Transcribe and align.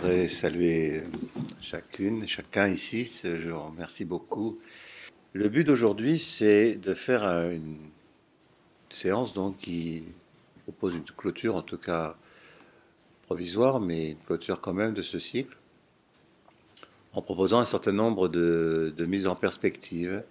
voudrais 0.00 0.28
saluer 0.28 1.02
chacune, 1.60 2.28
chacun 2.28 2.68
ici. 2.68 3.04
Je 3.24 3.48
vous 3.48 3.64
remercie 3.64 4.04
beaucoup. 4.04 4.60
Le 5.32 5.48
but 5.48 5.64
d'aujourd'hui, 5.64 6.20
c'est 6.20 6.76
de 6.76 6.94
faire 6.94 7.24
une 7.50 7.78
séance 8.90 9.32
donc 9.32 9.56
qui 9.56 10.04
propose 10.62 10.94
une 10.94 11.02
clôture, 11.02 11.56
en 11.56 11.62
tout 11.62 11.78
cas 11.78 12.16
provisoire, 13.26 13.80
mais 13.80 14.10
une 14.10 14.18
clôture 14.18 14.60
quand 14.60 14.72
même 14.72 14.94
de 14.94 15.02
ce 15.02 15.18
cycle, 15.18 15.56
en 17.12 17.20
proposant 17.20 17.58
un 17.58 17.64
certain 17.64 17.92
nombre 17.92 18.28
de, 18.28 18.94
mises 19.00 19.26
en 19.26 19.34
perspective, 19.34 20.22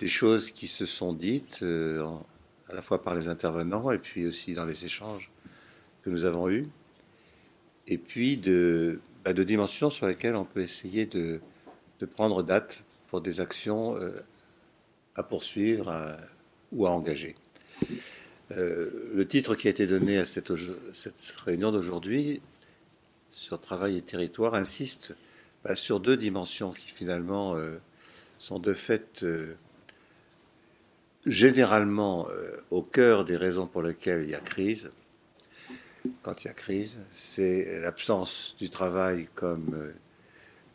des 0.00 0.08
choses 0.08 0.50
qui 0.50 0.66
se 0.66 0.84
sont 0.84 1.12
dites 1.12 1.60
euh, 1.62 2.04
à 2.68 2.74
la 2.74 2.82
fois 2.82 3.04
par 3.04 3.14
les 3.14 3.28
intervenants 3.28 3.92
et 3.92 3.98
puis 3.98 4.26
aussi 4.26 4.52
dans 4.52 4.64
les 4.64 4.84
échanges 4.84 5.30
que 6.02 6.10
nous 6.10 6.24
avons 6.24 6.50
eus 6.50 6.66
et 7.86 7.98
puis 7.98 8.36
de, 8.36 9.00
bah, 9.24 9.32
dimensions 9.32 9.90
sur 9.90 10.06
lesquelles 10.06 10.36
on 10.36 10.44
peut 10.44 10.60
essayer 10.60 11.06
de, 11.06 11.40
prendre 12.12 12.42
date 12.42 12.84
pour 13.08 13.20
des 13.20 13.40
actions 13.40 13.96
euh, 13.96 14.10
à 15.14 15.22
poursuivre 15.22 16.16
ou 16.72 16.86
à 16.86 16.90
engager. 16.90 17.34
Euh, 18.52 19.10
le 19.14 19.26
titre 19.26 19.54
qui 19.54 19.66
a 19.66 19.70
été 19.70 19.86
donné 19.86 20.18
à 20.18 20.24
cette, 20.24 20.52
cette 20.92 21.34
réunion 21.44 21.72
d'aujourd'hui 21.72 22.40
sur 23.32 23.60
travail 23.60 23.96
et 23.96 24.02
territoire 24.02 24.54
insiste 24.54 25.16
bah, 25.64 25.74
sur 25.74 26.00
deux 26.00 26.16
dimensions 26.16 26.70
qui 26.70 26.88
finalement 26.90 27.56
euh, 27.56 27.80
sont 28.38 28.58
de 28.58 28.74
fait 28.74 29.24
généralement 31.24 32.28
au 32.70 32.82
cœur 32.82 33.24
des 33.24 33.36
raisons 33.36 33.66
pour 33.66 33.82
lesquelles 33.82 34.22
il 34.24 34.30
y 34.30 34.34
a 34.34 34.40
crise 34.40 34.92
quand 36.22 36.44
il 36.44 36.48
y 36.48 36.50
a 36.50 36.54
crise, 36.54 36.98
c'est 37.12 37.80
l'absence 37.80 38.56
du 38.58 38.70
travail 38.70 39.28
comme 39.34 39.74
euh, 39.74 39.92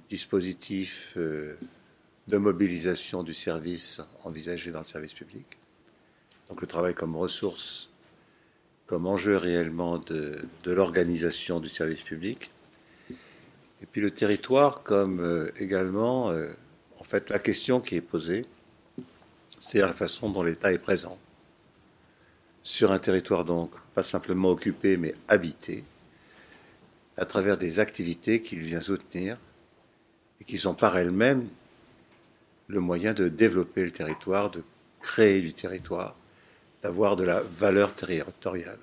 dispositif 0.10 1.14
euh, 1.18 1.58
de 2.28 2.38
mobilisation 2.38 3.24
du 3.24 3.34
service 3.34 4.02
envisagé 4.24 4.72
dans 4.72 4.80
le 4.80 4.86
service 4.86 5.14
public. 5.14 5.46
Donc 6.50 6.62
le 6.62 6.68
travail 6.68 6.94
comme 6.94 7.16
ressource, 7.16 7.90
comme 8.86 9.08
enjeu 9.08 9.38
réellement 9.38 9.98
de, 9.98 10.38
l'organisation 10.66 11.60
du 11.60 11.70
service 11.70 12.02
public. 12.02 12.52
Et 13.82 13.86
puis 13.86 14.02
le 14.02 14.12
territoire 14.12 14.84
comme 14.84 15.20
euh, 15.22 15.52
également, 15.58 16.34
en 17.00 17.04
fait, 17.04 17.30
la 17.30 17.40
question 17.40 17.80
qui 17.80 17.96
est 17.96 18.02
posée, 18.02 18.46
c'est 19.60 19.80
la 19.80 19.94
façon 19.94 20.30
dont 20.30 20.44
l'État 20.44 20.74
est 20.74 20.80
présent 20.80 21.18
sur 22.64 22.92
un 22.92 23.00
territoire 23.00 23.46
donc 23.46 23.72
pas 23.94 24.04
simplement 24.04 24.50
occupé 24.50 24.98
mais 24.98 25.16
habité, 25.28 25.84
à 27.18 27.26
travers 27.26 27.58
des 27.58 27.80
activités 27.80 28.42
qu'il 28.42 28.60
vient 28.60 28.82
soutenir 28.82 29.38
et 30.40 30.44
qui 30.44 30.58
sont 30.58 30.74
par 30.74 30.98
elles-mêmes 30.98 31.48
le 32.68 32.80
moyen 32.80 33.14
de 33.14 33.28
développer 33.28 33.84
le 33.84 33.92
territoire, 33.92 34.50
de 34.50 34.64
créer 35.02 35.42
du 35.42 35.54
territoire, 35.54 36.16
d'avoir 36.82 37.16
de 37.16 37.24
la 37.24 37.42
valeur 37.42 37.94
territoriale. 37.94 38.80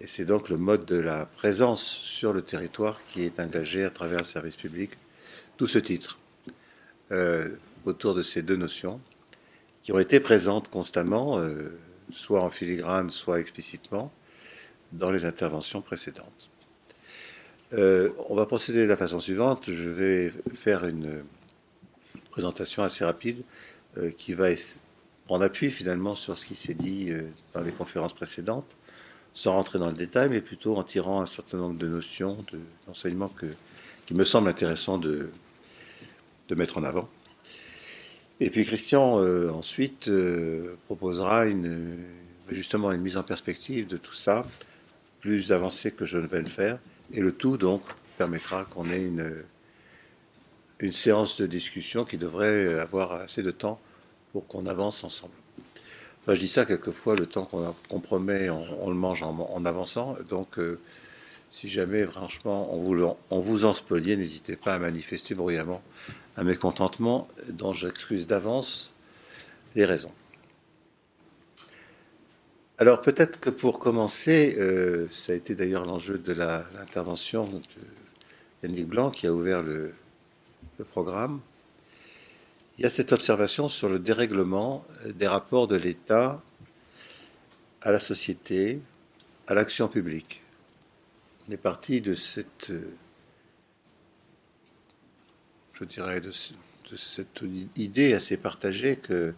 Et 0.00 0.06
c'est 0.06 0.24
donc 0.24 0.48
le 0.48 0.56
mode 0.56 0.84
de 0.84 0.96
la 0.96 1.26
présence 1.26 1.82
sur 1.82 2.32
le 2.32 2.42
territoire 2.42 3.00
qui 3.08 3.22
est 3.22 3.40
engagé 3.40 3.84
à 3.84 3.90
travers 3.90 4.20
le 4.20 4.24
service 4.26 4.56
public, 4.56 4.92
tout 5.56 5.66
ce 5.66 5.78
titre, 5.78 6.18
euh, 7.12 7.48
autour 7.84 8.14
de 8.14 8.22
ces 8.22 8.42
deux 8.42 8.56
notions, 8.56 9.00
qui 9.82 9.92
ont 9.92 9.98
été 9.98 10.18
présentes 10.20 10.68
constamment. 10.68 11.38
Euh, 11.38 11.78
soit 12.12 12.42
en 12.42 12.50
filigrane, 12.50 13.10
soit 13.10 13.40
explicitement, 13.40 14.12
dans 14.92 15.10
les 15.10 15.24
interventions 15.24 15.82
précédentes. 15.82 16.50
Euh, 17.72 18.10
on 18.28 18.36
va 18.36 18.46
procéder 18.46 18.82
de 18.82 18.88
la 18.88 18.96
façon 18.96 19.20
suivante. 19.20 19.70
Je 19.70 19.88
vais 19.88 20.32
faire 20.54 20.84
une 20.86 21.24
présentation 22.30 22.82
assez 22.82 23.04
rapide 23.04 23.42
euh, 23.98 24.10
qui 24.10 24.34
va 24.34 24.48
prendre 25.24 25.44
appui 25.44 25.70
finalement 25.70 26.14
sur 26.14 26.38
ce 26.38 26.46
qui 26.46 26.54
s'est 26.54 26.74
dit 26.74 27.06
euh, 27.10 27.22
dans 27.54 27.62
les 27.62 27.72
conférences 27.72 28.12
précédentes, 28.12 28.76
sans 29.34 29.52
rentrer 29.52 29.78
dans 29.78 29.88
le 29.88 29.96
détail, 29.96 30.28
mais 30.30 30.40
plutôt 30.40 30.76
en 30.76 30.84
tirant 30.84 31.20
un 31.20 31.26
certain 31.26 31.58
nombre 31.58 31.76
de 31.76 31.88
notions, 31.88 32.44
d'enseignements 32.86 33.32
qui 34.06 34.14
me 34.14 34.24
semblent 34.24 34.48
intéressants 34.48 34.98
de, 34.98 35.30
de 36.48 36.54
mettre 36.54 36.78
en 36.78 36.84
avant. 36.84 37.08
Et 38.40 38.50
puis 38.50 38.64
Christian, 38.64 39.20
euh, 39.20 39.50
ensuite, 39.50 40.08
euh, 40.08 40.76
proposera 40.84 41.46
une, 41.46 41.98
justement 42.50 42.92
une 42.92 43.00
mise 43.00 43.16
en 43.16 43.22
perspective 43.22 43.86
de 43.86 43.96
tout 43.96 44.14
ça, 44.14 44.46
plus 45.20 45.52
avancée 45.52 45.90
que 45.92 46.04
je 46.04 46.18
ne 46.18 46.26
vais 46.26 46.40
le 46.40 46.48
faire. 46.48 46.78
Et 47.12 47.20
le 47.20 47.32
tout, 47.32 47.56
donc, 47.56 47.82
permettra 48.18 48.64
qu'on 48.64 48.90
ait 48.90 49.02
une, 49.02 49.42
une 50.80 50.92
séance 50.92 51.40
de 51.40 51.46
discussion 51.46 52.04
qui 52.04 52.18
devrait 52.18 52.78
avoir 52.78 53.12
assez 53.12 53.42
de 53.42 53.50
temps 53.50 53.80
pour 54.32 54.46
qu'on 54.46 54.66
avance 54.66 55.02
ensemble. 55.02 55.32
Enfin, 56.26 56.34
je 56.34 56.40
dis 56.40 56.48
ça 56.48 56.66
quelquefois, 56.66 57.14
le 57.14 57.26
temps 57.26 57.44
qu'on 57.44 57.72
compromet, 57.88 58.50
on, 58.50 58.88
le 58.90 58.96
mange 58.96 59.22
en, 59.22 59.64
avançant. 59.64 60.16
Donc, 60.28 60.58
euh, 60.58 60.80
si 61.50 61.68
jamais, 61.68 62.04
franchement, 62.04 62.68
on 62.74 63.40
vous, 63.40 63.64
en 63.64 63.72
spolier, 63.72 64.16
n'hésitez 64.16 64.56
pas 64.56 64.74
à 64.74 64.78
manifester 64.78 65.34
bruyamment 65.34 65.82
un 66.36 66.44
mécontentement 66.44 67.28
dont 67.48 67.72
j'excuse 67.72 68.26
d'avance 68.26 68.94
les 69.74 69.84
raisons. 69.84 70.12
Alors 72.78 73.00
peut-être 73.00 73.40
que 73.40 73.48
pour 73.48 73.78
commencer, 73.78 74.54
euh, 74.58 75.06
ça 75.08 75.32
a 75.32 75.34
été 75.34 75.54
d'ailleurs 75.54 75.86
l'enjeu 75.86 76.18
de 76.18 76.34
l'intervention 76.34 77.44
de 77.44 77.62
Yannick 78.62 78.86
Blanc 78.86 79.10
qui 79.10 79.26
a 79.26 79.32
ouvert 79.32 79.62
le, 79.62 79.94
programme, 80.90 81.40
il 82.76 82.82
y 82.82 82.84
a 82.84 82.90
cette 82.90 83.12
observation 83.12 83.70
sur 83.70 83.88
le 83.88 83.98
dérèglement 83.98 84.84
des 85.06 85.26
rapports 85.26 85.68
de 85.68 85.76
l'État 85.76 86.42
à 87.80 87.92
la 87.92 87.98
société, 87.98 88.80
à 89.46 89.54
l'action 89.54 89.88
publique. 89.88 90.42
On 91.48 91.52
est 91.52 91.56
parti 91.56 92.00
de 92.00 92.14
cette 92.14 92.72
je 95.78 95.84
dirais, 95.84 96.20
de, 96.20 96.30
cette 96.30 97.44
idée 97.76 98.14
assez 98.14 98.36
partagée 98.36 98.96
que 98.96 99.34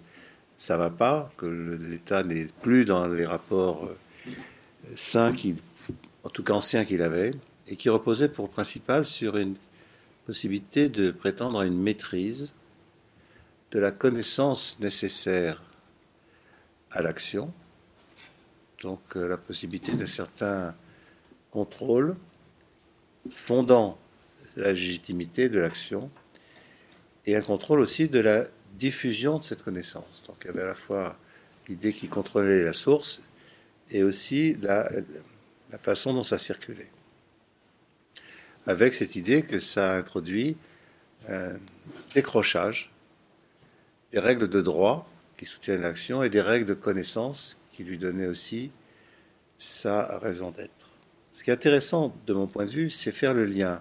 ça 0.56 0.76
va 0.76 0.90
pas, 0.90 1.30
que 1.36 1.46
l'État 1.46 2.22
n'est 2.22 2.46
plus 2.62 2.84
dans 2.84 3.08
les 3.08 3.26
rapports 3.26 3.86
euh, 3.86 3.96
sains, 4.96 5.32
en 6.24 6.30
tout 6.30 6.42
cas 6.42 6.54
anciens 6.54 6.84
qu'il 6.84 7.02
avait, 7.02 7.32
et 7.66 7.76
qui 7.76 7.88
reposait 7.88 8.28
pour 8.28 8.50
principal 8.50 9.04
sur 9.04 9.36
une 9.36 9.56
possibilité 10.26 10.88
de 10.88 11.10
prétendre 11.10 11.60
à 11.60 11.66
une 11.66 11.80
maîtrise 11.80 12.52
de 13.70 13.78
la 13.78 13.90
connaissance 13.90 14.78
nécessaire 14.80 15.62
à 16.90 17.02
l'action, 17.02 17.52
donc 18.82 19.00
euh, 19.16 19.28
la 19.28 19.36
possibilité 19.36 19.92
de 19.92 20.06
certains 20.06 20.74
contrôles 21.50 22.16
fondant 23.30 23.98
la 24.56 24.72
légitimité 24.72 25.48
de 25.48 25.58
l'action 25.58 26.10
et 27.26 27.36
un 27.36 27.42
contrôle 27.42 27.80
aussi 27.80 28.08
de 28.08 28.20
la 28.20 28.46
diffusion 28.74 29.38
de 29.38 29.44
cette 29.44 29.62
connaissance. 29.62 30.22
Donc 30.26 30.36
il 30.42 30.46
y 30.48 30.50
avait 30.50 30.62
à 30.62 30.66
la 30.66 30.74
fois 30.74 31.16
l'idée 31.68 31.92
qui 31.92 32.08
contrôlait 32.08 32.64
la 32.64 32.72
source 32.72 33.22
et 33.90 34.02
aussi 34.02 34.56
la, 34.62 34.88
façon 35.78 36.14
dont 36.14 36.22
ça 36.22 36.38
circulait. 36.38 36.90
Avec 38.66 38.94
cette 38.94 39.16
idée 39.16 39.42
que 39.42 39.58
ça 39.58 39.96
introduit 39.96 40.56
un 41.28 41.56
décrochage 42.14 42.92
des 44.12 44.18
règles 44.18 44.48
de 44.48 44.60
droit 44.60 45.06
qui 45.36 45.46
soutiennent 45.46 45.82
l'action 45.82 46.22
et 46.22 46.30
des 46.30 46.40
règles 46.40 46.66
de 46.66 46.74
connaissance 46.74 47.60
qui 47.72 47.84
lui 47.84 47.98
donnaient 47.98 48.26
aussi 48.26 48.70
sa 49.58 50.18
raison 50.18 50.50
d'être. 50.50 50.77
Ce 51.38 51.44
qui 51.44 51.50
est 51.50 51.54
intéressant 51.54 52.16
de 52.26 52.34
mon 52.34 52.48
point 52.48 52.64
de 52.64 52.70
vue, 52.72 52.90
c'est 52.90 53.12
faire 53.12 53.32
le 53.32 53.44
lien 53.44 53.80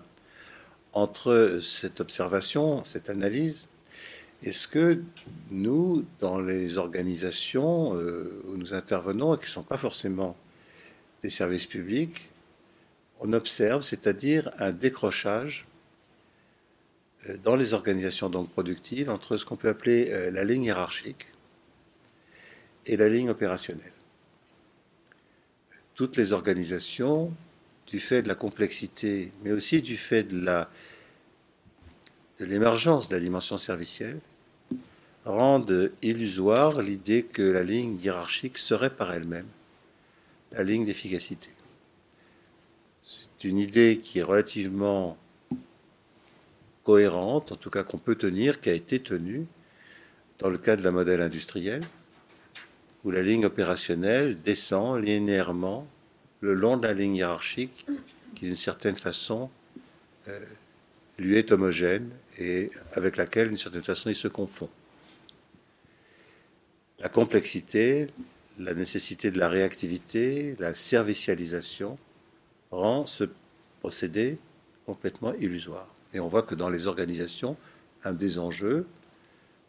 entre 0.94 1.59
cette 1.59 2.01
observation, 2.01 2.86
cette 2.86 3.09
analyse, 3.09 3.68
est-ce 4.44 4.68
que 4.68 5.01
nous, 5.50 6.06
dans 6.19 6.39
les 6.39 6.77
organisations 6.77 7.95
euh, 7.95 8.44
où 8.48 8.57
nous 8.57 8.75
intervenons 8.75 9.33
et 9.33 9.39
qui 9.39 9.45
ne 9.45 9.50
sont 9.50 9.63
pas 9.63 9.80
forcément 9.80 10.38
des 11.24 11.31
services 11.31 11.65
publics, 11.65 12.30
on 13.21 13.33
observe, 13.33 13.81
c'est-à-dire 13.81 14.51
un 14.59 14.71
décrochage 14.71 15.65
euh, 17.27 17.38
dans 17.44 17.56
les 17.56 17.74
organisations 17.74 18.30
donc 18.30 18.51
productives 18.51 19.09
entre 19.09 19.36
ce 19.36 19.45
qu'on 19.45 19.56
peut 19.56 19.69
appeler 19.69 20.12
euh, 20.12 20.30
la 20.30 20.44
ligne 20.44 20.65
hiérarchique 20.65 21.25
et 22.86 22.98
la 22.98 23.09
ligne 23.09 23.31
opérationnelle. 23.31 23.94
Toutes 25.95 26.18
les 26.18 26.33
organisations 26.33 27.33
du 27.88 28.00
fait 28.00 28.22
de 28.22 28.28
la 28.28 28.36
complexité, 28.36 29.31
mais 29.44 29.51
aussi 29.51 29.81
du 29.81 29.98
fait 29.98 30.24
de 30.24 30.44
la 30.44 30.69
de 32.39 32.45
l'émergence 32.45 33.10
de 33.10 33.16
la 33.16 33.19
dimension 33.19 33.57
servicielle, 33.57 34.19
rendent 35.25 35.92
illusoire 36.04 36.81
l'idée 36.81 37.24
que 37.24 37.42
la 37.42 37.63
ligne 37.63 37.98
hiérarchique 38.00 38.60
serait 38.60 38.95
par 38.95 39.12
elle-même 39.12 39.48
la 40.51 40.63
ligne 40.63 40.86
d'efficacité. 40.86 41.50
C'est 43.04 43.44
une 43.48 43.57
idée 43.57 44.00
qui 44.01 44.19
est 44.19 44.24
relativement 44.24 45.18
cohérente, 46.83 47.51
en 47.51 47.56
tout 47.56 47.69
cas 47.69 47.83
qu'on 47.83 47.98
peut 47.98 48.16
tenir, 48.16 48.62
qui 48.62 48.69
a 48.69 48.74
été 48.74 49.00
tenue 49.00 49.45
dans 50.40 50.50
le 50.50 50.57
cadre 50.57 50.83
d'un 50.83 50.92
modèle 50.92 51.22
industriel, 51.22 51.81
où 53.04 53.12
la 53.12 53.22
ligne 53.22 53.45
opérationnelle 53.45 54.42
descend 54.42 55.04
linéairement 55.04 55.88
le 56.42 56.54
long 56.54 56.78
de 56.78 56.86
la 56.86 56.94
ligne 56.94 57.16
hiérarchique, 57.16 57.86
qui 58.36 58.45
d'une 58.45 58.56
certaine 58.56 58.95
façon 58.95 59.50
euh, 60.28 60.39
lui 61.18 61.38
est 61.38 61.51
homogène 61.51 62.10
et 62.38 62.72
avec 62.94 63.18
laquelle 63.18 63.48
d'une 63.48 63.57
certaine 63.57 63.84
façon 63.84 64.10
il 64.10 64.16
se 64.16 64.28
confond. 64.28 64.69
La 67.00 67.10
complexité, 67.10 68.07
la 68.60 68.74
nécessité 68.74 69.31
de 69.31 69.39
la 69.39 69.50
réactivité, 69.50 70.56
la 70.60 70.74
servicialisation 70.74 71.98
rend 72.72 73.06
ce 73.06 73.25
procédé 73.80 74.38
complètement 74.86 75.33
illusoire. 75.36 75.88
Et 76.13 76.19
on 76.19 76.28
voit 76.28 76.44
que 76.44 76.56
dans 76.56 76.69
les 76.69 76.88
organisations, 76.88 77.57
un 78.04 78.13
des 78.13 78.40
enjeux, 78.40 78.88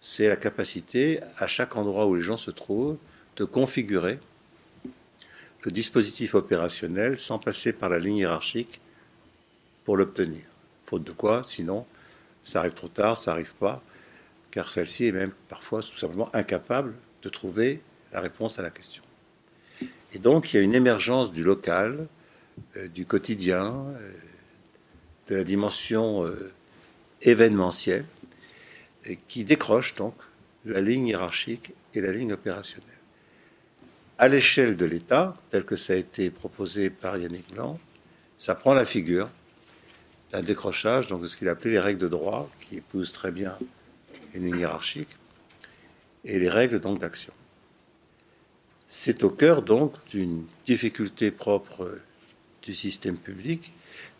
c'est 0.00 0.28
la 0.28 0.36
capacité, 0.36 1.20
à 1.36 1.46
chaque 1.46 1.76
endroit 1.76 2.06
où 2.06 2.14
les 2.14 2.22
gens 2.22 2.36
se 2.36 2.50
trouvent, 2.50 2.96
de 3.36 3.44
configurer 3.44 4.18
le 5.64 5.70
dispositif 5.70 6.34
opérationnel 6.34 7.18
sans 7.18 7.38
passer 7.38 7.72
par 7.72 7.88
la 7.88 7.98
ligne 7.98 8.18
hiérarchique 8.18 8.80
pour 9.84 9.96
l'obtenir. 9.96 10.42
Faute 10.82 11.04
de 11.04 11.12
quoi, 11.12 11.42
sinon, 11.44 11.86
ça 12.42 12.60
arrive 12.60 12.74
trop 12.74 12.88
tard, 12.88 13.18
ça 13.18 13.32
n'arrive 13.32 13.54
pas, 13.54 13.82
car 14.50 14.72
celle-ci 14.72 15.06
est 15.06 15.12
même 15.12 15.32
parfois 15.48 15.82
tout 15.82 15.96
simplement 15.96 16.34
incapable 16.34 16.94
de 17.22 17.28
trouver 17.28 17.80
la 18.12 18.20
réponse 18.20 18.58
à 18.58 18.62
la 18.62 18.70
question. 18.70 19.02
Et 20.12 20.18
donc, 20.18 20.52
il 20.52 20.56
y 20.56 20.60
a 20.60 20.62
une 20.62 20.74
émergence 20.74 21.32
du 21.32 21.42
local, 21.42 22.06
euh, 22.76 22.88
du 22.88 23.04
quotidien, 23.04 23.84
euh, 23.88 24.10
de 25.28 25.36
la 25.36 25.44
dimension 25.44 26.24
euh, 26.24 26.52
événementielle, 27.22 28.06
qui 29.26 29.44
décroche 29.44 29.94
donc 29.94 30.14
la 30.64 30.80
ligne 30.80 31.08
hiérarchique 31.08 31.72
et 31.94 32.00
la 32.00 32.12
ligne 32.12 32.32
opérationnelle. 32.32 32.97
À 34.20 34.26
l'échelle 34.26 34.76
de 34.76 34.84
l'État, 34.84 35.36
tel 35.52 35.64
que 35.64 35.76
ça 35.76 35.92
a 35.92 35.96
été 35.96 36.28
proposé 36.30 36.90
par 36.90 37.16
Yannick 37.18 37.54
Blanc, 37.54 37.78
ça 38.36 38.56
prend 38.56 38.74
la 38.74 38.84
figure 38.84 39.28
d'un 40.32 40.42
décrochage 40.42 41.06
donc 41.06 41.22
de 41.22 41.26
ce 41.26 41.36
qu'il 41.36 41.48
appelait 41.48 41.70
les 41.70 41.78
règles 41.78 42.00
de 42.00 42.08
droit, 42.08 42.50
qui 42.60 42.78
épousent 42.78 43.12
très 43.12 43.30
bien 43.30 43.56
une 44.34 44.46
ligne 44.46 44.58
hiérarchique, 44.58 45.08
et 46.24 46.40
les 46.40 46.48
règles 46.48 46.80
donc 46.80 46.98
d'action. 46.98 47.32
C'est 48.88 49.22
au 49.22 49.30
cœur 49.30 49.62
donc 49.62 49.94
d'une 50.10 50.44
difficulté 50.66 51.30
propre 51.30 51.88
du 52.62 52.74
système 52.74 53.16
public, 53.16 53.72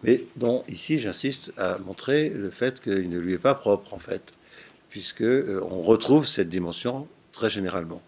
mais 0.05 0.23
dont 0.37 0.62
ici 0.69 1.01
j'insiste 1.01 1.53
à 1.56 1.79
montrer 1.79 2.29
le 2.29 2.51
fait 2.51 2.81
qu'il 2.81 3.11
ne 3.11 3.19
lui 3.19 3.33
est 3.33 3.39
pas 3.39 3.56
propre 3.56 3.94
en 3.94 3.99
fait, 3.99 4.33
puisque 4.91 5.23
euh, 5.23 5.61
on 5.69 5.81
retrouve 5.81 6.25
cette 6.25 6.49
dimension 6.49 7.09
très 7.33 7.51
généralement. 7.51 8.01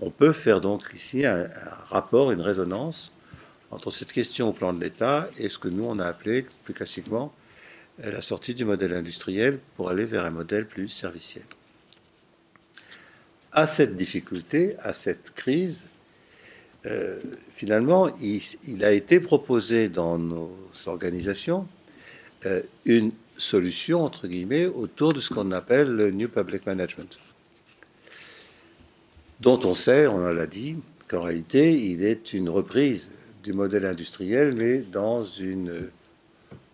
On 0.00 0.10
peut 0.10 0.32
faire 0.32 0.60
donc 0.60 0.82
ici 0.94 1.26
un, 1.26 1.48
rapport, 1.88 2.30
une 2.30 2.40
résonance 2.40 3.12
entre 3.70 3.90
cette 3.90 4.12
question 4.12 4.48
au 4.48 4.52
plan 4.52 4.72
de 4.72 4.80
l'État 4.80 5.28
et 5.38 5.48
ce 5.48 5.58
que 5.58 5.68
nous 5.68 5.84
on 5.84 5.98
a 5.98 6.06
appelé 6.06 6.46
plus 6.64 6.74
classiquement 6.74 7.32
la 7.98 8.20
sortie 8.20 8.54
du 8.54 8.64
modèle 8.64 8.94
industriel 8.94 9.58
pour 9.76 9.90
aller 9.90 10.04
vers 10.04 10.24
un 10.24 10.30
modèle 10.30 10.66
plus 10.66 10.88
serviciel. 10.88 11.44
À 13.52 13.66
cette 13.66 13.96
difficulté, 13.96 14.76
à 14.80 14.92
cette 14.92 15.34
crise, 15.34 15.86
euh, 16.86 17.18
finalement, 17.50 18.08
il, 18.20 18.84
a 18.84 18.92
été 18.92 19.18
proposé 19.18 19.88
dans 19.88 20.16
nos 20.16 20.56
organisations 20.86 21.66
euh, 22.46 22.62
une 22.84 23.10
solution, 23.36 24.04
entre 24.04 24.28
guillemets, 24.28 24.66
autour 24.66 25.12
de 25.12 25.20
ce 25.20 25.34
qu'on 25.34 25.50
appelle 25.50 25.88
le 25.90 26.10
New 26.12 26.28
Public 26.28 26.66
Management, 26.66 27.18
dont 29.40 29.60
on 29.64 29.74
sait, 29.74 30.06
on 30.06 30.18
l'a 30.18 30.46
dit, 30.46 30.76
qu'en 31.08 31.22
réalité, 31.22 31.72
il 31.72 32.04
est 32.04 32.32
une 32.32 32.48
reprise 32.48 33.12
du 33.42 33.52
modèle 33.52 33.86
industriel, 33.86 34.52
mais 34.54 34.78
dans 34.78 35.24
une 35.24 35.90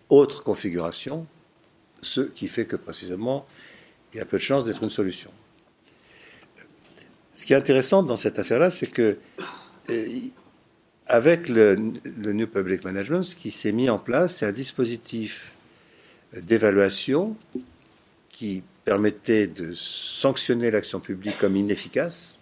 autre 0.09 0.43
configuration, 0.43 1.25
ce 2.01 2.21
qui 2.21 2.47
fait 2.47 2.65
que 2.65 2.75
précisément, 2.75 3.45
il 4.13 4.17
y 4.17 4.21
a 4.21 4.25
peu 4.25 4.37
de 4.37 4.41
chances 4.41 4.65
d'être 4.65 4.83
une 4.83 4.89
solution. 4.89 5.31
Ce 7.33 7.45
qui 7.45 7.53
est 7.53 7.57
intéressant 7.57 8.03
dans 8.03 8.15
cette 8.15 8.39
affaire-là, 8.39 8.69
c'est 8.69 8.87
que 8.87 9.17
euh, 9.89 10.07
avec 11.07 11.49
le, 11.49 11.75
New 11.75 12.47
Public 12.47 12.83
Management, 12.83 13.23
ce 13.23 13.35
qui 13.35 13.51
s'est 13.51 13.71
mis 13.71 13.89
en 13.89 13.99
place, 13.99 14.37
c'est 14.37 14.45
un 14.45 14.51
dispositif 14.51 15.53
d'évaluation 16.35 17.35
qui 18.29 18.63
permettait 18.85 19.47
de 19.47 19.73
sanctionner 19.73 20.71
l'action 20.71 20.99
publique 20.99 21.37
comme 21.37 21.55
inefficace, 21.55 22.34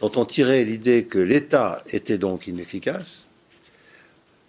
dont 0.00 0.10
on 0.16 0.24
tirait 0.24 0.64
l'idée 0.64 1.04
que 1.04 1.18
l'État 1.18 1.84
était 1.88 2.18
donc 2.18 2.46
inefficace, 2.46 3.26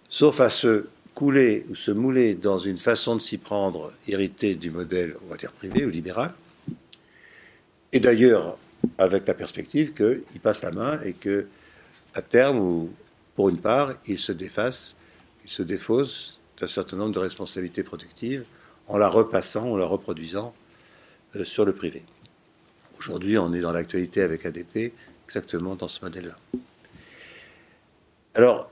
sauf 0.08 0.40
à 0.40 0.48
se 0.48 0.86
couler 1.14 1.66
ou 1.68 1.74
se 1.74 1.90
mouler 1.90 2.34
dans 2.34 2.58
une 2.58 2.78
façon 2.78 3.16
de 3.16 3.20
s'y 3.20 3.38
prendre 3.38 3.92
héritée 4.08 4.54
du 4.54 4.70
modèle, 4.70 5.16
on 5.24 5.30
va 5.30 5.36
dire, 5.36 5.52
privé 5.52 5.84
ou 5.84 5.90
libéral, 5.90 6.32
et 7.92 8.00
d'ailleurs 8.00 8.56
avec 8.98 9.26
la 9.26 9.34
perspective 9.34 9.92
qu'il 9.92 10.40
passe 10.40 10.62
la 10.62 10.70
main 10.70 11.00
et 11.04 11.12
que, 11.12 11.46
à 12.14 12.22
terme, 12.22 12.58
ou 12.58 12.90
pour 13.36 13.48
une 13.48 13.60
part, 13.60 13.94
il 14.06 14.18
se 14.18 14.32
défasse, 14.32 14.96
il 15.44 15.50
se 15.50 15.62
défausse 15.62 16.40
d'un 16.58 16.66
certain 16.66 16.96
nombre 16.96 17.12
de 17.12 17.18
responsabilités 17.18 17.82
productives 17.82 18.44
en 18.88 18.98
la 18.98 19.08
repassant, 19.08 19.70
en 19.70 19.76
la 19.76 19.86
reproduisant 19.86 20.54
euh, 21.36 21.44
sur 21.44 21.64
le 21.64 21.72
privé. 21.72 22.02
Aujourd'hui, 22.98 23.38
on 23.38 23.52
est 23.54 23.60
dans 23.60 23.72
l'actualité 23.72 24.22
avec 24.22 24.44
ADP, 24.44 24.92
exactement 25.26 25.74
dans 25.74 25.88
ce 25.88 26.04
modèle-là. 26.04 26.36
Alors, 28.34 28.70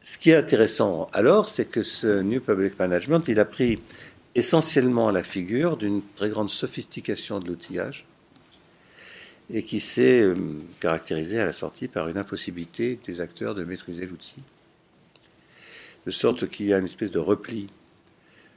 ce 0.00 0.18
qui 0.18 0.30
est 0.30 0.36
intéressant 0.36 1.08
alors, 1.12 1.48
c'est 1.48 1.66
que 1.66 1.82
ce 1.82 2.20
New 2.20 2.40
Public 2.40 2.78
Management, 2.78 3.22
il 3.28 3.38
a 3.40 3.44
pris 3.44 3.80
essentiellement 4.34 5.10
la 5.10 5.22
figure 5.22 5.76
d'une 5.76 6.02
très 6.16 6.28
grande 6.28 6.50
sophistication 6.50 7.40
de 7.40 7.48
l'outillage 7.48 8.06
et 9.52 9.64
qui 9.64 9.80
s'est 9.80 10.20
euh, 10.20 10.36
caractérisé 10.78 11.40
à 11.40 11.44
la 11.44 11.52
sortie 11.52 11.88
par 11.88 12.08
une 12.08 12.18
impossibilité 12.18 12.98
des 13.04 13.20
acteurs 13.20 13.54
de 13.54 13.64
maîtriser 13.64 14.06
l'outil, 14.06 14.42
de 16.06 16.10
sorte 16.10 16.48
qu'il 16.48 16.66
y 16.66 16.72
a 16.72 16.78
une 16.78 16.84
espèce 16.84 17.10
de 17.10 17.18
repli 17.18 17.68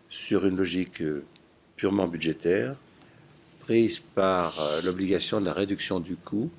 sur 0.10 0.46
une 0.46 0.56
logique 0.56 1.02
euh, 1.02 1.26
purement 1.76 2.08
budgétaire, 2.08 2.76
prise 3.62 4.00
par 4.00 4.62
euh, 4.62 4.82
l'obligation 4.82 5.42
de 5.42 5.48
la 5.48 5.54
réduction 5.54 6.00
du 6.00 6.16
coût, 6.16 6.52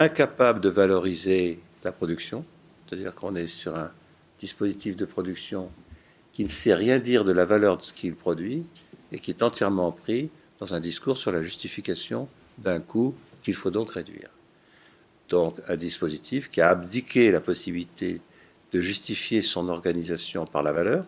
incapable 0.00 0.60
de 0.60 0.70
valoriser 0.70 1.60
la 1.84 1.92
production, 1.92 2.44
c'est-à-dire 2.88 3.14
qu'on 3.14 3.36
est 3.36 3.46
sur 3.46 3.76
un 3.76 3.92
dispositif 4.40 4.96
de 4.96 5.04
production 5.04 5.70
qui 6.32 6.42
ne 6.42 6.48
sait 6.48 6.74
rien 6.74 6.98
dire 6.98 7.22
de 7.22 7.32
la 7.32 7.44
valeur 7.44 7.76
de 7.76 7.82
ce 7.82 7.92
qu'il 7.92 8.16
produit 8.16 8.64
et 9.12 9.18
qui 9.18 9.30
est 9.30 9.42
entièrement 9.42 9.92
pris 9.92 10.30
dans 10.58 10.72
un 10.72 10.80
discours 10.80 11.18
sur 11.18 11.32
la 11.32 11.42
justification 11.42 12.28
d'un 12.56 12.80
coût 12.80 13.14
qu'il 13.42 13.54
faut 13.54 13.70
donc 13.70 13.90
réduire. 13.90 14.30
Donc 15.28 15.56
un 15.68 15.76
dispositif 15.76 16.50
qui 16.50 16.62
a 16.62 16.70
abdiqué 16.70 17.30
la 17.30 17.42
possibilité 17.42 18.22
de 18.72 18.80
justifier 18.80 19.42
son 19.42 19.68
organisation 19.68 20.46
par 20.46 20.62
la 20.62 20.72
valeur, 20.72 21.04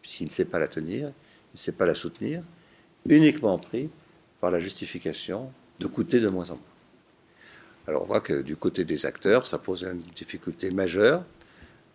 puisqu'il 0.00 0.26
ne 0.26 0.30
sait 0.30 0.46
pas 0.46 0.58
la 0.58 0.68
tenir, 0.68 1.08
il 1.08 1.56
ne 1.56 1.58
sait 1.58 1.72
pas 1.72 1.84
la 1.84 1.94
soutenir, 1.94 2.42
uniquement 3.06 3.58
pris 3.58 3.90
par 4.40 4.50
la 4.50 4.60
justification 4.60 5.52
de 5.78 5.86
coûter 5.86 6.20
de 6.20 6.28
moins 6.30 6.48
en 6.48 6.54
moins. 6.54 6.73
Alors 7.86 8.02
on 8.02 8.06
voit 8.06 8.20
que 8.20 8.40
du 8.40 8.56
côté 8.56 8.84
des 8.84 9.04
acteurs, 9.04 9.44
ça 9.44 9.58
pose 9.58 9.82
une 9.84 10.00
difficulté 10.16 10.70
majeure. 10.70 11.22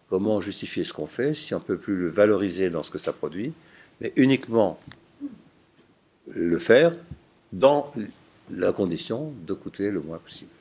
Comment 0.10 0.40
justifier 0.40 0.84
ce 0.84 0.94
qu'on 0.94 1.08
fait 1.08 1.34
si 1.34 1.54
on 1.54 1.60
ne 1.60 1.64
peut 1.64 1.78
plus 1.78 1.96
le 1.96 2.08
valoriser 2.10 2.70
dans 2.70 2.84
ce 2.84 2.92
que 2.92 2.98
ça 2.98 3.14
produit, 3.14 3.54
mais 4.02 4.14
uniquement 4.16 4.80
le 6.28 6.60
faire 6.60 6.96
dans 7.54 7.92
la 8.52 8.72
condition 8.72 9.34
de 9.46 9.54
coûter 9.54 9.90
le 9.90 10.02
moins 10.02 10.20
possible? 10.20 10.52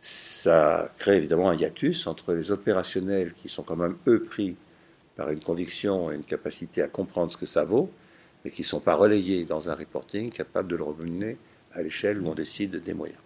Ça 0.00 0.92
crée 0.98 1.16
évidemment 1.16 1.48
un 1.50 1.56
hiatus 1.56 2.06
entre 2.06 2.34
les 2.34 2.50
opérationnels 2.50 3.32
qui 3.42 3.48
sont 3.48 3.62
quand 3.62 3.76
même 3.76 3.96
eux 4.06 4.22
pris 4.22 4.56
par 5.16 5.30
une 5.30 5.40
conviction 5.40 6.12
et 6.12 6.14
une 6.14 6.22
capacité 6.22 6.82
à 6.82 6.88
comprendre 6.88 7.32
ce 7.32 7.38
que 7.38 7.46
ça 7.46 7.64
vaut, 7.64 7.90
mais 8.44 8.50
qui 8.50 8.62
ne 8.62 8.66
sont 8.66 8.80
pas 8.80 8.94
relayés 8.94 9.46
dans 9.46 9.70
un 9.70 9.74
reporting 9.74 10.30
capable 10.30 10.68
de 10.68 10.76
le 10.76 10.84
remuner 10.84 11.38
à 11.72 11.82
l'échelle 11.82 12.20
où 12.20 12.28
on 12.28 12.34
décide 12.34 12.82
des 12.82 12.94
moyens. 12.94 13.18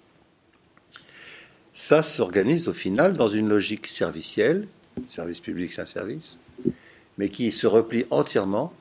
Ça 1.80 2.02
s'organise 2.02 2.68
au 2.68 2.74
final 2.74 3.16
dans 3.16 3.30
une 3.30 3.48
logique 3.48 3.86
servicielle, 3.86 4.68
service 5.06 5.40
public 5.40 5.72
c'est 5.72 5.80
un 5.80 5.86
service, 5.86 6.36
mais 7.16 7.30
qui 7.30 7.50
se 7.50 7.66
replie 7.66 8.04
entièrement 8.10 8.74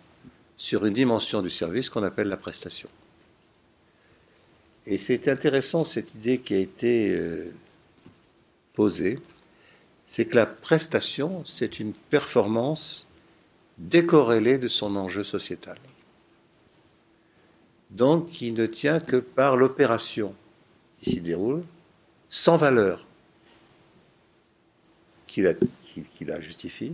sur 0.57 0.85
une 0.85 0.95
dimension 0.95 1.41
du 1.41 1.49
service 1.49 1.89
qu'on 1.89 2.03
appelle 2.03 2.27
la 2.27 2.35
prestation. 2.35 2.89
Et 4.85 4.97
c'est 4.97 5.29
intéressant 5.29 5.85
cette 5.85 6.13
idée 6.13 6.39
qui 6.39 6.53
a 6.53 6.57
été 6.57 7.11
euh, 7.11 7.53
posée, 8.73 9.21
c'est 10.05 10.25
que 10.25 10.35
la 10.35 10.45
prestation, 10.45 11.41
c'est 11.45 11.79
une 11.79 11.93
performance 11.93 13.07
décorrélée 13.77 14.57
de 14.57 14.67
son 14.67 14.97
enjeu 14.97 15.23
sociétal. 15.23 15.77
Donc, 17.91 18.27
qui 18.27 18.51
ne 18.51 18.65
tient 18.65 18.99
que 18.99 19.15
par 19.15 19.55
l'opération 19.55 20.35
qui 20.99 21.11
s'y 21.11 21.21
déroule, 21.21 21.63
sans 22.29 22.57
valeur 22.57 23.07
qui 25.27 25.41
la, 25.41 25.53
la 26.21 26.41
justifie, 26.41 26.93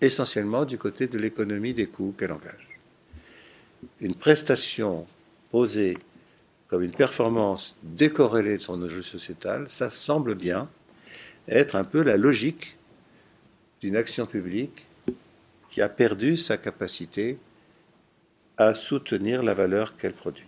essentiellement 0.00 0.64
du 0.64 0.78
côté 0.78 1.06
de 1.06 1.18
l'économie 1.18 1.74
des 1.74 1.86
coûts 1.86 2.14
qu'elle 2.16 2.32
engage. 2.32 2.78
Une 4.00 4.14
prestation 4.14 5.06
posée 5.50 5.98
comme 6.68 6.82
une 6.82 6.92
performance 6.92 7.78
décorrélée 7.82 8.56
de 8.56 8.62
son 8.62 8.82
enjeu 8.82 9.02
sociétal, 9.02 9.66
ça 9.68 9.90
semble 9.90 10.34
bien 10.34 10.68
être 11.48 11.76
un 11.76 11.84
peu 11.84 12.02
la 12.02 12.16
logique 12.16 12.76
d'une 13.80 13.96
action 13.96 14.26
publique 14.26 14.86
qui 15.68 15.82
a 15.82 15.88
perdu 15.88 16.36
sa 16.36 16.56
capacité 16.56 17.38
à 18.56 18.72
soutenir 18.72 19.42
la 19.42 19.52
valeur 19.52 19.96
qu'elle 19.96 20.14
produit. 20.14 20.46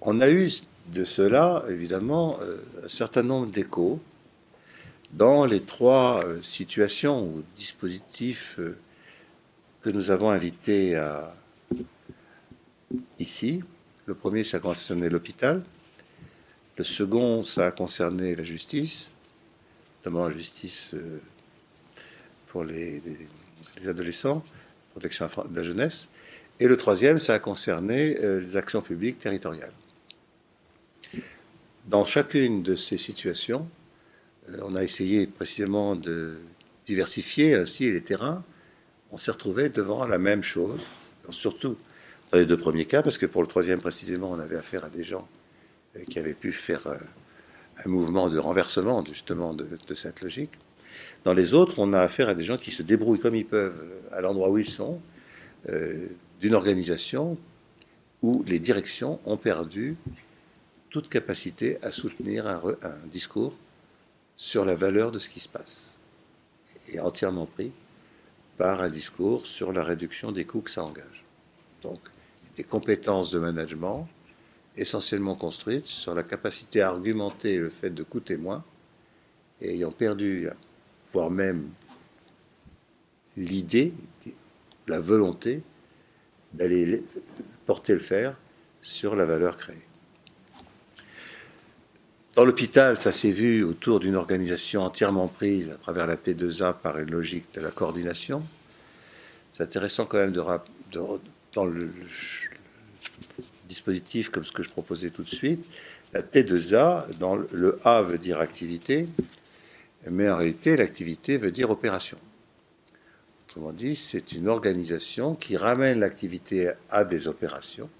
On 0.00 0.20
a 0.20 0.30
eu 0.30 0.50
de 0.88 1.04
cela, 1.04 1.64
évidemment, 1.68 2.38
euh, 2.42 2.56
un 2.84 2.88
certain 2.88 3.22
nombre 3.22 3.48
d'échos 3.50 4.00
dans 5.12 5.44
les 5.44 5.62
trois 5.62 6.24
euh, 6.24 6.42
situations 6.42 7.24
ou 7.24 7.42
dispositifs 7.56 8.56
euh, 8.58 8.76
que 9.82 9.90
nous 9.90 10.10
avons 10.10 10.30
invités 10.30 10.96
à 10.96 11.34
ici. 13.18 13.62
Le 14.06 14.14
premier, 14.14 14.44
ça 14.44 14.58
a 14.58 14.60
concerné 14.60 15.08
l'hôpital. 15.08 15.62
Le 16.76 16.84
second, 16.84 17.44
ça 17.44 17.66
a 17.66 17.70
concerné 17.70 18.34
la 18.34 18.44
justice, 18.44 19.10
notamment 19.98 20.28
la 20.28 20.34
justice 20.34 20.94
pour 22.48 22.64
les, 22.64 23.02
adolescents, 23.86 24.44
protection 24.92 25.26
de 25.48 25.56
la 25.56 25.62
jeunesse. 25.62 26.08
Et 26.60 26.68
le 26.68 26.76
troisième, 26.76 27.18
ça 27.18 27.34
a 27.34 27.38
concerné 27.38 28.14
les 28.14 28.56
actions 28.56 28.82
publiques 28.82 29.18
territoriales. 29.18 29.72
Dans 31.86 32.04
chacune 32.04 32.62
de 32.62 32.76
ces 32.76 32.96
situations, 32.96 33.68
euh, 34.48 34.58
on 34.62 34.76
a 34.76 34.84
essayé 34.84 35.26
précisément 35.26 35.96
de 35.96 36.36
diversifier 36.86 37.56
ainsi 37.56 37.90
les 37.90 38.02
terrains. 38.02 38.44
On 39.10 39.16
s'est 39.16 39.32
retrouvé 39.32 39.68
devant 39.68 40.06
la 40.06 40.18
même 40.18 40.44
chose, 40.44 40.80
surtout 41.30 41.76
dans 42.30 42.38
les 42.38 42.46
deux 42.46 42.56
premiers 42.56 42.84
cas, 42.84 43.02
parce 43.02 43.18
que 43.18 43.26
pour 43.26 43.42
le 43.42 43.48
troisième 43.48 43.80
précisément, 43.80 44.30
on 44.30 44.38
avait 44.38 44.56
affaire 44.56 44.84
à 44.84 44.90
des 44.90 45.02
gens 45.02 45.26
euh, 45.96 46.04
qui 46.08 46.20
avaient 46.20 46.34
pu 46.34 46.52
faire 46.52 46.86
euh, 46.86 46.96
un 47.84 47.88
mouvement 47.88 48.28
de 48.28 48.38
renversement 48.38 49.04
justement 49.04 49.52
de, 49.52 49.66
cette 49.94 50.22
logique. 50.22 50.52
Dans 51.24 51.34
les 51.34 51.52
autres, 51.52 51.80
on 51.80 51.92
a 51.94 52.00
affaire 52.00 52.28
à 52.28 52.34
des 52.34 52.44
gens 52.44 52.58
qui 52.58 52.70
se 52.70 52.84
débrouillent 52.84 53.18
comme 53.18 53.34
ils 53.34 53.46
peuvent 53.46 53.82
à 54.12 54.20
l'endroit 54.20 54.50
où 54.50 54.58
ils 54.58 54.68
sont, 54.70 55.00
d'une 56.40 56.54
organisation 56.54 57.38
où 58.20 58.44
les 58.46 58.58
directions 58.58 59.20
ont 59.24 59.38
perdu 59.38 59.96
toute 60.92 61.08
capacité 61.08 61.78
à 61.82 61.90
soutenir 61.90 62.46
un 62.46 63.06
discours 63.10 63.56
sur 64.36 64.66
la 64.66 64.74
valeur 64.74 65.10
de 65.10 65.18
ce 65.18 65.30
qui 65.30 65.40
se 65.40 65.48
passe, 65.48 65.94
et 66.88 67.00
entièrement 67.00 67.46
pris 67.46 67.72
par 68.58 68.82
un 68.82 68.90
discours 68.90 69.46
sur 69.46 69.72
la 69.72 69.82
réduction 69.82 70.32
des 70.32 70.44
coûts 70.44 70.60
que 70.60 70.70
ça 70.70 70.84
engage. 70.84 71.24
Donc, 71.82 71.98
des 72.56 72.64
compétences 72.64 73.30
de 73.30 73.38
management 73.38 74.06
essentiellement 74.76 75.34
construites 75.34 75.86
sur 75.86 76.14
la 76.14 76.22
capacité 76.22 76.82
à 76.82 76.90
argumenter 76.90 77.56
le 77.56 77.70
fait 77.70 77.90
de 77.90 78.02
coûter 78.02 78.36
moins, 78.36 78.62
ayant 79.62 79.92
perdu, 79.92 80.48
voire 81.12 81.30
même 81.30 81.70
l'idée, 83.38 83.94
la 84.86 85.00
volonté 85.00 85.62
d'aller 86.52 87.02
porter 87.64 87.94
le 87.94 88.00
fer 88.00 88.36
sur 88.82 89.16
la 89.16 89.24
valeur 89.24 89.56
créée. 89.56 89.80
Dans 92.34 92.46
l'hôpital, 92.46 92.96
ça 92.96 93.12
s'est 93.12 93.30
vu 93.30 93.62
autour 93.62 94.00
d'une 94.00 94.16
organisation 94.16 94.80
entièrement 94.80 95.28
prise 95.28 95.70
à 95.70 95.74
travers 95.74 96.06
la 96.06 96.16
T2A 96.16 96.72
par 96.72 96.98
une 96.98 97.10
logique 97.10 97.52
de 97.52 97.60
la 97.60 97.70
coordination. 97.70 98.42
C'est 99.52 99.62
intéressant 99.62 100.06
quand 100.06 100.16
même 100.16 100.32
de, 100.32 100.40
dans 101.52 101.66
le 101.66 101.90
dispositif 103.68 104.30
comme 104.30 104.46
ce 104.46 104.52
que 104.52 104.62
je 104.62 104.70
proposais 104.70 105.10
tout 105.10 105.24
de 105.24 105.28
suite, 105.28 105.62
la 106.14 106.22
T2A, 106.22 107.18
dans 107.18 107.36
le 107.36 107.78
A 107.84 108.00
veut 108.00 108.16
dire 108.16 108.40
activité, 108.40 109.08
mais 110.10 110.30
en 110.30 110.38
réalité 110.38 110.74
l'activité 110.78 111.36
veut 111.36 111.50
dire 111.50 111.68
opération. 111.68 112.16
Autrement 113.46 113.72
dit, 113.72 113.94
c'est 113.94 114.32
une 114.32 114.48
organisation 114.48 115.34
qui 115.34 115.58
ramène 115.58 116.00
l'activité 116.00 116.70
à 116.90 117.04
des 117.04 117.28
opérations, 117.28 117.90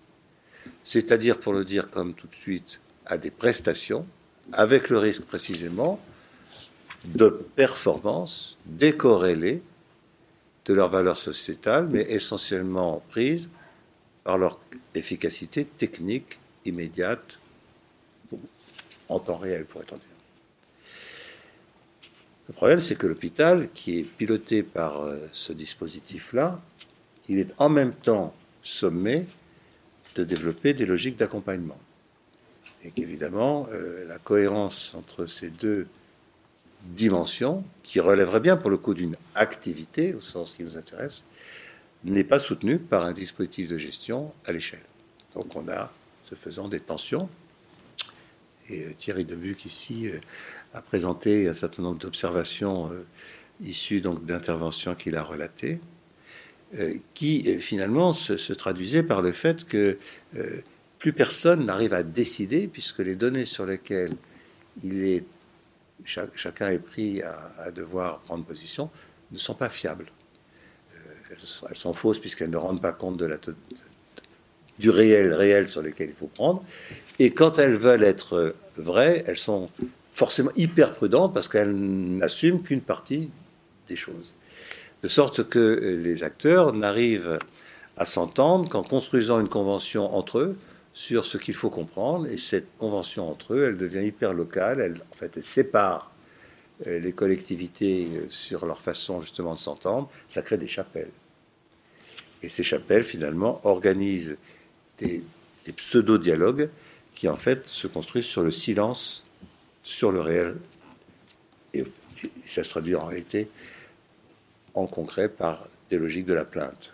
c'est-à-dire, 0.85 1.39
pour 1.39 1.53
le 1.53 1.67
dire 1.67 1.91
comme 1.91 2.15
tout 2.15 2.29
de 2.29 2.35
suite, 2.35 2.81
à 3.05 3.19
des 3.19 3.31
prestations, 3.31 4.07
avec 4.53 4.89
le 4.89 4.99
risque 4.99 5.23
précisément 5.23 6.01
de 7.05 7.29
performance 7.57 8.57
décorrélée 8.67 9.63
de 10.65 10.75
leur 10.75 10.89
valeur 10.89 11.17
sociétale, 11.17 11.89
mais 11.89 12.03
essentiellement 12.03 13.03
prise 13.09 13.51
par 14.25 14.39
leur 14.39 14.61
efficacité 14.95 15.65
technique 15.65 16.39
immédiate, 16.65 17.39
en 19.09 19.19
temps 19.19 19.37
réel, 19.37 19.65
pourrait-on 19.65 19.97
dire. 19.97 20.07
Le 22.49 22.55
problème, 22.55 22.81
c'est 22.81 22.97
que 22.97 23.07
l'hôpital, 23.07 23.71
qui 23.71 23.99
est 23.99 24.03
piloté 24.05 24.63
par 24.63 25.03
euh, 25.03 25.19
ce 25.33 25.53
dispositif-là, 25.53 26.61
il 27.29 27.39
est 27.39 27.53
en 27.59 27.69
même 27.69 27.93
temps 27.93 28.35
sommé 28.63 29.27
de 30.15 30.25
développer 30.25 30.75
des 30.75 30.87
logiques 30.87 31.17
d'accompagnement 31.17 31.79
et 32.85 32.91
qu'évidemment, 32.91 33.69
euh, 33.73 34.07
la 34.07 34.19
cohérence 34.19 34.95
entre 34.95 35.27
ces 35.27 35.51
deux 35.51 35.87
dimensions, 36.83 37.65
qui 37.85 38.01
relèverait 38.01 38.41
bien 38.41 38.57
pour 38.57 38.71
le 38.71 38.77
coup 38.77 38.95
d'une 38.95 39.17
activité, 39.37 40.15
au 40.15 40.21
sens 40.21 40.57
qui 40.57 40.65
nous 40.65 40.77
intéresse, 40.77 41.29
n'est 42.05 42.25
pas 42.25 42.41
soutenue 42.41 42.79
par 42.79 43.05
un 43.05 43.13
dispositif 43.13 43.69
de 43.69 43.79
gestion 43.79 44.33
à 44.45 44.53
l'échelle. 44.53 44.83
Donc 45.35 45.55
on 45.55 45.69
a, 45.69 45.93
ce 46.25 46.35
faisant, 46.35 46.69
des 46.69 46.81
tensions. 46.81 47.29
Et 48.69 48.85
euh, 48.85 48.93
Thierry 48.99 49.25
Debuc, 49.25 49.65
ici, 49.65 50.09
euh, 50.09 50.19
a 50.75 50.83
présenté 50.83 51.49
un 51.49 51.55
certain 51.55 51.83
nombre 51.83 51.99
d'observations 51.99 52.91
issues 53.63 54.01
donc 54.01 54.25
d'interventions 54.25 54.95
qu'il 54.95 55.17
a 55.17 55.23
relatées, 55.23 55.79
qui 57.13 57.59
finalement 57.61 58.15
se, 58.15 58.39
se, 58.39 58.55
traduisaient 58.55 59.03
par 59.03 59.21
le 59.21 59.33
fait 59.33 59.67
que 59.67 59.99
plus 61.03 61.13
personne 61.13 61.67
n'arrive 61.67 61.95
à 61.95 62.05
décider, 62.05 62.69
puisque 62.69 63.01
les 63.01 63.17
données 63.17 63.45
sur 63.45 63.67
lesquelles 63.67 64.15
il 64.85 65.05
est, 65.05 65.25
chacun 66.05 66.69
est 66.69 66.79
pris 66.79 67.21
à, 67.23 67.73
devoir 67.73 68.21
prendre 68.21 68.45
position 68.45 68.89
ne 69.33 69.37
sont 69.37 69.55
pas 69.55 69.69
fiables. 69.69 70.07
Euh, 70.95 71.35
elles 71.69 71.77
sont 71.77 71.93
fausses 71.93 72.21
puisqu'elles 72.21 72.51
ne 72.51 72.57
rendent 72.57 72.81
pas 72.81 72.93
compte 72.93 73.17
de 73.17 73.25
la, 73.25 73.37
du 74.79 74.91
réel 74.91 75.35
réel 75.35 75.67
sur 75.67 75.83
lequel 75.83 76.11
il 76.11 76.15
faut 76.15 76.29
prendre. 76.29 76.63
Et 77.19 77.33
quand 77.33 77.59
elles 77.59 77.75
veulent 77.75 78.05
être 78.05 78.55
vraies, 78.77 79.25
elles 79.27 79.39
sont 79.39 79.71
forcément 80.07 80.53
hyper 80.55 80.95
prudentes 80.95 81.35
parce 81.35 81.49
qu'elles 81.49 81.75
n'assument 81.75 82.63
qu'une 82.63 82.81
partie 82.81 83.29
des 83.89 83.97
choses. 83.97 84.35
De 85.03 85.09
sorte 85.09 85.49
que 85.49 85.99
les 86.01 86.23
acteurs 86.23 86.73
n'arrivent 86.73 87.41
à 87.97 88.07
s'entendre 88.07 88.69
qu'en 88.69 88.85
construisant 88.85 89.41
une 89.41 89.49
convention 89.49 90.15
entre 90.15 90.39
eux, 90.39 90.57
sur 90.93 91.25
ce 91.25 91.39
qu'il 91.39 91.55
faut 91.55 91.71
comprendre. 91.71 92.27
Et 92.27 92.37
cette 92.37 92.77
convention 92.79 93.31
entre 93.31 93.55
eux, 93.55 93.65
elle 93.65 93.79
devient 93.79 94.05
hyper 94.07 94.33
locale. 94.33 94.81
Elle, 94.81 94.95
en 95.11 95.15
fait, 95.15 95.37
elle 95.37 95.45
sépare 95.45 96.13
euh, 96.87 96.99
les 96.99 97.13
collectivités 97.13 98.09
euh, 98.13 98.27
sur 98.29 98.67
leur 98.67 98.81
façon 98.81 99.21
justement 99.21 99.55
de 99.55 99.59
s'entendre. 99.59 100.11
Ça 100.29 100.43
crée 100.43 100.59
des 100.59 100.69
chapelles. 100.69 101.11
Et 102.43 102.49
ces 102.49 102.63
chapelles, 102.63 103.05
finalement, 103.05 103.61
organisent 103.65 104.37
des, 104.99 105.23
pseudo-dialogues 105.77 106.71
qui, 107.15 107.29
en 107.29 107.37
fait, 107.37 107.67
se 107.67 107.87
construisent 107.87 108.27
sur 108.27 108.43
le 108.43 108.51
silence, 108.51 109.25
sur 109.85 110.11
le 110.11 110.21
réel. 110.21 110.57
Et 111.73 111.85
ça 112.45 112.65
se 112.65 112.71
traduit 112.71 112.97
en 112.97 113.07
réalité, 113.07 113.49
en 114.75 114.87
concret, 114.87 115.29
par 115.29 115.69
des 115.89 115.99
logiques 115.99 116.27
de 116.27 116.35
la 116.35 116.45
plainte. 116.45 116.93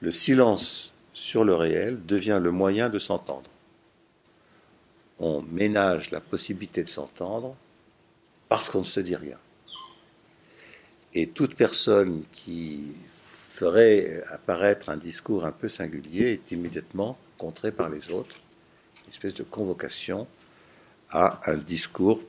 Le 0.00 0.12
silence 0.12 0.92
sur 1.18 1.42
le 1.44 1.54
réel 1.54 1.98
devient 2.06 2.38
le 2.40 2.52
moyen 2.52 2.88
de 2.88 3.00
s'entendre. 3.00 3.50
On 5.18 5.42
ménage 5.42 6.12
la 6.12 6.20
possibilité 6.20 6.84
de 6.84 6.88
s'entendre 6.88 7.56
parce 8.48 8.70
qu'on 8.70 8.80
ne 8.80 8.84
se 8.84 9.00
dit 9.00 9.16
rien. 9.16 9.36
Et 11.14 11.26
toute 11.26 11.56
personne 11.56 12.22
qui 12.30 12.92
ferait 13.20 14.22
apparaître 14.30 14.90
un 14.90 14.96
discours 14.96 15.44
un 15.44 15.50
peu 15.50 15.68
singulier 15.68 16.34
est 16.34 16.52
immédiatement 16.52 17.18
contrée 17.36 17.72
par 17.72 17.90
les 17.90 18.10
autres, 18.10 18.36
une 19.04 19.12
espèce 19.12 19.34
de 19.34 19.42
convocation 19.42 20.28
à 21.10 21.40
un 21.50 21.56
discours 21.56 22.22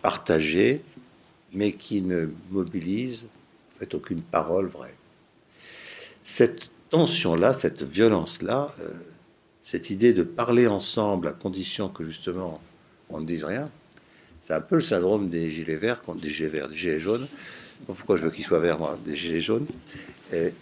partagé, 0.00 0.82
mais 1.54 1.72
qui 1.72 2.02
ne 2.02 2.28
mobilise 2.50 3.26
fait 3.70 3.92
aucune 3.94 4.22
parole 4.22 4.66
vraie. 4.66 4.94
Cette 6.22 6.70
tension-là, 6.90 7.52
cette 7.52 7.82
violence-là, 7.82 8.74
euh, 8.80 8.88
cette 9.62 9.90
idée 9.90 10.12
de 10.12 10.22
parler 10.22 10.66
ensemble 10.66 11.28
à 11.28 11.32
condition 11.32 11.88
que 11.88 12.04
justement 12.04 12.60
on 13.10 13.20
ne 13.20 13.26
dise 13.26 13.44
rien, 13.44 13.70
c'est 14.40 14.54
un 14.54 14.60
peu 14.60 14.76
le 14.76 14.80
syndrome 14.80 15.28
des 15.28 15.50
gilets 15.50 15.76
verts 15.76 16.00
des 16.20 16.28
gilets 16.28 16.48
verts, 16.48 16.68
des 16.68 16.76
gilets 16.76 17.00
jaunes. 17.00 17.26
Pourquoi 17.86 18.16
je 18.16 18.24
veux 18.24 18.30
qu'ils 18.30 18.44
soient 18.44 18.60
verts, 18.60 18.78
moi, 18.78 18.98
des 19.04 19.14
gilets 19.14 19.40
jaunes 19.40 19.66
et, 20.32 20.52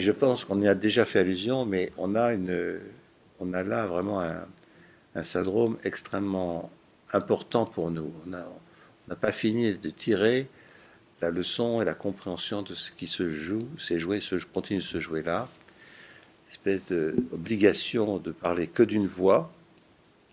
je 0.00 0.10
pense 0.10 0.44
qu'on 0.44 0.60
y 0.62 0.68
a 0.68 0.74
déjà 0.74 1.04
fait 1.04 1.18
allusion, 1.20 1.66
mais 1.66 1.92
on 1.98 2.14
a, 2.14 2.32
une, 2.32 2.78
on 3.40 3.52
a 3.52 3.62
là 3.62 3.86
vraiment 3.86 4.20
un, 4.20 5.22
syndrome 5.22 5.76
extrêmement 5.84 6.70
important 7.12 7.66
pour 7.66 7.90
nous. 7.90 8.10
On 8.26 8.30
n'a 8.30 9.16
pas 9.16 9.32
fini 9.32 9.74
de 9.74 9.90
tirer 9.90 10.48
la 11.24 11.30
leçon 11.30 11.80
et 11.80 11.86
la 11.86 11.94
compréhension 11.94 12.60
de 12.60 12.74
ce 12.74 12.92
qui 12.92 13.06
se 13.06 13.30
joue, 13.30 13.66
s'est 13.78 13.98
joué, 13.98 14.20
se, 14.20 14.36
continue 14.44 14.80
de 14.80 14.84
se 14.84 15.00
jouer 15.00 15.22
là. 15.22 15.48
espèce 16.50 16.84
d'obligation 16.84 18.18
de 18.18 18.30
parler 18.30 18.66
que 18.66 18.82
d'une 18.82 19.06
voix, 19.06 19.50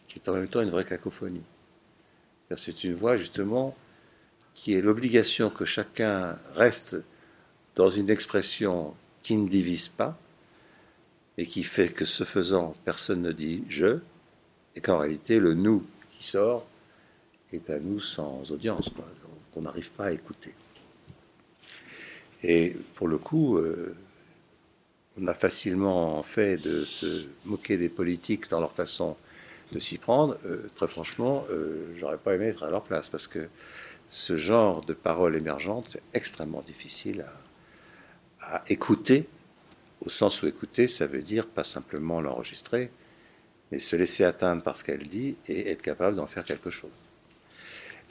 qui 0.07 0.19
est 0.19 0.27
en 0.27 0.33
même 0.33 0.49
temps 0.49 0.61
une 0.61 0.69
vraie 0.69 0.83
cacophonie. 0.83 1.43
C'est 2.57 2.83
une 2.83 2.93
voix 2.93 3.15
justement 3.15 3.73
qui 4.53 4.73
est 4.73 4.81
l'obligation 4.81 5.49
que 5.49 5.63
chacun 5.63 6.37
reste 6.55 6.97
dans 7.75 7.89
une 7.89 8.09
expression 8.09 8.93
qui 9.23 9.37
ne 9.37 9.47
divise 9.47 9.87
pas 9.87 10.19
et 11.37 11.45
qui 11.45 11.63
fait 11.63 11.87
que 11.87 12.03
ce 12.03 12.25
faisant, 12.25 12.75
personne 12.83 13.21
ne 13.21 13.31
dit 13.31 13.63
je, 13.69 13.99
et 14.75 14.81
qu'en 14.81 14.97
réalité 14.97 15.39
le 15.39 15.53
nous 15.53 15.85
qui 16.17 16.27
sort 16.27 16.67
est 17.53 17.69
un 17.69 17.79
nous 17.79 18.01
sans 18.01 18.51
audience, 18.51 18.89
qu'on 19.53 19.61
n'arrive 19.61 19.91
pas 19.91 20.07
à 20.07 20.11
écouter. 20.11 20.53
Et 22.43 22.75
pour 22.95 23.07
le 23.07 23.17
coup, 23.17 23.57
euh, 23.57 23.95
on 25.19 25.27
a 25.27 25.33
facilement 25.33 26.23
fait 26.23 26.57
de 26.57 26.85
se 26.85 27.25
moquer 27.45 27.77
des 27.77 27.89
politiques 27.89 28.49
dans 28.49 28.59
leur 28.59 28.71
façon 28.71 29.15
de 29.71 29.79
s'y 29.79 29.97
prendre. 29.97 30.37
Euh, 30.45 30.69
très 30.75 30.87
franchement, 30.87 31.45
euh, 31.49 31.93
j'aurais 31.97 32.17
pas 32.17 32.35
aimé 32.35 32.45
être 32.47 32.63
à 32.63 32.69
leur 32.69 32.83
place 32.83 33.09
parce 33.09 33.27
que 33.27 33.47
ce 34.07 34.35
genre 34.37 34.83
de 34.83 34.93
paroles 34.93 35.35
émergentes, 35.35 35.89
c'est 35.91 36.03
extrêmement 36.13 36.61
difficile 36.61 37.25
à, 38.41 38.55
à, 38.57 38.63
écouter, 38.67 39.27
au 40.01 40.09
sens 40.09 40.41
où 40.41 40.47
écouter, 40.47 40.87
ça 40.87 41.05
veut 41.05 41.21
dire 41.21 41.47
pas 41.47 41.63
simplement 41.63 42.19
l'enregistrer, 42.21 42.91
mais 43.71 43.79
se 43.79 43.95
laisser 43.95 44.23
atteindre 44.23 44.63
par 44.63 44.75
ce 44.75 44.83
qu'elle 44.83 45.07
dit 45.07 45.37
et 45.47 45.69
être 45.69 45.81
capable 45.81 46.17
d'en 46.17 46.27
faire 46.27 46.43
quelque 46.43 46.69
chose 46.69 46.91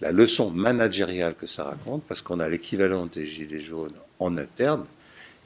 la 0.01 0.13
leçon 0.13 0.51
managériale 0.51 1.35
que 1.35 1.47
ça 1.47 1.65
raconte, 1.65 2.05
parce 2.05 2.23
qu'on 2.23 2.41
a 2.41 2.49
l'équivalent 2.49 3.07
des 3.07 3.27
gilets 3.27 3.61
jaunes 3.61 3.95
en 4.19 4.37
interne. 4.37 4.87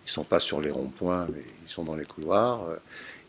Ils 0.07 0.11
sont 0.11 0.25
pas 0.25 0.39
sur 0.39 0.61
les 0.61 0.71
ronds-points, 0.71 1.27
ils 1.65 1.71
sont 1.71 1.85
dans 1.85 1.97
les 1.97 2.05
couloirs, 2.05 2.69
euh, 2.69 2.77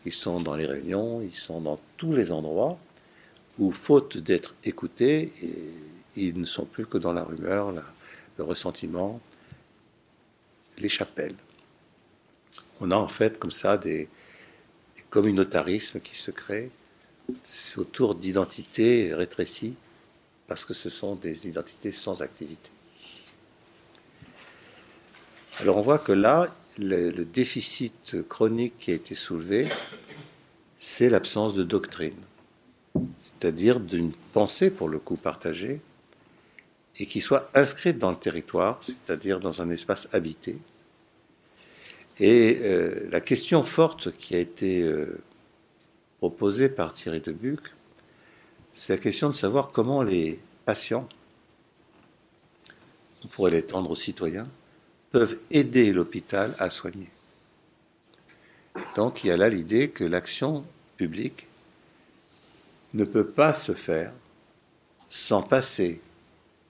ils 0.04 0.12
sont 0.12 0.40
dans 0.40 0.54
les 0.54 0.66
réunions, 0.66 1.22
ils 1.22 1.34
sont 1.34 1.60
dans 1.60 1.80
tous 1.96 2.14
les 2.14 2.32
endroits 2.32 2.78
où, 3.58 3.72
faute 3.72 4.18
d'être 4.18 4.54
écoutés, 4.64 5.32
ils 6.14 6.38
ne 6.38 6.44
sont 6.44 6.66
plus 6.66 6.86
que 6.86 6.98
dans 6.98 7.14
la 7.14 7.24
rumeur, 7.24 7.72
le 8.36 8.44
ressentiment, 8.44 9.18
les 10.78 10.90
chapelles. 10.90 11.34
On 12.80 12.90
a 12.90 12.96
en 12.96 13.08
fait 13.08 13.38
comme 13.38 13.50
ça 13.50 13.78
des 13.78 14.08
communautarismes 15.08 16.00
qui 16.00 16.16
se 16.16 16.30
créent 16.30 16.70
autour 17.78 18.14
d'identités 18.14 19.14
rétrécies 19.14 19.74
parce 20.46 20.64
que 20.64 20.74
ce 20.74 20.90
sont 20.90 21.14
des 21.14 21.46
identités 21.48 21.92
sans 21.92 22.22
activité. 22.22 22.70
Alors 25.60 25.78
on 25.78 25.80
voit 25.80 25.98
que 25.98 26.12
là, 26.12 26.54
le, 26.78 27.24
déficit 27.24 28.16
chronique 28.28 28.76
qui 28.78 28.90
a 28.90 28.94
été 28.94 29.14
soulevé, 29.14 29.68
c'est 30.76 31.08
l'absence 31.08 31.54
de 31.54 31.64
doctrine, 31.64 32.20
c'est-à-dire 33.18 33.80
d'une 33.80 34.12
pensée 34.32 34.70
pour 34.70 34.88
le 34.88 34.98
coup 34.98 35.16
partagée, 35.16 35.80
et 36.98 37.06
qui 37.06 37.20
soit 37.20 37.50
inscrite 37.54 37.98
dans 37.98 38.10
le 38.10 38.16
territoire, 38.16 38.80
c'est-à-dire 38.82 39.40
dans 39.40 39.62
un 39.62 39.70
espace 39.70 40.08
habité. 40.12 40.58
Et 42.18 42.58
euh, 42.62 43.08
la 43.10 43.20
question 43.20 43.62
forte 43.64 44.16
qui 44.16 44.34
a 44.34 44.38
été 44.38 44.82
euh, 44.82 45.18
proposée 46.18 46.68
par 46.68 46.94
Thierry 46.94 47.20
Debuc, 47.20 47.60
c'est 48.76 48.92
la 48.92 48.98
question 48.98 49.30
de 49.30 49.34
savoir 49.34 49.72
comment 49.72 50.02
les 50.02 50.38
patients, 50.66 51.08
on 53.24 53.28
pourrait 53.28 53.52
l'étendre 53.52 53.90
aux 53.90 53.96
citoyens, 53.96 54.46
peuvent 55.12 55.38
aider 55.50 55.94
l'hôpital 55.94 56.54
à 56.58 56.68
soigner. 56.68 57.08
Donc 58.94 59.24
il 59.24 59.28
y 59.28 59.30
a 59.30 59.38
là 59.38 59.48
l'idée 59.48 59.88
que 59.88 60.04
l'action 60.04 60.62
publique 60.98 61.46
ne 62.92 63.04
peut 63.04 63.26
pas 63.26 63.54
se 63.54 63.72
faire 63.72 64.12
sans 65.08 65.42
passer 65.42 66.02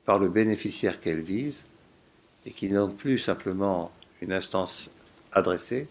par 0.04 0.20
le 0.20 0.28
bénéficiaire 0.28 1.00
qu'elle 1.00 1.22
vise 1.22 1.66
et 2.44 2.52
qui 2.52 2.70
n'est 2.70 2.94
plus 2.94 3.18
simplement 3.18 3.90
une 4.22 4.32
instance 4.32 4.92
adressée, 5.32 5.88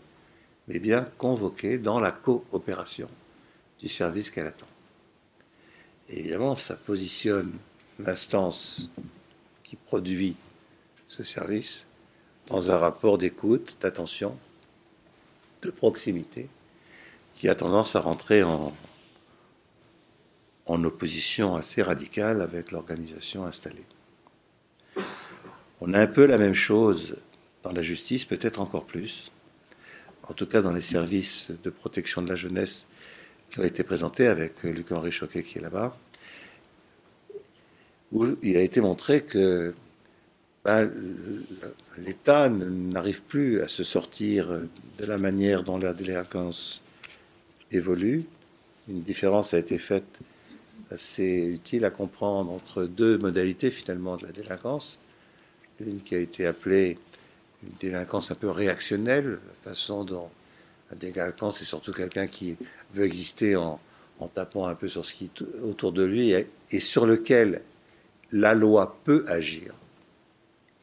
mais 0.70 0.80
bien 0.80 1.02
convoquée 1.18 1.78
dans 1.78 2.00
la 2.00 2.14
coopération 2.14 3.10
du 3.82 3.90
service 3.90 4.30
qu'elle 4.30 4.48
attend 4.48 4.66
évidemment, 6.10 6.56
ça 6.56 6.76
positionne 6.76 7.52
l'instance 8.00 8.90
qui 9.64 9.76
produit 9.76 10.36
ce 11.08 11.24
service 11.24 11.86
dans 12.48 12.72
un 12.72 12.78
rapport 12.78 13.18
d'écoute, 13.18 13.78
d'attention, 13.82 14.38
de 15.64 15.72
proximité, 15.72 16.50
qui 17.34 17.50
a 17.50 17.56
tendance 17.56 17.96
à 17.96 18.02
rentrer 18.02 18.44
en, 18.44 18.76
en 20.66 20.84
opposition 20.84 21.56
assez 21.56 21.82
radicale 21.82 22.42
avec 22.42 22.72
l'organisation 22.72 23.46
installée. 23.46 23.86
On 25.82 25.94
a 25.94 26.00
un 26.00 26.08
peu 26.08 26.26
la 26.26 26.38
même 26.38 26.54
chose 26.54 27.18
dans 27.64 27.72
la 27.72 27.82
justice, 27.82 28.26
peut-être 28.26 28.62
encore 28.62 28.86
plus, 28.86 29.32
en 30.24 30.34
tout 30.34 30.46
cas 30.46 30.62
dans 30.62 30.72
les 30.72 30.82
services 30.82 31.52
de 31.64 31.70
protection 31.70 32.22
de 32.22 32.30
la 32.30 32.36
jeunesse 32.36 32.88
qui 33.50 33.60
ont 33.60 33.64
été 33.64 33.84
présentés 33.84 34.28
avec 34.28 34.64
Luc-Henri 34.64 35.12
Choquet 35.12 35.44
qui 35.44 35.60
est 35.60 35.62
là-bas, 35.62 35.98
où 38.12 38.26
il 38.42 38.58
a 38.58 38.62
été 38.62 38.82
montré 38.82 39.24
que 39.24 39.74
ben, 40.64 40.92
l'État 41.98 42.50
n'arrive 42.50 43.22
plus 43.22 43.62
à 43.62 43.68
se 43.68 43.84
sortir 43.84 44.50
de 44.98 45.06
la 45.06 45.18
manière 45.18 45.64
dont 45.64 45.78
la 45.78 45.94
délinquance 45.94 46.82
évolue. 47.72 48.26
Une 48.88 49.02
différence 49.02 49.54
a 49.54 49.60
été 49.60 49.78
faite 49.78 50.20
assez 50.92 51.46
utile 51.46 51.86
à 51.86 51.90
comprendre 51.90 52.52
entre 52.52 52.84
deux 52.84 53.18
modalités 53.18 53.72
finalement 53.72 54.18
de 54.18 54.26
la 54.26 54.32
délinquance. 54.32 55.00
L'une 55.80 56.02
qui 56.02 56.16
a 56.16 56.20
été 56.20 56.46
appelée 56.46 56.98
une 57.64 57.72
délinquance 57.80 58.32
un 58.32 58.36
peu 58.36 58.50
réactionnelle, 58.50 59.40
la 59.48 59.54
façon 59.54 60.04
dont 60.04 60.30
la 61.02 61.12
délinquance 61.12 61.60
c'est 61.60 61.66
surtout 61.66 61.92
quelqu'un 61.92 62.28
qui 62.28 62.58
veut 62.92 63.06
exister 63.06 63.56
en, 63.56 63.80
tapant 64.34 64.68
un 64.68 64.76
peu 64.76 64.88
sur 64.88 65.06
ce 65.06 65.14
qui 65.14 65.26
est 65.26 65.42
autour 65.62 65.92
de 65.92 66.04
lui 66.04 66.32
et, 66.32 66.80
sur 66.80 67.06
lequel 67.06 67.62
la 68.32 68.54
loi 68.54 68.98
peut 69.04 69.26
agir. 69.28 69.74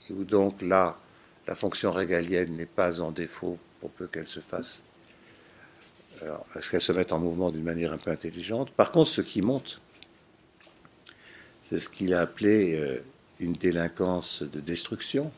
Et 0.09 0.12
où 0.12 0.25
donc 0.25 0.62
là, 0.62 0.98
la 1.46 1.55
fonction 1.55 1.90
régalienne 1.92 2.57
n'est 2.57 2.66
pas 2.66 3.01
en 3.01 3.11
défaut 3.11 3.59
pour 3.81 3.90
peu 3.90 4.07
qu'elle 4.07 4.27
se 4.27 4.40
fasse, 4.40 4.83
est-ce 6.55 6.70
qu'elle 6.70 6.83
se 6.83 6.92
mette 6.92 7.12
en 7.12 7.18
mouvement 7.18 7.51
d'une 7.51 7.64
manière 7.64 7.92
un 7.92 7.98
peu 7.98 8.11
intelligente. 8.11 8.70
Par 8.70 8.92
contre, 8.92 9.11
ce 9.11 9.22
qui 9.22 9.42
monte, 9.42 9.81
c'est 11.62 11.81
ce 11.81 11.88
qu'il 11.88 12.14
a 12.14 12.20
appelé 12.20 12.75
euh, 12.75 13.03
une 13.40 13.55
délinquance 13.55 14.42
de 14.42 14.61
destruction, 14.61 15.33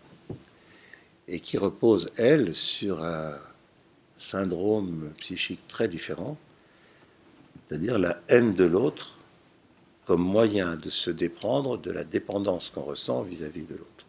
et 1.28 1.40
qui 1.40 1.56
repose, 1.58 2.10
elle, 2.16 2.54
sur 2.54 3.02
un 3.02 3.38
syndrome 4.24 5.12
psychique 5.18 5.66
très 5.68 5.88
différent, 5.88 6.36
c'est-à-dire 7.68 7.98
la 7.98 8.20
haine 8.28 8.54
de 8.54 8.64
l'autre 8.64 9.18
comme 10.06 10.22
moyen 10.22 10.76
de 10.76 10.90
se 10.90 11.10
déprendre 11.10 11.78
de 11.78 11.90
la 11.90 12.04
dépendance 12.04 12.70
qu'on 12.70 12.82
ressent 12.82 13.22
vis-à-vis 13.22 13.62
de 13.64 13.74
l'autre. 13.74 14.06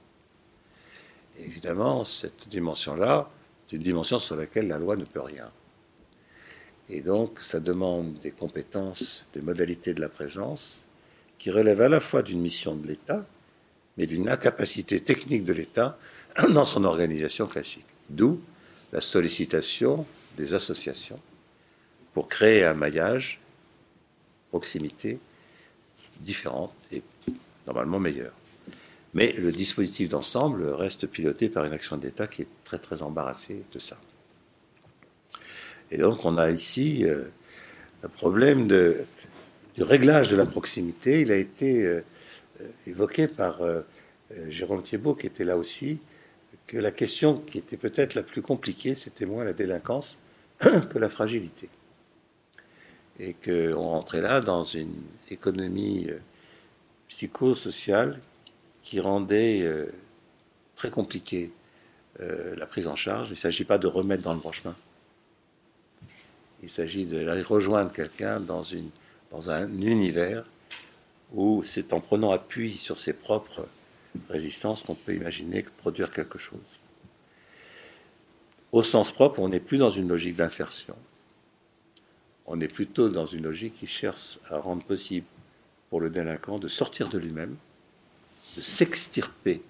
Évidemment, 1.40 2.04
cette 2.04 2.48
dimension-là, 2.50 3.30
c'est 3.68 3.78
une 3.78 3.84
dimension 3.84 4.20
sur 4.20 4.36
laquelle 4.36 4.68
la 4.68 4.80
loi 4.80 4.96
ne 4.96 5.06
peut 5.06 5.22
rien. 5.22 5.50
Et 6.90 7.02
donc, 7.02 7.40
ça 7.40 7.60
demande 7.60 8.14
des 8.20 8.32
compétences, 8.32 9.30
des 9.34 9.42
modalités 9.42 9.94
de 9.94 10.02
la 10.02 10.10
présence, 10.10 10.86
qui 11.38 11.50
relèvent 11.50 11.82
à 11.82 11.90
la 11.90 12.00
fois 12.00 12.22
d'une 12.22 12.42
mission 12.42 12.76
de 12.76 12.88
l'État, 12.88 13.26
mais 13.98 14.08
d'une 14.08 14.30
incapacité 14.30 15.00
technique 15.02 15.44
de 15.44 15.54
l'État 15.54 15.98
dans 16.54 16.66
son 16.66 16.84
organisation 16.84 17.48
classique. 17.48 17.88
D'où 18.10 18.40
la 18.96 19.02
sollicitation 19.02 20.06
des 20.38 20.54
associations 20.54 21.20
pour 22.14 22.30
créer 22.30 22.64
un 22.64 22.76
maillage, 22.76 23.42
proximité, 24.52 25.20
différentes 26.22 26.74
et 26.94 27.04
normalement 27.68 28.00
meilleures. 28.00 28.38
Mais 29.14 29.34
le 29.34 29.52
dispositif 29.52 30.08
d'ensemble 30.08 30.70
reste 30.70 31.08
piloté 31.08 31.50
par 31.50 31.66
une 31.66 31.74
action 31.74 31.98
d'État 31.98 32.26
qui 32.26 32.44
est 32.44 32.48
très 32.64 32.80
très 32.80 33.02
embarrassée 33.02 33.64
de 33.74 33.80
ça. 33.80 34.00
Et 35.92 35.98
donc 35.98 36.24
on 36.24 36.38
a 36.38 36.50
ici 36.50 37.04
euh, 37.04 37.26
un 38.02 38.08
problème 38.08 38.66
du 38.66 39.84
réglage 39.84 40.30
de 40.30 40.38
la 40.38 40.46
proximité. 40.46 41.20
Il 41.20 41.34
a 41.34 41.36
été 41.36 41.86
euh, 41.86 42.02
évoqué 42.88 43.28
par 43.28 43.62
euh, 43.62 43.82
Jérôme 44.48 44.84
Thiebaud, 44.84 45.16
qui 45.16 45.28
était 45.28 45.44
là 45.44 45.58
aussi, 45.58 46.00
que 46.68 46.78
la 46.78 46.92
question 46.92 47.38
qui 47.38 47.58
était 47.58 47.78
peut-être 47.78 48.16
la 48.16 48.24
plus 48.24 48.42
compliquée, 48.42 48.96
c'était 48.96 49.26
moins 49.26 49.44
la 49.44 49.54
délinquance 49.54 50.20
que 50.60 50.98
la 50.98 51.10
fragilité. 51.10 51.70
Et 53.20 53.34
qu'on 53.34 53.88
rentrait 53.88 54.22
là 54.22 54.42
dans 54.42 54.64
une 54.64 55.04
économie 55.30 56.10
psychosociale 57.08 58.20
qui 58.82 59.00
rendait 59.00 59.62
euh, 59.62 59.88
très 60.76 60.90
compliqué 60.90 61.52
euh, 62.20 62.56
la 62.56 62.66
prise 62.66 62.88
en 62.88 62.96
charge. 62.96 63.30
Il 63.30 63.34
ne 63.34 63.38
s'agit 63.38 63.64
pas 63.64 63.78
de 63.78 63.88
remettre 63.88 64.24
dans 64.24 64.34
le 64.34 64.40
bon 64.40 64.52
chemin. 64.52 64.76
Il 66.62 66.70
s'agit 66.70 67.06
de 67.06 67.42
rejoindre 67.44 67.92
quelqu'un 67.92 68.40
dans, 68.40 68.64
dans 69.32 69.50
un 69.50 69.68
univers 69.82 70.46
où 71.34 71.64
c'est 71.64 71.94
en 71.94 72.00
prenant 72.00 72.32
appui 72.32 72.76
sur 72.76 73.00
ses 73.00 73.14
propres 73.14 73.68
résistances 74.30 74.84
qu'on 74.84 74.96
peut 74.96 75.16
imaginer 75.16 75.64
produire 75.78 76.12
quelque 76.12 76.38
chose. 76.38 76.60
Au 78.72 78.84
sens 78.84 79.12
propre, 79.12 79.40
on 79.40 79.50
n'est 79.50 79.60
plus 79.60 79.78
dans 79.78 79.92
une 79.92 80.08
logique 80.08 80.36
d'insertion. 80.36 80.96
On 82.46 82.60
est 82.62 82.68
plutôt 82.68 83.10
dans 83.10 83.26
une 83.26 83.44
logique 83.44 83.76
qui 83.76 83.88
cherche 83.88 84.40
à 84.50 84.60
rendre 84.60 84.84
possible 84.84 85.28
pour 85.90 86.02
le 86.02 86.10
délinquant 86.10 86.60
de 86.60 86.68
sortir 86.68 87.10
de 87.10 87.18
lui-même 87.18 87.56
de 88.56 88.62
s'extirper 88.62 89.62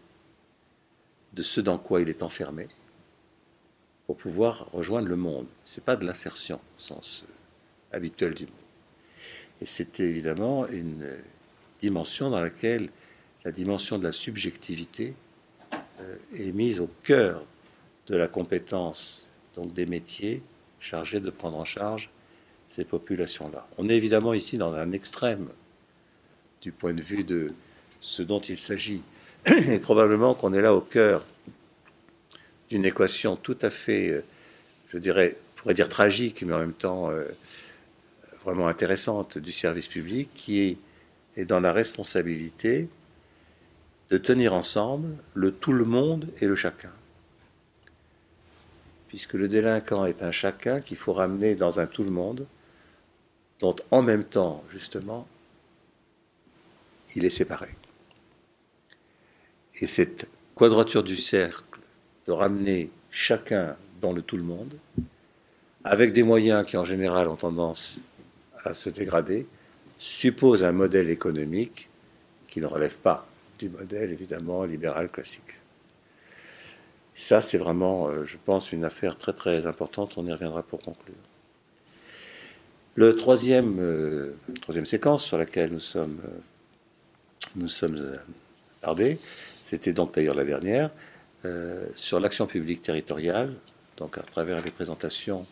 de 1.34 1.43
ce 1.43 1.60
dans 1.62 1.77
quoi 1.77 2.01
il 2.01 2.10
est 2.10 2.23
enfermé 2.23 2.67
pour 4.05 4.17
pouvoir 4.17 4.69
rejoindre 4.71 5.08
le 5.08 5.15
monde. 5.15 5.47
Ce 5.65 5.79
n'est 5.79 5.84
pas 5.86 5.95
de 5.95 6.05
l'insertion 6.05 6.58
au 6.58 6.79
sens 6.79 7.25
euh, 7.27 7.97
habituel 7.97 8.36
du 8.36 8.45
mot. 8.45 8.51
Et 9.62 9.65
c'est 9.65 9.99
évidemment 9.99 10.67
une 10.67 11.08
dimension 11.79 12.29
dans 12.29 12.41
laquelle 12.41 12.89
la 13.45 13.51
dimension 13.51 13.99
de 13.99 14.03
la 14.03 14.12
subjectivité 14.12 15.13
euh, 16.01 16.15
est 16.36 16.51
mise 16.51 16.79
au 16.79 16.89
cœur 17.03 17.45
de 18.08 18.15
la 18.15 18.27
compétence 18.27 19.31
donc 19.55 19.73
des 19.73 19.86
métiers 19.86 20.41
chargés 20.79 21.19
de 21.19 21.29
prendre 21.29 21.58
en 21.58 21.65
charge 21.65 22.10
ces 22.67 22.84
populations-là. 22.84 23.67
On 23.77 23.88
est 23.88 23.95
évidemment 23.95 24.34
ici 24.34 24.58
dans 24.58 24.73
un 24.73 24.91
extrême 24.91 25.47
du 26.62 26.71
point 26.71 26.93
de 26.93 27.01
vue 27.01 27.23
de 27.23 27.53
ce 28.01 28.23
dont 28.23 28.39
il 28.39 28.60
s'agit. 28.60 29.01
Et 29.45 29.79
probablement 29.79 30.34
qu'on 30.34 30.51
est 30.53 30.62
là 30.62 30.73
au 30.73 30.81
cœur 30.81 31.23
d'une 32.69 32.84
équation 32.84 33.36
tout 33.36 33.58
à 33.62 33.69
fait, 33.69 34.10
euh, 34.10 34.23
je 34.89 34.97
dirais, 34.97 35.38
on 35.38 35.62
pourrait 35.62 35.73
dire 35.75 35.89
tragique, 35.89 36.41
mais 36.41 36.53
en 36.53 36.60
même 36.60 36.73
temps 36.73 37.12
euh, 37.12 37.25
vraiment 38.43 38.67
intéressante 38.67 39.38
du 39.38 39.51
service 39.51 39.88
public, 39.88 40.29
qui 40.34 40.62
est, 40.62 40.77
est 41.38 41.45
dans 41.45 41.60
la 41.60 41.71
responsabilité 41.71 42.89
de 44.09 44.17
tenir 44.17 44.53
ensemble 44.53 45.15
le 45.33 45.51
tout 45.51 45.73
le 45.73 45.85
monde 45.85 46.27
et 46.39 46.47
le 46.47 46.55
chacun. 46.55 46.91
Puisque 49.07 49.33
le 49.33 49.47
délinquant 49.47 50.05
est 50.05 50.21
un 50.21 50.31
chacun 50.31 50.79
qu'il 50.79 50.97
faut 50.97 51.13
ramener 51.13 51.55
dans 51.55 51.79
un 51.79 51.87
tout 51.87 52.03
le 52.03 52.11
monde, 52.11 52.45
dont 53.59 53.75
en 53.91 54.01
même 54.01 54.23
temps, 54.23 54.63
justement, 54.69 55.27
il 57.15 57.25
est 57.25 57.29
séparé. 57.29 57.69
Et 59.79 59.87
cette 59.87 60.29
quadrature 60.55 61.03
du 61.03 61.15
cercle 61.15 61.79
de 62.27 62.31
ramener 62.31 62.89
chacun 63.11 63.75
dans 64.01 64.11
le 64.11 64.21
tout 64.21 64.37
le 64.37 64.43
monde, 64.43 64.77
avec 65.83 66.13
des 66.13 66.23
moyens 66.23 66.65
qui 66.65 66.77
en 66.77 66.85
général 66.85 67.27
ont 67.27 67.35
tendance 67.35 67.99
à 68.63 68.73
se 68.73 68.89
dégrader, 68.89 69.45
suppose 69.99 70.63
un 70.63 70.71
modèle 70.71 71.09
économique 71.09 71.89
qui 72.47 72.59
ne 72.59 72.65
relève 72.65 72.97
pas 72.97 73.27
du 73.59 73.69
modèle 73.69 74.11
évidemment 74.11 74.63
libéral 74.63 75.09
classique. 75.09 75.55
Ça, 77.13 77.39
c'est 77.41 77.57
vraiment, 77.57 78.09
euh, 78.09 78.25
je 78.25 78.35
pense, 78.43 78.73
une 78.73 78.83
affaire 78.83 79.17
très 79.17 79.31
très 79.31 79.65
importante. 79.65 80.17
On 80.17 80.25
y 80.25 80.31
reviendra 80.31 80.63
pour 80.63 80.81
conclure. 80.81 81.15
Le 82.95 83.15
troisième, 83.15 83.77
euh, 83.79 84.35
troisième 84.61 84.85
séquence 84.85 85.23
sur 85.23 85.37
laquelle 85.37 85.71
nous 85.71 85.79
sommes, 85.79 86.19
euh, 86.25 86.39
nous 87.55 87.69
sommes 87.69 88.17
attardés, 88.81 89.19
c'était 89.63 89.93
donc 89.93 90.13
d'ailleurs 90.13 90.35
la 90.35 90.45
dernière, 90.45 90.91
sur 91.95 92.19
l'action 92.19 92.47
publique 92.47 92.81
territoriale, 92.81 93.53
donc 93.97 94.17
à 94.17 94.23
travers 94.23 94.63
les 94.63 94.71
présentations 94.71 95.45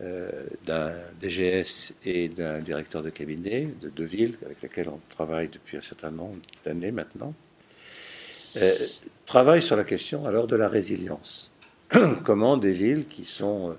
euh, 0.00 0.30
d'un 0.64 0.92
DGS 1.20 1.94
et 2.04 2.28
d'un 2.28 2.60
directeur 2.60 3.02
de 3.02 3.10
cabinet 3.10 3.68
de 3.82 3.88
deux 3.88 4.04
villes 4.04 4.38
avec 4.44 4.62
lesquelles 4.62 4.88
on 4.88 5.00
travaille 5.08 5.48
depuis 5.48 5.76
un 5.76 5.80
certain 5.80 6.10
nombre 6.10 6.38
d'années 6.64 6.92
maintenant, 6.92 7.34
euh, 8.56 8.76
travaille 9.26 9.62
sur 9.62 9.76
la 9.76 9.84
question 9.84 10.26
alors 10.26 10.46
de 10.46 10.56
la 10.56 10.68
résilience. 10.68 11.50
Comment 12.24 12.56
des 12.56 12.72
villes 12.72 13.06
qui 13.06 13.24
sont 13.24 13.76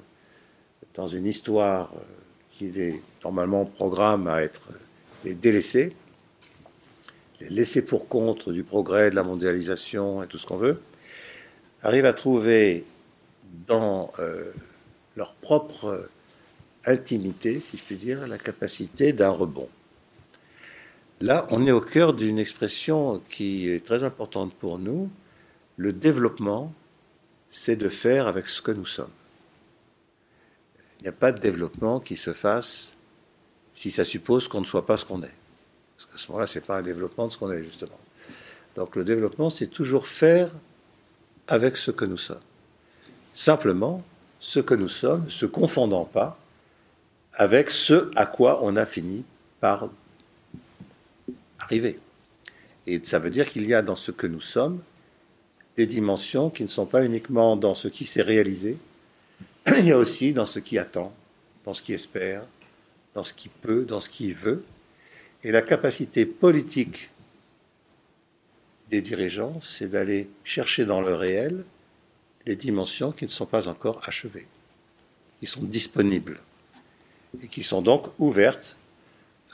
dans 0.96 1.08
une 1.08 1.26
histoire 1.26 1.94
qui 2.52 2.68
est 2.68 3.02
normalement 3.24 3.66
programme 3.66 4.28
à 4.28 4.42
être 4.42 4.70
délaissées, 5.24 5.96
les 7.40 7.50
laissés 7.50 7.86
pour 7.86 8.08
compte 8.08 8.50
du 8.50 8.64
progrès, 8.64 9.10
de 9.10 9.16
la 9.16 9.24
mondialisation 9.24 10.22
et 10.24 10.28
tout 10.28 10.38
ce 10.38 10.46
qu'on 10.46 10.58
veut, 10.58 10.82
arrivent 11.84 12.06
à 12.06 12.14
trouver 12.14 12.84
dans 13.68 14.12
euh, 14.20 14.52
leur 15.20 15.34
propre 15.34 16.10
intimité, 16.86 17.60
si 17.60 17.76
je 17.76 17.84
puis 17.84 17.98
dire, 17.98 18.26
la 18.26 18.38
capacité 18.38 19.12
d'un 19.12 19.32
rebond. 19.32 19.68
Là, 21.20 21.46
on 21.50 21.68
est 21.68 21.74
au 21.74 21.82
cœur 21.82 22.14
d'une 22.14 22.40
expression 22.40 23.22
qui 23.30 23.70
est 23.70 23.86
très 23.86 24.06
importante 24.06 24.54
pour 24.54 24.80
nous. 24.80 25.10
Le 25.76 25.92
développement, 25.92 26.74
c'est 27.50 27.76
de 27.76 27.90
faire 27.90 28.28
avec 28.28 28.48
ce 28.48 28.62
que 28.62 28.72
nous 28.72 28.86
sommes. 28.86 29.12
Il 31.00 31.04
n'y 31.04 31.10
a 31.10 31.14
pas 31.14 31.34
de 31.34 31.40
développement 31.40 32.00
qui 32.00 32.16
se 32.16 32.32
fasse 32.32 32.96
si 33.74 33.92
ça 33.92 34.06
suppose 34.06 34.48
qu'on 34.48 34.62
ne 34.62 34.66
soit 34.66 34.86
pas 34.86 34.96
ce 34.96 35.04
qu'on 35.04 35.22
est. 35.22 35.38
Parce 35.98 36.06
qu'à 36.10 36.18
ce 36.18 36.32
moment-là, 36.32 36.48
ce 36.48 36.60
n'est 36.60 36.66
pas 36.66 36.78
un 36.78 36.82
développement 36.82 37.28
de 37.28 37.34
ce 37.34 37.38
qu'on 37.38 37.52
est, 37.52 37.64
justement. 37.64 38.00
Donc 38.76 38.96
le 38.96 39.04
développement, 39.04 39.50
c'est 39.50 39.68
toujours 39.68 40.08
faire 40.08 40.50
avec 41.50 41.76
ce 41.76 41.92
que 41.92 42.06
nous 42.06 42.18
sommes. 42.18 42.40
Simplement, 43.34 44.02
ce 44.39 44.60
que 44.60 44.73
nous 44.73 44.89
sommes, 44.89 45.30
se 45.30 45.45
confondant 45.45 46.06
pas 46.06 46.38
avec 47.34 47.69
ce 47.69 48.12
à 48.15 48.25
quoi 48.25 48.60
on 48.63 48.75
a 48.75 48.86
fini 48.86 49.23
par 49.60 49.89
arriver. 51.60 51.99
Et 52.88 52.99
ça 53.04 53.19
veut 53.19 53.30
dire 53.30 53.47
qu'il 53.47 53.65
y 53.67 53.73
a 53.73 53.82
dans 53.82 53.95
ce 53.95 54.12
que 54.12 54.28
nous 54.28 54.41
sommes 54.41 54.82
des 55.78 55.88
dimensions 55.88 56.49
qui 56.49 56.63
ne 56.63 56.67
sont 56.67 56.86
pas 56.86 57.06
uniquement 57.06 57.56
dans 57.56 57.75
ce 57.75 57.88
qui 57.88 58.06
s'est 58.06 58.21
réalisé, 58.21 58.78
il 59.78 59.86
y 59.86 59.91
a 59.91 59.97
aussi 59.97 60.34
dans 60.34 60.45
ce 60.45 60.60
qui 60.60 60.78
attend, 60.78 61.13
dans 61.63 61.73
ce 61.73 61.82
qui 61.82 61.93
espère, 61.93 62.43
dans 63.13 63.23
ce 63.23 63.34
qui 63.34 63.47
peut, 63.47 63.86
dans 63.86 64.02
ce 64.02 64.10
qui 64.10 64.34
veut, 64.34 64.65
et 65.43 65.52
la 65.52 65.62
capacité 65.62 66.25
politique 66.25 67.12
des 68.89 69.02
dirigeants, 69.02 69.60
c'est 69.62 69.88
d'aller 69.88 70.28
chercher 70.43 70.86
dans 70.86 70.99
le 70.99 71.15
réel 71.15 71.63
les 72.45 72.56
dimensions 72.56 73.12
qui 73.12 73.25
ne 73.25 73.30
sont 73.30 73.45
pas 73.45 73.67
encore 73.67 74.02
achevées, 74.06 74.47
qui 75.39 75.47
sont 75.47 75.63
disponibles 75.63 76.39
et 77.43 77.47
qui 77.47 77.63
sont 77.63 77.82
donc 77.82 78.08
ouvertes 78.17 78.78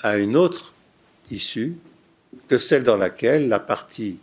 à 0.01 0.17
une 0.17 0.37
autre 0.37 0.73
issue 1.31 1.75
que 2.47 2.57
celle 2.57 2.83
dans 2.83 2.97
laquelle 2.97 3.47
la 3.47 3.59
partie, 3.59 4.17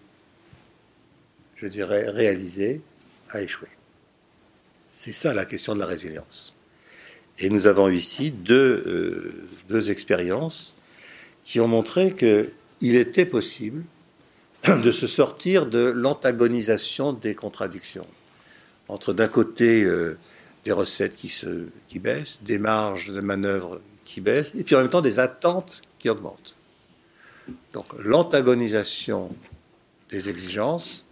je 1.57 1.67
dirais, 1.67 2.09
réalisée 2.09 2.81
a 3.31 3.43
échoué. 3.43 3.69
C'est 4.91 5.13
ça 5.13 5.33
la 5.33 5.45
question 5.45 5.75
de 5.75 5.81
la 5.81 5.87
résilience. 5.87 6.55
Et 7.39 7.49
nous 7.49 7.67
avons 7.67 7.89
ici 7.89 8.31
deux, 8.31 8.83
euh, 8.87 9.47
deux 9.69 9.91
expériences 9.91 10.77
qui 11.45 11.61
ont 11.61 11.69
montré 11.69 12.13
qu'il 12.13 12.95
était 12.95 13.27
possible 13.27 13.85
de 14.69 14.91
se 14.91 15.07
sortir 15.07 15.67
de 15.67 15.81
l'antagonisation 15.81 17.13
des 17.13 17.35
contradictions. 17.35 18.07
Entre 18.89 19.13
d'un 19.13 19.29
côté 19.29 19.85
euh, 19.85 20.19
des 20.65 20.73
recettes 20.73 21.17
qui, 21.17 21.29
se, 21.29 21.67
qui 21.89 21.99
baissent, 21.99 22.41
des 22.43 22.59
marges 22.59 23.13
de 23.13 23.21
manœuvre 23.21 23.81
qui 24.05 24.21
baissent, 24.21 24.51
et 24.59 24.65
puis 24.65 24.75
en 24.75 24.81
même 24.81 24.91
temps 24.91 25.03
des 25.03 25.19
attentes 25.19 25.83
qui 25.99 26.09
augmentent. 26.09 26.57
Donc 27.73 27.87
l'antagonisation 27.99 29.31
des 30.11 30.29
exigences, 30.29 31.07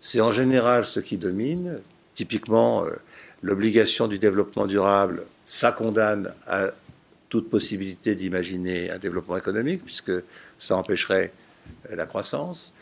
c'est 0.00 0.20
en 0.20 0.32
général 0.32 0.84
ce 0.84 1.00
qui 1.00 1.16
domine. 1.16 1.80
Typiquement, 2.14 2.84
euh, 2.84 2.92
l'obligation 3.42 4.08
du 4.08 4.18
développement 4.18 4.66
durable, 4.66 5.24
ça 5.44 5.70
condamne 5.72 6.32
à 6.46 6.70
toute 7.28 7.50
possibilité 7.50 8.14
d'imaginer 8.14 8.90
un 8.90 8.98
développement 8.98 9.36
économique, 9.36 9.84
puisque 9.84 10.12
ça 10.58 10.76
empêcherait 10.76 11.32
euh, 11.90 11.96
la 11.96 12.06
croissance. 12.06 12.72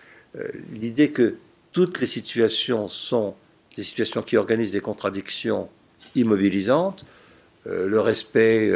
L'idée 0.72 1.12
que 1.12 1.36
toutes 1.70 2.00
les 2.00 2.08
situations 2.08 2.88
sont 2.88 3.36
des 3.76 3.82
situations 3.82 4.22
qui 4.22 4.36
organisent 4.36 4.72
des 4.72 4.80
contradictions 4.80 5.68
immobilisantes. 6.14 7.04
Euh, 7.66 7.88
le 7.88 8.00
respect 8.00 8.70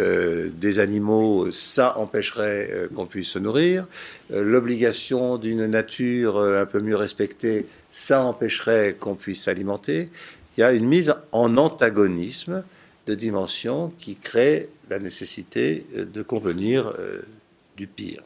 des 0.53 0.79
animaux, 0.79 1.53
ça 1.53 1.99
empêcherait 1.99 2.89
qu'on 2.95 3.07
puisse 3.07 3.29
se 3.29 3.39
nourrir. 3.39 3.87
L'obligation 4.31 5.37
d'une 5.37 5.67
nature 5.67 6.39
un 6.39 6.67
peu 6.67 6.81
mieux 6.81 6.97
respectée, 6.97 7.67
ça 7.91 8.23
empêcherait 8.23 8.97
qu'on 8.99 9.15
puisse 9.15 9.45
s'alimenter. 9.45 10.09
Il 10.57 10.61
y 10.61 10.65
a 10.65 10.73
une 10.73 10.87
mise 10.87 11.15
en 11.33 11.57
antagonisme 11.57 12.65
de 13.07 13.15
dimensions 13.15 13.93
qui 13.99 14.17
crée 14.17 14.69
la 14.91 14.99
nécessité 14.99 15.87
de 15.95 16.23
convenir 16.23 16.95
du 17.77 17.87
pire. 17.87 18.23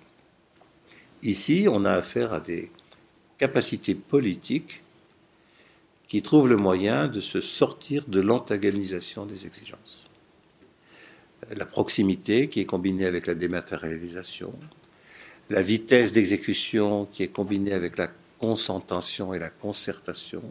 Ici, 1.22 1.66
on 1.70 1.84
a 1.84 1.92
affaire 1.92 2.32
à 2.32 2.40
des 2.40 2.70
capacités 3.38 3.94
politiques 3.94 4.81
qui 6.12 6.20
trouvent 6.20 6.50
le 6.50 6.58
moyen 6.58 7.08
de 7.08 7.22
se 7.22 7.40
sortir 7.40 8.04
de 8.06 8.20
l'antagonisation 8.20 9.24
des 9.24 9.46
exigences. 9.46 10.10
La 11.56 11.64
proximité 11.64 12.50
qui 12.50 12.60
est 12.60 12.66
combinée 12.66 13.06
avec 13.06 13.26
la 13.26 13.34
dématérialisation, 13.34 14.52
la 15.48 15.62
vitesse 15.62 16.12
d'exécution 16.12 17.06
qui 17.06 17.22
est 17.22 17.28
combinée 17.28 17.72
avec 17.72 17.96
la 17.96 18.10
consentation 18.38 19.32
et 19.32 19.38
la 19.38 19.48
concertation, 19.48 20.42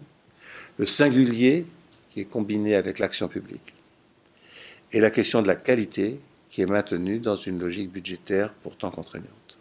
le 0.79 0.87
singulier 0.87 1.67
qui 2.09 2.21
est 2.21 2.25
combiné 2.25 2.73
avec 2.73 2.97
l'action 2.97 3.27
publique, 3.27 3.75
et 4.91 4.99
la 4.99 5.11
question 5.11 5.43
de 5.43 5.47
la 5.47 5.55
qualité 5.55 6.19
qui 6.49 6.63
est 6.63 6.65
maintenue 6.65 7.19
dans 7.19 7.35
une 7.35 7.59
logique 7.59 7.91
budgétaire 7.91 8.55
pourtant 8.63 8.89
contraignante. 8.89 9.59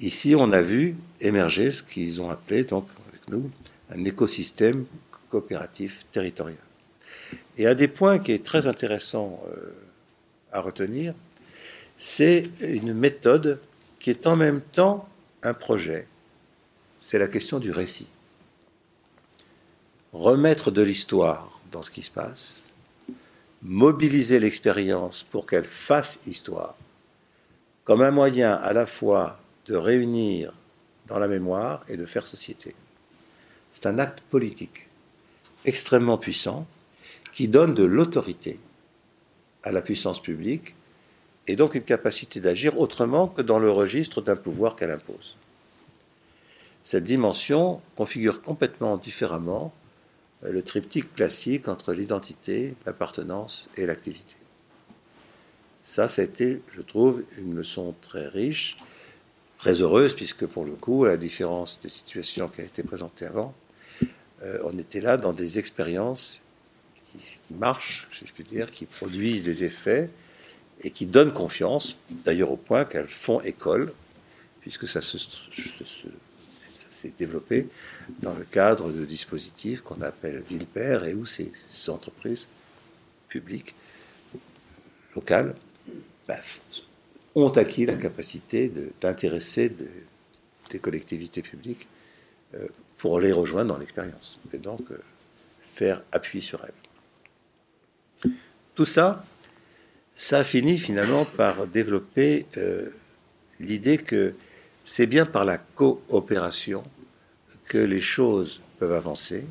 Ici, 0.00 0.34
on 0.34 0.50
a 0.50 0.62
vu 0.62 0.96
émerger 1.20 1.70
ce 1.70 1.84
qu'ils 1.84 2.20
ont 2.20 2.28
appelé, 2.28 2.64
donc, 2.64 2.88
avec 3.08 3.28
nous, 3.28 3.48
un 3.94 4.04
écosystème 4.04 4.86
coopératif 5.28 6.06
territorial. 6.12 6.58
Et 7.58 7.66
un 7.66 7.74
des 7.74 7.88
points 7.88 8.18
qui 8.18 8.32
est 8.32 8.44
très 8.44 8.66
intéressant 8.66 9.42
euh, 9.48 9.72
à 10.52 10.60
retenir, 10.60 11.14
c'est 11.96 12.48
une 12.60 12.94
méthode 12.94 13.60
qui 13.98 14.10
est 14.10 14.26
en 14.26 14.36
même 14.36 14.60
temps 14.60 15.08
un 15.42 15.54
projet. 15.54 16.06
C'est 17.00 17.18
la 17.18 17.28
question 17.28 17.58
du 17.58 17.70
récit. 17.70 18.08
Remettre 20.12 20.70
de 20.70 20.82
l'histoire 20.82 21.60
dans 21.70 21.82
ce 21.82 21.90
qui 21.90 22.02
se 22.02 22.10
passe, 22.10 22.70
mobiliser 23.62 24.40
l'expérience 24.40 25.22
pour 25.22 25.46
qu'elle 25.46 25.64
fasse 25.64 26.20
histoire, 26.26 26.76
comme 27.84 28.02
un 28.02 28.10
moyen 28.10 28.54
à 28.54 28.72
la 28.72 28.86
fois 28.86 29.38
de 29.66 29.76
réunir 29.76 30.52
dans 31.06 31.18
la 31.18 31.28
mémoire 31.28 31.84
et 31.88 31.96
de 31.96 32.06
faire 32.06 32.26
société. 32.26 32.74
C'est 33.72 33.86
un 33.86 33.98
acte 33.98 34.20
politique 34.20 34.86
extrêmement 35.64 36.18
puissant 36.18 36.66
qui 37.32 37.48
donne 37.48 37.74
de 37.74 37.84
l'autorité 37.84 38.60
à 39.64 39.72
la 39.72 39.80
puissance 39.80 40.20
publique 40.20 40.74
et 41.48 41.56
donc 41.56 41.74
une 41.74 41.82
capacité 41.82 42.38
d'agir 42.38 42.78
autrement 42.78 43.26
que 43.26 43.40
dans 43.40 43.58
le 43.58 43.70
registre 43.70 44.20
d'un 44.20 44.36
pouvoir 44.36 44.76
qu'elle 44.76 44.90
impose. 44.90 45.36
Cette 46.84 47.04
dimension 47.04 47.80
configure 47.96 48.42
complètement 48.42 48.98
différemment 48.98 49.72
le 50.42 50.62
triptyque 50.62 51.14
classique 51.14 51.66
entre 51.66 51.94
l'identité, 51.94 52.74
l'appartenance 52.84 53.70
et 53.76 53.86
l'activité. 53.86 54.34
Ça, 55.82 56.08
ça 56.08 56.22
a 56.22 56.24
été, 56.26 56.60
je 56.74 56.82
trouve, 56.82 57.24
une 57.38 57.54
leçon 57.54 57.94
très 58.02 58.28
riche 58.28 58.76
très 59.62 59.80
heureuse, 59.80 60.14
puisque 60.14 60.44
pour 60.44 60.64
le 60.64 60.72
coup, 60.72 61.04
à 61.04 61.10
la 61.10 61.16
différence 61.16 61.80
des 61.80 61.88
situations 61.88 62.48
qui 62.48 62.62
ont 62.62 62.64
été 62.64 62.82
présentées 62.82 63.26
avant, 63.26 63.54
euh, 64.42 64.58
on 64.64 64.76
était 64.78 65.00
là 65.00 65.16
dans 65.16 65.32
des 65.32 65.58
expériences 65.58 66.42
qui, 67.04 67.18
marchent, 67.54 68.08
si 68.12 68.26
je 68.26 68.32
puis 68.32 68.44
dire, 68.44 68.70
qui 68.70 68.86
produisent 68.86 69.42
des 69.44 69.64
effets 69.64 70.08
et 70.80 70.90
qui 70.90 71.06
donnent 71.06 71.32
confiance, 71.32 71.98
d'ailleurs 72.10 72.50
au 72.50 72.56
point 72.56 72.84
qu'elles 72.84 73.08
font 73.08 73.40
école, 73.42 73.92
puisque 74.62 74.88
ça 74.88 75.00
s'est 75.02 75.18
développé 77.18 77.68
dans 78.20 78.34
le 78.34 78.44
cadre 78.44 78.90
de 78.90 79.04
dispositifs 79.04 79.82
qu'on 79.82 80.00
appelle 80.02 80.42
ville-père 80.48 81.04
et 81.04 81.14
où 81.14 81.26
ces, 81.26 81.52
entreprises 81.88 82.46
publiques, 83.28 83.74
locales, 85.14 85.54
bah, 86.26 86.40
ont 87.34 87.50
acquis 87.50 87.86
la 87.86 87.94
capacité 87.94 88.72
d'intéresser 89.00 89.72
des 90.70 90.78
collectivités 90.78 91.42
publiques 91.42 91.88
euh, 92.54 92.68
pour 93.02 93.18
les 93.18 93.32
rejoindre 93.32 93.74
dans 93.74 93.80
l'expérience 93.80 94.38
et 94.52 94.58
donc 94.58 94.92
euh, 94.92 95.00
faire 95.66 96.04
appui 96.12 96.40
sur 96.40 96.64
elles. 96.64 98.32
Tout 98.76 98.86
ça, 98.86 99.24
ça 100.14 100.38
a 100.38 100.44
fini 100.44 100.78
finalement 100.78 101.24
par 101.24 101.66
développer 101.66 102.46
euh, 102.56 102.90
l'idée 103.58 103.98
que 103.98 104.34
c'est 104.84 105.08
bien 105.08 105.26
par 105.26 105.44
la 105.44 105.58
coopération 105.58 106.84
que 107.64 107.78
les 107.78 108.00
choses 108.00 108.60
peuvent 108.78 108.92
avancer. 108.92 109.44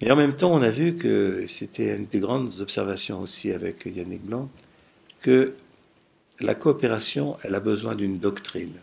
Mais 0.00 0.10
en 0.10 0.16
même 0.16 0.36
temps, 0.36 0.52
on 0.52 0.62
a 0.62 0.70
vu 0.70 0.96
que 0.96 1.46
c'était 1.46 1.94
une 1.94 2.06
des 2.06 2.18
grandes 2.18 2.60
observations 2.60 3.20
aussi 3.20 3.52
avec 3.52 3.86
Yannick 3.86 4.24
Blanc, 4.24 4.50
que 5.22 5.54
la 6.40 6.56
coopération, 6.56 7.36
elle 7.44 7.54
a 7.54 7.60
besoin 7.60 7.94
d'une 7.94 8.18
doctrine. 8.18 8.80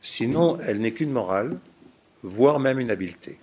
Sinon, 0.00 0.58
elle 0.60 0.80
n'est 0.80 0.92
qu'une 0.92 1.10
morale, 1.10 1.58
voire 2.22 2.60
même 2.60 2.78
une 2.78 2.90
habileté. 2.90 3.38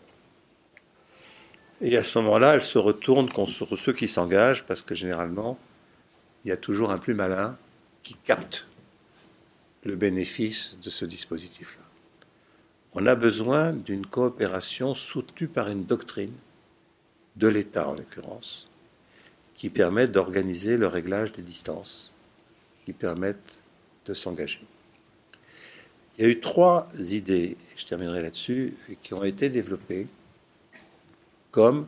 Et 1.82 1.98
à 1.98 2.04
ce 2.04 2.18
moment-là, 2.20 2.56
elle 2.56 2.62
se 2.62 2.78
retourne 2.78 3.30
contre 3.30 3.76
ceux 3.76 3.94
qui 3.94 4.08
s'engagent, 4.08 4.66
parce 4.66 4.82
que 4.82 4.96
généralement, 4.96 5.58
il 6.44 6.50
y 6.50 6.52
a 6.52 6.58
toujours 6.58 6.92
un 6.92 6.98
plus 6.98 7.14
malin 7.14 7.58
qui 8.04 8.16
capte 8.16 8.68
le 9.84 9.96
bénéfice 9.96 10.78
de 10.82 10.90
ce 10.90 11.06
dispositif-là. 11.06 11.84
On 12.94 13.06
a 13.06 13.16
besoin 13.16 13.74
d'une 13.74 14.06
coopération 14.06 14.96
soutenue 14.96 15.50
par 15.50 15.70
une 15.70 15.86
doctrine, 15.86 16.34
de 17.36 17.48
l'État 17.48 17.90
en 17.90 17.96
l'occurrence, 17.96 18.70
qui 19.56 19.70
permet 19.70 20.08
d'organiser 20.08 20.78
le 20.78 20.88
réglage 20.88 21.34
des 21.34 21.42
distances 21.42 22.12
qui 22.86 22.94
permettent 22.94 23.62
de 24.06 24.14
s'engager. 24.14 24.62
Il 26.18 26.24
y 26.24 26.28
a 26.28 26.32
eu 26.32 26.40
trois 26.40 26.88
idées, 26.98 27.58
je 27.76 27.86
terminerai 27.86 28.22
là-dessus, 28.22 28.74
qui 29.02 29.14
ont 29.14 29.24
été 29.26 29.50
développées 29.50 30.08
comme 31.52 31.88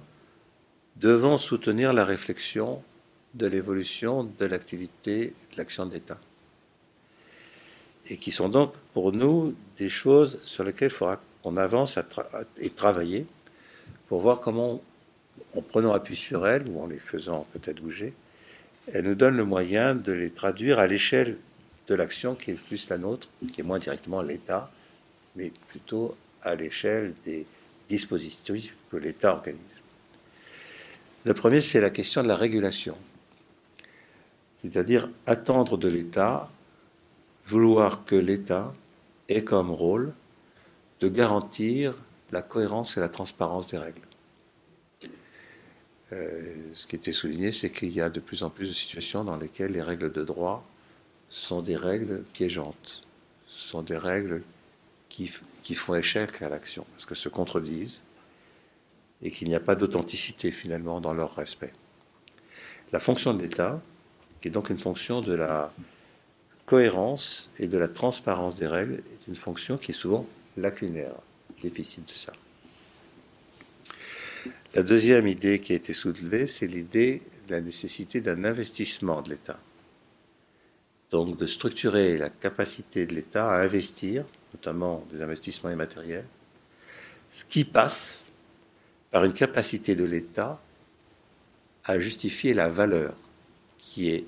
devant 0.98 1.38
soutenir 1.38 1.94
la 1.94 2.04
réflexion 2.04 2.84
de 3.36 3.48
l'évolution 3.48 4.30
de 4.38 4.46
l'activité 4.46 5.34
de 5.52 5.58
l'action 5.58 5.86
d'État. 5.86 6.20
Et 8.10 8.18
qui 8.18 8.32
sont 8.32 8.50
donc 8.50 8.74
pour 8.94 9.14
nous 9.14 9.56
des 9.78 9.90
choses 9.90 10.42
sur 10.44 10.66
lesquelles 10.66 10.90
il 10.90 10.96
faudra 10.96 11.20
qu'on 11.42 11.56
avance 11.56 11.98
et 12.58 12.70
travailler 12.70 13.26
pour 14.08 14.20
voir 14.20 14.42
comment, 14.42 14.82
en 15.56 15.62
prenant 15.62 15.94
appui 15.94 16.18
sur 16.18 16.48
elles 16.48 16.68
ou 16.68 16.82
en 16.82 16.88
les 16.88 17.00
faisant 17.00 17.48
peut-être 17.54 17.82
bouger, 17.82 18.14
elle 18.88 19.06
nous 19.06 19.16
donne 19.16 19.38
le 19.38 19.46
moyen 19.46 19.96
de 19.96 20.12
les 20.12 20.32
traduire 20.32 20.80
à 20.80 20.88
l'échelle 20.88 21.38
de 21.88 21.96
l'action 21.96 22.36
qui 22.36 22.52
est 22.52 22.56
plus 22.56 22.90
la 22.90 22.98
nôtre, 22.98 23.30
qui 23.54 23.62
est 23.62 23.64
moins 23.64 23.80
directement 23.80 24.22
l'État, 24.22 24.72
mais 25.36 25.52
plutôt 25.70 26.16
à 26.42 26.56
l'échelle 26.56 27.14
des 27.26 27.46
dispositifs 27.88 28.78
que 28.92 28.98
l'État 28.98 29.34
organise. 29.34 29.64
Le 31.24 31.34
premier, 31.34 31.62
c'est 31.62 31.82
la 31.82 31.90
question 31.90 32.24
de 32.24 32.28
la 32.28 32.36
régulation, 32.36 32.98
c'est-à-dire 34.56 35.10
attendre 35.26 35.78
de 35.78 35.88
l'État, 35.88 36.50
vouloir 37.46 38.06
que 38.06 38.16
l'État 38.16 38.74
ait 39.30 39.44
comme 39.44 39.72
rôle 39.72 40.14
de 41.00 41.08
garantir 41.08 41.98
la 42.32 42.42
cohérence 42.42 42.98
et 42.98 43.00
la 43.00 43.10
transparence 43.10 43.68
des 43.68 43.78
règles. 43.78 44.02
Euh, 46.14 46.56
ce 46.74 46.88
qui 46.88 46.96
était 46.96 47.12
souligné, 47.12 47.52
c'est 47.52 47.70
qu'il 47.70 47.92
y 47.92 48.02
a 48.02 48.10
de 48.10 48.20
plus 48.20 48.44
en 48.44 48.50
plus 48.50 48.70
de 48.70 48.74
situations 48.74 49.24
dans 49.24 49.38
lesquelles 49.38 49.72
les 49.72 49.82
règles 49.82 50.12
de 50.12 50.24
droit 50.24 50.66
sont 51.30 51.62
des 51.62 51.76
règles 51.76 52.24
piégeantes, 52.34 53.04
sont 53.48 53.82
des 53.82 53.98
règles 53.98 54.44
qui, 55.10 55.32
qui 55.64 55.76
font 55.76 55.96
échec 55.96 56.42
à 56.42 56.50
l'action, 56.50 56.86
parce 56.94 57.06
qu'elles 57.06 57.18
se 57.18 57.30
contredisent 57.30 58.02
et 59.22 59.32
qu'il 59.32 59.48
n'y 59.48 59.56
a 59.56 59.60
pas 59.60 59.76
d'authenticité 59.76 60.52
finalement 60.52 61.02
dans 61.02 61.14
leur 61.14 61.36
respect. 61.36 61.74
La 62.92 63.00
fonction 63.00 63.34
de 63.34 63.42
l'État, 63.42 63.82
qui 64.42 64.48
est 64.48 64.52
donc 64.52 64.70
une 64.70 64.78
fonction 64.78 65.22
de 65.22 65.34
la 65.34 65.74
cohérence 66.66 67.52
et 67.60 67.68
de 67.68 67.78
la 67.78 67.88
transparence 67.88 68.56
des 68.56 68.68
règles, 68.68 69.02
est 69.14 69.28
une 69.28 69.36
fonction 69.36 69.78
qui 69.78 69.92
est 69.92 69.96
souvent 69.96 70.26
lacunaire, 70.56 71.16
déficit 71.62 72.08
de 72.08 72.14
ça. 72.14 72.34
La 74.76 74.84
deuxième 74.84 75.28
idée 75.28 75.60
qui 75.60 75.74
a 75.74 75.76
été 75.76 75.94
soulevée, 75.94 76.48
c'est 76.48 76.68
l'idée 76.68 77.24
la 77.50 77.62
nécessité 77.62 78.22
d'un 78.22 78.44
investissement 78.44 79.22
de 79.22 79.32
l'État. 79.32 79.60
Donc 81.12 81.38
de 81.38 81.48
structurer 81.48 82.18
la 82.18 82.30
capacité 82.30 83.06
de 83.06 83.16
l'État 83.16 83.52
à 83.52 83.62
investir, 83.62 84.26
notamment 84.54 85.06
des 85.12 85.22
investissements 85.22 85.70
immatériels, 85.70 86.28
ce 87.32 87.46
qui 87.46 87.64
passe 87.64 88.32
par 89.12 89.24
une 89.24 89.34
capacité 89.34 89.96
de 89.96 90.04
l'État 90.04 90.62
à 91.86 92.00
justifier 92.00 92.54
la 92.54 92.68
valeur 92.68 93.16
qui 93.78 94.10
est 94.10 94.26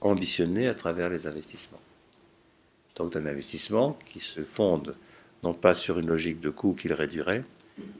ambitionnée 0.00 0.68
à 0.68 0.74
travers 0.74 1.10
les 1.10 1.26
investissements. 1.26 1.80
Donc 2.96 3.12
d'un 3.12 3.26
investissement 3.26 3.98
qui 4.12 4.20
se 4.20 4.44
fonde 4.44 4.96
non 5.42 5.54
pas 5.54 5.74
sur 5.74 5.98
une 5.98 6.06
logique 6.06 6.40
de 6.40 6.50
coût 6.50 6.72
qu'il 6.72 6.92
réduirait, 6.92 7.44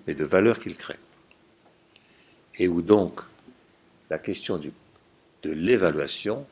mais 0.06 0.14
de 0.14 0.24
valeur 0.24 0.58
qu'il 0.58 0.76
crée. 0.76 0.98
Et 2.58 2.68
où 2.68 2.82
donc 2.82 3.20
la 4.10 4.18
question 4.18 4.58
de 4.58 5.50
l'évaluation 5.50 6.46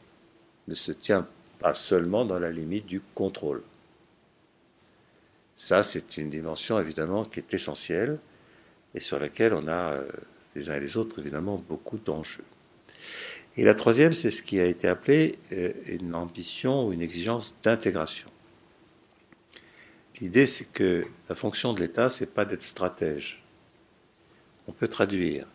ne 0.69 0.75
se 0.75 0.93
tient 0.93 1.29
pas 1.61 1.75
seulement 1.75 2.25
dans 2.25 2.39
la 2.39 2.51
limite 2.51 2.87
du 2.87 3.01
contrôle. 3.15 3.63
Ça, 5.57 5.83
c'est 5.83 6.17
une 6.17 6.31
dimension 6.31 6.79
évidemment 6.79 7.25
qui 7.25 7.41
est 7.41 7.55
essentielle 7.55 8.19
et 8.95 9.01
sur 9.01 9.19
laquelle 9.19 9.55
on 9.55 9.69
a 9.69 9.93
euh, 9.93 10.11
les 10.55 10.71
uns 10.71 10.77
et 10.77 10.81
les 10.81 10.97
autres 10.97 11.19
évidemment 11.19 11.63
beaucoup 11.69 11.99
d'enjeux. 11.99 12.45
Et 13.57 13.65
la 13.65 13.75
troisième, 13.75 14.15
c'est 14.15 14.31
ce 14.31 14.43
qui 14.43 14.59
a 14.59 14.65
été 14.65 14.89
appelé 14.89 15.39
euh, 15.53 15.73
une 15.87 16.15
ambition 16.15 16.87
ou 16.87 16.93
une 16.93 17.03
exigence 17.03 17.57
d'intégration. 17.63 18.31
L'idée, 20.21 20.47
c'est 20.47 20.71
que 20.73 21.05
la 21.29 21.35
fonction 21.35 21.73
de 21.73 21.81
l'État, 21.81 22.09
c'est 22.09 22.33
pas 22.33 22.45
d'être 22.45 22.63
stratège. 22.63 23.43
On 24.67 24.73
peut 24.73 24.89
traduire 24.89 25.47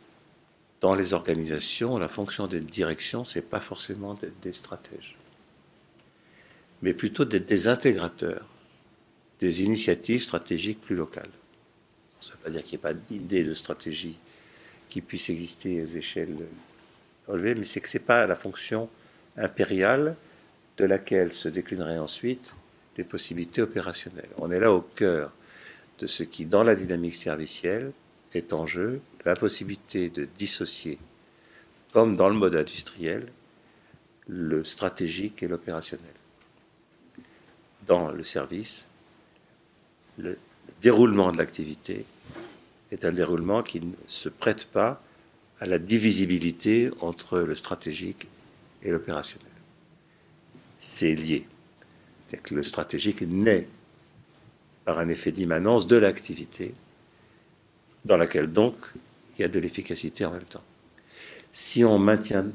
dans 0.82 0.94
les 0.96 1.14
organisations 1.14 1.98
la 1.98 2.08
fonction 2.08 2.48
d'être 2.48 2.66
direction, 2.66 3.26
c'est 3.26 3.42
pas 3.42 3.60
forcément 3.60 4.14
d'être 4.14 4.40
des 4.42 4.54
stratèges, 4.54 5.18
mais 6.82 6.94
plutôt 6.94 7.26
d'être 7.26 7.48
des 7.48 7.68
intégrateurs 7.68 8.46
des 9.40 9.64
initiatives 9.64 10.24
stratégiques 10.24 10.82
plus 10.82 10.96
locales. 10.96 11.30
Ça 12.22 12.30
ne 12.30 12.34
veut 12.34 12.44
pas 12.44 12.50
dire 12.50 12.62
qu'il 12.62 12.72
n'y 12.72 12.76
ait 12.76 12.78
pas 12.80 12.94
d'idée 12.94 13.44
de 13.44 13.54
stratégie 13.54 14.18
qui 14.90 15.02
puisse 15.02 15.30
exister 15.30 15.84
aux 15.84 15.88
échelles 15.88 16.36
relevées, 17.28 17.56
mais 17.56 17.66
c'est 17.66 17.82
que 17.82 17.90
ce 17.90 17.98
n'est 17.98 18.04
pas 18.04 18.26
la 18.28 18.36
fonction 18.36 18.90
impériale 19.38 20.16
de 20.78 20.86
laquelle 20.86 21.32
se 21.32 21.50
déclineraient 21.50 22.00
ensuite 22.00 22.56
des 22.96 23.04
possibilités 23.04 23.62
opérationnelles. 23.62 24.30
On 24.38 24.52
est 24.52 24.60
là 24.60 24.72
au 24.72 24.82
cœur 24.82 25.34
de 26.00 26.08
ce 26.08 26.24
qui, 26.24 26.46
dans 26.46 26.64
la 26.64 26.76
dynamique 26.76 27.16
servicielle, 27.16 27.92
est 28.34 28.54
en 28.54 28.66
jeu, 28.66 29.02
la 29.26 29.36
possibilité 29.36 30.10
de 30.10 30.28
dissocier, 30.38 30.98
comme 31.94 32.16
dans 32.16 32.30
le 32.30 32.36
mode 32.36 32.56
industriel, 32.56 33.26
le 34.28 34.64
stratégique 34.64 35.44
et 35.44 35.48
l'opérationnel. 35.48 36.15
Dans 37.88 38.12
le 38.12 38.24
service, 38.24 38.88
le 40.18 40.38
déroulement 40.82 41.32
de 41.32 41.38
l'activité 41.38 42.06
est 42.92 43.06
un 43.06 43.12
déroulement 43.12 43.64
qui 43.64 43.82
ne 43.82 43.94
se 44.08 44.30
prête 44.30 44.66
pas 44.66 45.02
à 45.60 45.66
la 45.66 45.78
divisibilité 45.78 46.92
entre 47.02 47.40
le 47.40 47.56
stratégique 47.56 48.28
et 48.84 48.92
l'opérationnel. 48.92 49.52
C'est 50.80 51.16
lié. 51.16 51.48
Que 52.44 52.54
le 52.54 52.64
stratégique 52.64 53.22
naît 53.22 53.66
par 54.84 55.00
un 55.00 55.08
effet 55.08 55.32
d'immanence 55.32 55.88
de 55.88 55.96
l'activité, 55.96 56.74
dans 58.04 58.18
laquelle 58.18 58.52
donc 58.52 58.76
il 59.38 59.42
y 59.42 59.46
a 59.46 59.48
de 59.48 59.58
l'efficacité 59.58 60.26
en 60.26 60.32
même 60.32 60.44
temps. 60.44 60.64
Si 61.54 61.86
on 61.86 61.98
maintient 61.98 62.48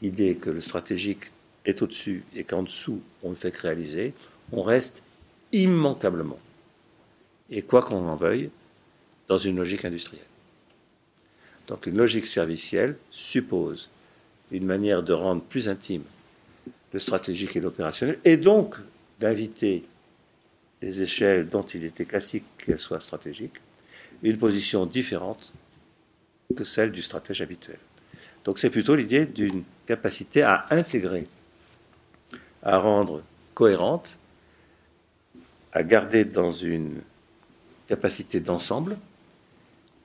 l'idée 0.00 0.36
que 0.36 0.48
le 0.48 0.60
stratégique 0.60 1.32
est 1.64 1.82
au-dessus 1.82 2.22
et 2.36 2.44
qu'en 2.44 2.62
dessous 2.62 3.02
on 3.24 3.30
ne 3.30 3.34
fait 3.34 3.50
que 3.50 3.62
réaliser, 3.62 4.14
on 4.52 4.62
reste 4.62 5.02
immanquablement 5.52 6.38
et 7.50 7.62
quoi 7.62 7.82
qu'on 7.82 8.08
en 8.08 8.16
veuille, 8.16 8.50
dans 9.28 9.38
une 9.38 9.56
logique 9.56 9.84
industrielle. 9.84 10.24
Donc 11.66 11.86
une 11.86 11.96
logique 11.98 12.26
servicielle 12.26 12.96
suppose 13.10 13.88
une 14.50 14.64
manière 14.64 15.02
de 15.02 15.12
rendre 15.12 15.42
plus 15.42 15.68
intime 15.68 16.02
le 16.92 16.98
stratégique 16.98 17.54
et 17.54 17.60
l'opérationnel, 17.60 18.18
et 18.24 18.36
donc 18.36 18.76
d'inviter 19.20 19.84
les 20.82 21.02
échelles 21.02 21.48
dont 21.48 21.62
il 21.62 21.84
était 21.84 22.04
classique 22.04 22.44
qu'elles 22.58 22.80
soient 22.80 23.00
stratégiques, 23.00 23.56
une 24.22 24.38
position 24.38 24.86
différente 24.86 25.52
que 26.56 26.64
celle 26.64 26.90
du 26.90 27.02
stratège 27.02 27.42
habituel. 27.42 27.78
Donc 28.44 28.58
c'est 28.58 28.70
plutôt 28.70 28.96
l'idée 28.96 29.26
d'une 29.26 29.62
capacité 29.86 30.42
à 30.42 30.66
intégrer, 30.70 31.28
à 32.62 32.78
rendre 32.78 33.22
cohérente, 33.54 34.18
à 35.72 35.82
garder 35.82 36.24
dans 36.24 36.52
une 36.52 37.02
capacité 37.86 38.40
d'ensemble 38.40 38.96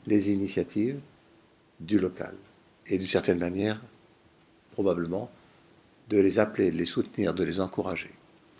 les 0.07 0.31
initiatives 0.31 0.99
du 1.79 1.99
local. 1.99 2.33
Et 2.87 2.97
d'une 2.97 3.07
certaine 3.07 3.39
manière, 3.39 3.81
probablement, 4.71 5.31
de 6.09 6.19
les 6.19 6.39
appeler, 6.39 6.71
de 6.71 6.77
les 6.77 6.85
soutenir, 6.85 7.33
de 7.33 7.43
les 7.43 7.59
encourager. 7.59 8.11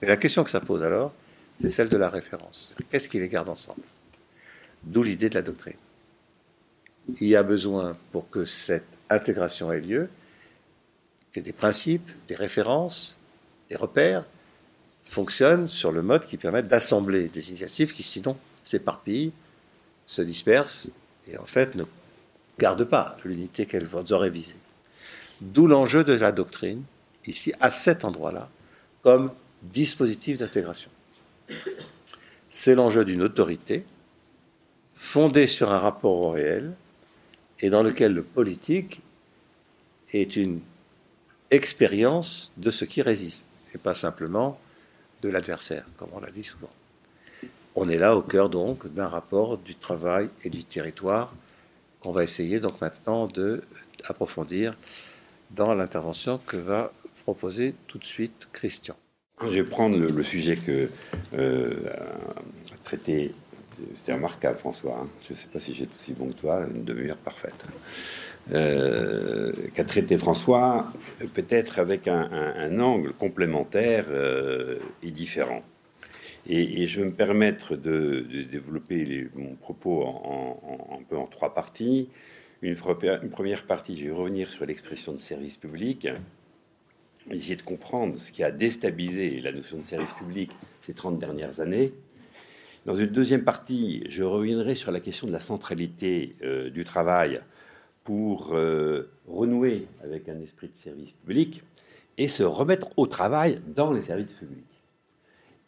Et 0.02 0.08
la 0.08 0.18
question 0.18 0.44
que 0.44 0.50
ça 0.50 0.60
pose 0.60 0.84
alors, 0.84 1.14
c'est 1.60 1.70
celle 1.70 1.90
de 1.90 1.98
la 1.98 2.10
référence. 2.10 2.76
Qu'est-ce 2.90 3.08
qui 3.08 3.20
les 3.20 3.30
garde 3.30 3.50
ensemble? 3.50 3.84
D'où 4.84 5.04
l'idée 5.04 5.30
de 5.30 5.36
la 5.36 5.42
doctrine. 5.42 5.78
Il 7.22 7.28
y 7.28 7.36
a 7.36 7.44
besoin, 7.44 7.96
pour 8.12 8.30
que 8.30 8.46
cette 8.46 8.88
intégration 9.10 9.72
ait 9.72 9.82
lieu, 9.82 10.10
que 11.32 11.40
des 11.40 11.54
principes, 11.54 12.10
des 12.28 12.36
références, 12.36 13.20
des 13.70 13.76
repères 13.76 14.26
fonctionnent 15.06 15.68
sur 15.68 15.92
le 15.92 16.02
mode 16.02 16.26
qui 16.26 16.38
permet 16.38 16.64
d'assembler 16.64 17.28
des 17.28 17.50
initiatives 17.50 17.94
qui, 17.94 18.04
sinon, 18.04 18.38
s'éparpillent, 18.64 19.32
se 20.06 20.22
dispersent 20.22 20.90
et 21.28 21.38
en 21.38 21.46
fait 21.46 21.76
ne 21.76 21.84
gardent 22.60 22.86
pas 22.86 23.16
l'unité 23.24 23.66
qu'elles 23.66 23.88
auraient 24.12 24.30
visée. 24.30 24.56
D'où 25.42 25.68
l'enjeu 25.68 26.04
de 26.04 26.14
la 26.14 26.32
doctrine, 26.32 26.84
ici, 27.28 27.54
à 27.60 27.70
cet 27.70 28.06
endroit-là, 28.06 28.50
comme 29.04 29.32
dispositif 29.62 30.38
d'intégration. 30.38 30.90
C'est 32.50 32.76
l'enjeu 32.76 33.06
d'une 33.06 33.22
autorité 33.22 33.86
fondée 34.94 35.48
sur 35.48 35.72
un 35.72 35.80
rapport 35.80 36.16
au 36.16 36.30
réel 36.32 36.74
et 37.60 37.70
dans 37.70 37.84
lequel 37.84 38.14
le 38.14 38.24
politique 38.24 39.02
est 40.14 40.36
une 40.36 40.62
expérience 41.52 42.54
de 42.58 42.72
ce 42.72 42.86
qui 42.86 43.02
résiste 43.02 43.48
et 43.74 43.78
pas 43.78 43.94
simplement 43.94 44.60
de 45.22 45.30
l'adversaire, 45.30 45.86
comme 45.98 46.10
on 46.14 46.20
l'a 46.20 46.32
dit 46.32 46.44
souvent. 46.44 46.72
On 47.76 47.90
est 47.90 47.98
là 47.98 48.16
au 48.16 48.22
cœur 48.22 48.50
donc 48.50 48.88
d'un 48.94 49.08
rapport 49.08 49.58
du 49.58 49.76
travail 49.76 50.30
et 50.44 50.50
du 50.50 50.64
territoire 50.64 51.34
qu'on 52.00 52.12
va 52.12 52.24
essayer 52.24 52.60
donc 52.60 52.80
maintenant 52.82 53.28
de 53.28 53.64
approfondir 54.06 54.76
dans 55.52 55.74
l'intervention 55.74 56.40
que 56.46 56.58
va 56.58 56.92
proposer 57.24 57.76
tout 57.88 57.98
de 57.98 58.06
suite 58.06 58.48
Christian. 58.54 58.96
Je 59.42 59.48
vais 59.48 59.64
prendre 59.64 59.98
le, 59.98 60.24
sujet 60.24 60.56
que 60.56 60.90
euh, 61.34 61.74
traité, 62.84 63.34
c'était 63.94 64.14
remarquable 64.14 64.58
François, 64.58 65.00
hein. 65.02 65.08
je 65.28 65.34
ne 65.34 65.38
sais 65.38 65.48
pas 65.48 65.60
si 65.60 65.74
j'ai 65.76 65.90
aussi 66.00 66.14
bon 66.14 66.28
que 66.28 66.40
toi, 66.40 66.66
une 66.74 66.86
demi-heure 66.86 67.18
parfaite, 67.18 67.66
euh, 68.54 69.52
qu'a 69.74 69.84
traité 69.84 70.18
François, 70.18 70.92
peut-être 71.34 71.80
avec 71.80 72.08
un, 72.08 72.80
angle 72.80 73.14
complémentaire 73.14 74.06
euh, 74.10 74.78
et 75.02 75.12
différent. 75.12 75.64
Et, 76.48 76.86
je 76.86 77.02
vais 77.02 77.08
me 77.08 77.14
permettre 77.14 77.76
de, 77.76 78.26
développer 78.52 79.28
mon 79.34 79.56
propos 79.56 80.04
en, 80.04 81.00
un 81.00 81.04
peu 81.04 81.18
en 81.18 81.26
trois 81.26 81.56
parties. 81.56 82.10
Une, 82.62 82.76
première 82.76 83.66
partie, 83.66 83.98
je 83.98 84.06
vais 84.06 84.12
revenir 84.12 84.52
sur 84.52 84.66
l'expression 84.66 85.14
de 85.14 85.18
service 85.18 85.58
public, 85.58 86.08
essayer 87.32 87.56
de 87.56 87.64
comprendre 87.64 88.16
ce 88.18 88.32
qui 88.32 88.44
a 88.44 88.52
déstabilisé 88.52 89.42
la 89.42 89.52
notion 89.52 89.78
de 89.78 89.84
service 89.84 90.14
public 90.14 90.52
ces 90.84 90.94
30 90.94 91.18
dernières 91.18 91.62
années. 91.62 91.94
Dans 92.86 92.96
une 92.96 93.08
deuxième 93.08 93.44
partie, 93.44 94.04
je 94.08 94.22
reviendrai 94.22 94.76
sur 94.76 94.92
la 94.92 95.00
question 95.00 95.26
de 95.26 95.32
la 95.32 95.40
centralité 95.40 96.36
euh, 96.44 96.70
du 96.70 96.84
travail 96.84 97.40
pour 98.06 98.54
euh, 98.54 99.12
renouer 99.28 99.88
avec 100.02 100.30
un 100.30 100.40
esprit 100.40 100.70
de 100.70 100.78
service 100.78 101.12
public 101.12 101.64
et 102.18 102.30
se 102.30 102.44
remettre 102.44 102.90
au 102.98 103.08
travail 103.08 103.60
dans 103.68 103.92
les 103.92 104.04
services 104.04 104.34
publics. 104.34 104.64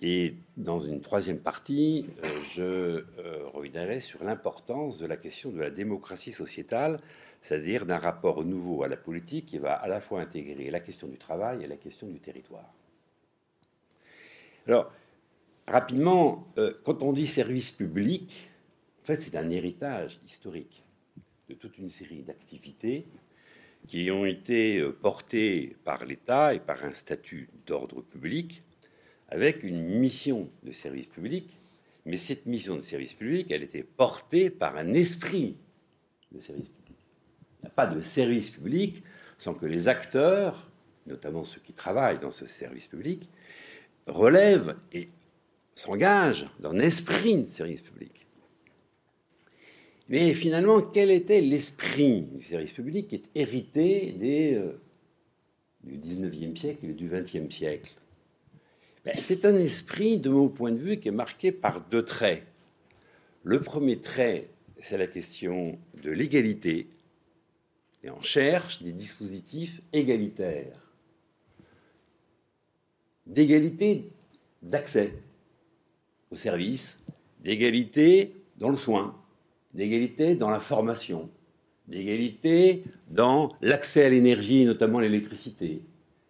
Et 0.01 0.35
dans 0.55 0.79
une 0.79 1.01
troisième 1.01 1.39
partie, 1.39 2.05
euh, 2.23 2.27
je 2.53 2.61
euh, 2.61 3.47
reviendrai 3.51 3.99
sur 3.99 4.23
l'importance 4.23 4.99
de 4.99 5.07
la 5.07 5.17
question 5.17 5.49
de 5.49 5.59
la 5.59 5.71
démocratie 5.71 6.31
sociétale, 6.31 6.99
c'est-à-dire 7.41 7.87
d'un 7.87 7.97
rapport 7.97 8.45
nouveau 8.45 8.83
à 8.83 8.87
la 8.87 8.97
politique 8.97 9.47
qui 9.47 9.57
va 9.57 9.73
à 9.73 9.87
la 9.87 9.99
fois 9.99 10.21
intégrer 10.21 10.69
la 10.69 10.79
question 10.79 11.07
du 11.07 11.17
travail 11.17 11.63
et 11.63 11.67
la 11.67 11.77
question 11.77 12.05
du 12.07 12.19
territoire. 12.19 12.71
Alors, 14.67 14.91
rapidement, 15.65 16.47
quand 16.83 17.01
on 17.01 17.13
dit 17.13 17.25
service 17.25 17.71
public, 17.71 18.49
en 19.01 19.05
fait, 19.05 19.21
c'est 19.21 19.37
un 19.37 19.49
héritage 19.49 20.19
historique 20.25 20.83
de 21.49 21.53
toute 21.53 21.77
une 21.77 21.89
série 21.89 22.23
d'activités 22.23 23.05
qui 23.87 24.11
ont 24.11 24.25
été 24.25 24.79
euh, 24.79 24.91
portés 24.91 25.75
par 25.85 26.05
l'État 26.05 26.53
et 26.53 26.59
par 26.59 26.83
un 26.83 26.93
statut 26.93 27.47
d'ordre 27.65 28.01
public 28.01 28.63
avec 29.29 29.63
une 29.63 29.99
mission 29.99 30.49
de 30.63 30.71
service 30.71 31.07
public. 31.07 31.59
Mais 32.05 32.17
cette 32.17 32.45
mission 32.45 32.75
de 32.75 32.81
service 32.81 33.13
public, 33.13 33.51
elle 33.51 33.63
était 33.63 33.83
portée 33.83 34.49
par 34.49 34.77
un 34.77 34.93
esprit 34.93 35.57
de 36.31 36.39
service 36.39 36.69
public. 36.69 36.97
Il 37.59 37.63
n'y 37.63 37.67
a 37.67 37.71
pas 37.71 37.87
de 37.87 38.01
service 38.01 38.49
public 38.49 39.03
sans 39.37 39.53
que 39.53 39.65
les 39.65 39.87
acteurs, 39.87 40.69
notamment 41.05 41.43
ceux 41.43 41.61
qui 41.61 41.73
travaillent 41.73 42.19
dans 42.19 42.31
ce 42.31 42.47
service 42.47 42.87
public, 42.87 43.29
relèvent 44.07 44.75
et 44.93 45.09
s'engagent 45.73 46.49
dans 46.59 46.71
un 46.71 46.79
esprit 46.79 47.43
de 47.43 47.47
service 47.47 47.81
public. 47.81 48.26
Mais 50.09 50.33
finalement, 50.33 50.81
quel 50.81 51.11
était 51.11 51.41
l'esprit 51.41 52.21
du 52.21 52.43
service 52.43 52.71
public 52.71 53.09
qui 53.09 53.15
est 53.15 53.29
hérité 53.35 54.15
euh, 54.23 54.71
du 55.83 55.97
19e 55.97 56.55
siècle 56.55 56.85
et 56.85 56.93
du 56.93 57.09
20e 57.09 57.51
siècle? 57.51 57.91
Ben, 59.03 59.15
C'est 59.19 59.43
un 59.43 59.55
esprit, 59.55 60.17
de 60.17 60.29
mon 60.29 60.47
point 60.47 60.71
de 60.71 60.77
vue, 60.77 60.97
qui 60.99 61.09
est 61.09 61.11
marqué 61.11 61.51
par 61.51 61.81
deux 61.81 62.05
traits. 62.05 62.45
Le 63.43 63.59
premier 63.59 63.97
trait, 63.97 64.49
c'est 64.79 64.97
la 64.97 65.07
question 65.07 65.77
de 66.01 66.11
l'égalité, 66.11 66.87
et 68.03 68.09
on 68.09 68.21
cherche 68.21 68.83
des 68.83 68.93
dispositifs 68.93 69.81
égalitaires, 69.91 70.79
d'égalité 73.25 74.09
d'accès 74.61 75.13
aux 76.31 76.37
services, 76.37 77.03
d'égalité 77.41 78.35
dans 78.57 78.69
le 78.69 78.77
soin, 78.77 79.15
d'égalité 79.77 80.35
dans 80.35 80.49
la 80.49 80.59
formation, 80.59 81.29
d'égalité 81.87 82.83
dans 83.09 83.53
l'accès 83.61 84.03
à 84.03 84.09
l'énergie, 84.09 84.65
notamment 84.65 84.99
l'électricité, 84.99 85.81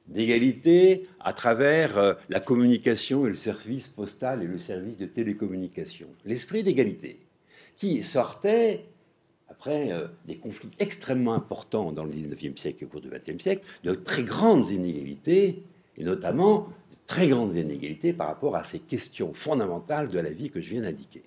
d'égalité 0.07 1.07
à 1.21 1.33
travers 1.33 1.97
euh, 1.97 2.13
la 2.29 2.41
communication 2.41 3.25
et 3.25 3.29
le 3.29 3.35
service 3.35 3.87
postal 3.87 4.43
et 4.43 4.47
le 4.47 4.57
service 4.57 4.97
de 4.97 5.05
télécommunication. 5.05 6.07
L'esprit 6.25 6.63
d'égalité 6.63 7.19
qui 7.75 8.03
sortait, 8.03 8.85
après 9.47 9.91
euh, 9.91 10.07
des 10.25 10.35
conflits 10.37 10.71
extrêmement 10.79 11.33
importants 11.33 11.93
dans 11.93 12.03
le 12.03 12.11
19e 12.11 12.57
siècle 12.57 12.83
et 12.83 12.85
au 12.85 12.89
cours 12.89 13.01
du 13.01 13.09
20e 13.09 13.39
siècle, 13.39 13.65
de 13.83 13.93
très 13.93 14.23
grandes 14.23 14.69
inégalités, 14.69 15.63
et 15.95 16.03
notamment 16.03 16.67
de 16.91 16.97
très 17.07 17.29
grandes 17.29 17.55
inégalités 17.55 18.11
par 18.11 18.27
rapport 18.27 18.57
à 18.57 18.65
ces 18.65 18.79
questions 18.79 19.33
fondamentales 19.33 20.09
de 20.09 20.19
la 20.19 20.31
vie 20.31 20.51
que 20.51 20.59
je 20.59 20.71
viens 20.71 20.81
d'indiquer. 20.81 21.23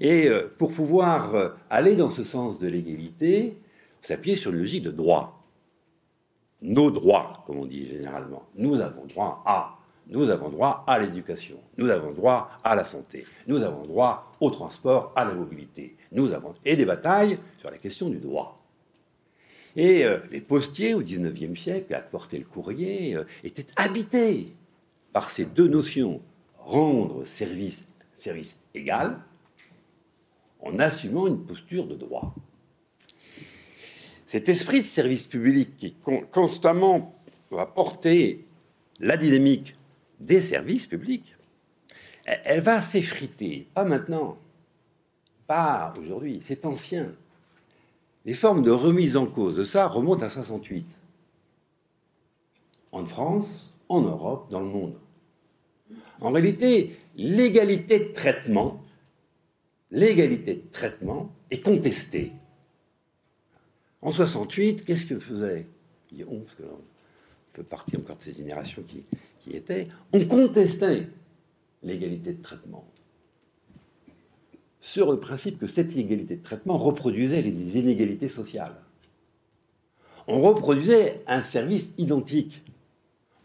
Et 0.00 0.28
euh, 0.28 0.48
pour 0.58 0.72
pouvoir 0.72 1.34
euh, 1.34 1.50
aller 1.68 1.94
dans 1.94 2.08
ce 2.08 2.24
sens 2.24 2.58
de 2.58 2.66
l'égalité, 2.66 3.58
s'appuyer 4.00 4.36
sur 4.36 4.50
une 4.50 4.58
logique 4.58 4.82
de 4.82 4.90
droit. 4.90 5.46
Nos 6.62 6.90
droits, 6.90 7.44
comme 7.46 7.58
on 7.58 7.66
dit 7.66 7.86
généralement. 7.86 8.48
Nous 8.54 8.80
avons 8.80 9.04
droit 9.04 9.42
à. 9.46 9.76
Nous 10.08 10.30
avons 10.30 10.48
droit 10.48 10.84
à 10.86 10.98
l'éducation. 10.98 11.58
Nous 11.76 11.90
avons 11.90 12.12
droit 12.12 12.50
à 12.64 12.74
la 12.74 12.84
santé. 12.84 13.26
Nous 13.46 13.62
avons 13.62 13.84
droit 13.84 14.32
au 14.40 14.50
transport, 14.50 15.12
à 15.14 15.24
la 15.24 15.34
mobilité. 15.34 15.96
Nous 16.12 16.32
avons 16.32 16.54
et 16.64 16.76
des 16.76 16.86
batailles 16.86 17.38
sur 17.58 17.70
la 17.70 17.78
question 17.78 18.08
du 18.08 18.18
droit. 18.18 18.56
Et 19.76 20.04
euh, 20.04 20.18
les 20.32 20.40
postiers 20.40 20.94
au 20.94 21.02
XIXe 21.02 21.58
siècle, 21.58 21.94
à 21.94 22.00
porter 22.00 22.38
le 22.38 22.44
courrier, 22.44 23.16
étaient 23.44 23.66
habités 23.76 24.52
par 25.12 25.30
ces 25.30 25.44
deux 25.44 25.68
notions 25.68 26.20
rendre 26.58 27.24
service, 27.24 27.88
service 28.16 28.60
égal 28.74 29.18
en 30.62 30.78
assumant 30.78 31.26
une 31.26 31.44
posture 31.44 31.86
de 31.86 31.94
droit. 31.94 32.34
Cet 34.26 34.48
esprit 34.48 34.82
de 34.82 34.86
service 34.86 35.26
public 35.26 35.76
qui 35.76 35.96
constamment 36.30 37.14
va 37.50 37.66
porter 37.66 38.46
la 39.00 39.16
dynamique 39.16 39.74
des 40.20 40.40
services 40.40 40.86
publics, 40.86 41.36
elle 42.24 42.60
va 42.60 42.80
s'effriter, 42.80 43.66
pas 43.74 43.84
maintenant, 43.84 44.38
pas 45.46 45.94
aujourd'hui, 45.98 46.38
c'est 46.42 46.64
ancien. 46.64 47.12
Les 48.24 48.34
formes 48.34 48.62
de 48.62 48.70
remise 48.70 49.16
en 49.16 49.26
cause 49.26 49.56
de 49.56 49.64
ça 49.64 49.88
remontent 49.88 50.24
à 50.24 50.30
68. 50.30 50.86
En 52.92 53.04
France, 53.04 53.76
en 53.88 54.02
Europe, 54.02 54.50
dans 54.50 54.60
le 54.60 54.66
monde. 54.66 54.94
En 56.20 56.30
réalité, 56.30 56.96
l'égalité 57.16 57.98
de 57.98 58.12
traitement 58.12 58.79
l'égalité 59.90 60.54
de 60.54 60.72
traitement 60.72 61.32
est 61.50 61.60
contestée. 61.60 62.32
En 64.02 64.12
68, 64.12 64.84
qu'est-ce 64.84 65.06
que 65.06 65.18
faisait 65.18 65.66
on, 66.28 66.40
parce 66.40 66.54
que 66.56 66.62
fait 67.48 67.62
partie 67.62 67.96
encore 67.96 68.16
de 68.16 68.22
ces 68.22 68.34
générations 68.34 68.82
qui, 68.82 69.04
qui 69.40 69.56
étaient, 69.56 69.88
on 70.12 70.24
contestait 70.26 71.06
l'égalité 71.82 72.34
de 72.34 72.42
traitement 72.42 72.84
sur 74.80 75.12
le 75.12 75.20
principe 75.20 75.58
que 75.58 75.66
cette 75.66 75.96
égalité 75.96 76.36
de 76.36 76.42
traitement 76.42 76.78
reproduisait 76.78 77.42
les 77.42 77.78
inégalités 77.78 78.28
sociales. 78.28 78.74
On 80.26 80.40
reproduisait 80.40 81.22
un 81.26 81.42
service 81.42 81.94
identique. 81.98 82.62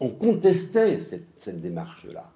On 0.00 0.08
contestait 0.08 1.00
cette, 1.00 1.60
démarche-là. 1.60 2.32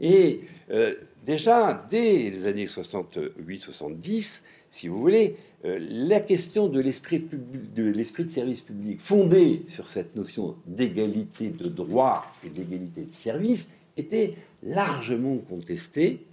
Et 0.00 0.42
euh, 0.70 0.94
déjà, 1.24 1.86
dès 1.90 2.30
les 2.30 2.46
années 2.46 2.66
68-70, 2.66 4.42
si 4.72 4.88
vous 4.88 4.98
voulez, 4.98 5.36
euh, 5.66 5.76
la 5.78 6.20
question 6.20 6.66
de 6.66 6.80
l'esprit 6.80 7.20
de, 7.20 8.28
service 8.28 8.62
public 8.62 9.00
fondé 9.00 9.64
sur 9.68 9.88
cette 9.90 10.16
notion 10.16 10.56
d'égalité 10.66 11.50
de 11.50 11.68
droit 11.68 12.26
et 12.44 12.48
d'égalité 12.48 13.02
de 13.02 13.14
service 13.14 13.74
était 13.98 14.34
largement 14.62 15.36
contestée, 15.36 16.26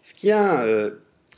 ce 0.00 0.14
qui 0.14 0.30
a 0.30 0.62
euh, 0.62 0.92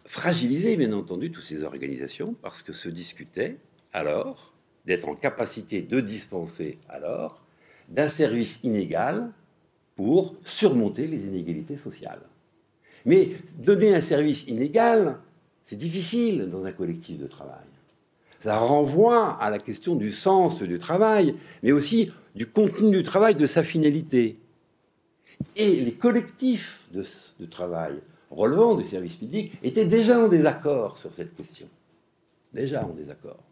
fragilisé, 0.07 0.77
bien 0.77 0.93
entendu, 0.93 1.33
toutes 1.33 1.45
ces 1.45 1.65
organisations, 1.65 2.37
parce 2.41 2.62
que 2.62 2.73
se 2.73 2.89
discutait 2.89 3.59
alors 3.93 4.55
d'être 4.87 5.09
en 5.09 5.17
capacité 5.17 5.83
de 5.83 5.99
dispenser 5.99 6.79
alors 6.89 7.45
d'un 7.89 8.09
service 8.09 8.62
inégal 8.62 9.33
pour 9.97 10.37
surmonter 10.45 11.09
les 11.09 11.27
inégalités 11.27 11.77
sociales. 11.77 12.23
Mais 13.05 13.30
donner 13.59 13.94
un 13.94 14.00
service 14.00 14.46
inégal, 14.48 15.18
c'est 15.62 15.76
difficile 15.76 16.48
dans 16.50 16.64
un 16.64 16.72
collectif 16.72 17.18
de 17.18 17.26
travail. 17.26 17.66
Ça 18.42 18.59
renvoie 18.59 19.38
à 19.40 19.50
la 19.50 19.59
question 19.59 19.96
du 19.96 20.12
sens 20.12 20.62
du 20.62 20.78
travail, 20.78 21.34
mais 21.62 21.72
aussi 21.72 22.12
du 22.34 22.46
contenu 22.46 22.98
du 22.98 23.02
travail, 23.02 23.34
de 23.34 23.46
sa 23.46 23.62
finalité. 23.62 24.38
Et 25.57 25.80
les 25.80 25.94
collectifs 25.94 26.82
de, 26.92 27.46
travail 27.46 28.00
relevant 28.30 28.74
du 28.74 28.84
service 28.84 29.14
public 29.14 29.52
étaient 29.62 29.86
déjà 29.86 30.18
en 30.18 30.28
désaccord 30.28 30.98
sur 30.98 31.12
cette 31.12 31.34
question. 31.34 31.68
Déjà 32.52 32.84
en 32.84 32.90
désaccord. 32.90 33.42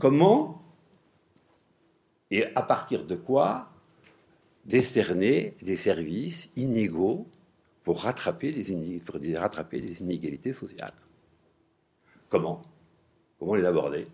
Comment 0.00 0.62
et 2.30 2.44
à 2.54 2.62
partir 2.62 3.04
de 3.04 3.16
quoi 3.16 3.70
décerner 4.66 5.54
des 5.62 5.76
services 5.76 6.50
inégaux 6.56 7.26
pour 7.88 8.02
rattraper 8.02 8.52
les, 8.52 9.00
pour 9.00 9.16
rattraper 9.40 9.80
les 9.80 10.02
inégalités 10.02 10.52
sociales. 10.52 10.92
Comment? 12.28 12.60
Comment 13.38 13.54
les 13.54 13.64
aborder? 13.64 14.06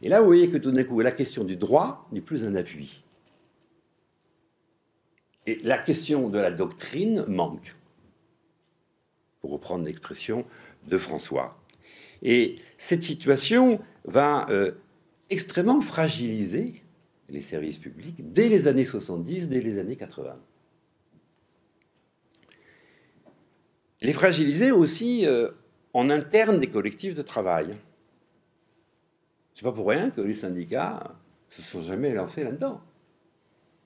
Et 0.00 0.08
là, 0.08 0.20
vous 0.20 0.26
voyez 0.26 0.48
que 0.48 0.58
tout 0.58 0.70
d'un 0.70 0.84
coup, 0.84 1.00
la 1.00 1.10
question 1.10 1.42
du 1.42 1.56
droit 1.56 2.06
n'est 2.12 2.20
plus 2.20 2.44
un 2.44 2.54
appui. 2.54 3.02
Et 5.44 5.56
la 5.64 5.76
question 5.76 6.28
de 6.28 6.38
la 6.38 6.52
doctrine 6.52 7.24
manque, 7.26 7.74
pour 9.40 9.50
reprendre 9.50 9.84
l'expression 9.86 10.44
de 10.86 10.96
François. 10.96 11.58
Et 12.22 12.54
cette 12.78 13.02
situation 13.02 13.80
va 14.04 14.48
euh, 14.50 14.70
extrêmement 15.30 15.80
fragiliser 15.80 16.80
les 17.28 17.42
services 17.42 17.78
publics 17.78 18.32
dès 18.32 18.48
les 18.48 18.68
années 18.68 18.84
70, 18.84 19.48
dès 19.48 19.62
les 19.62 19.80
années 19.80 19.96
80. 19.96 20.38
Les 24.02 24.12
fragiliser 24.12 24.70
aussi 24.70 25.26
euh, 25.26 25.50
en 25.92 26.10
interne 26.10 26.58
des 26.58 26.68
collectifs 26.68 27.14
de 27.14 27.22
travail. 27.22 27.74
C'est 29.54 29.62
pas 29.62 29.72
pour 29.72 29.88
rien 29.88 30.10
que 30.10 30.20
les 30.20 30.34
syndicats 30.34 31.14
se 31.48 31.62
sont 31.62 31.80
jamais 31.80 32.12
lancés 32.12 32.44
là-dedans. 32.44 32.80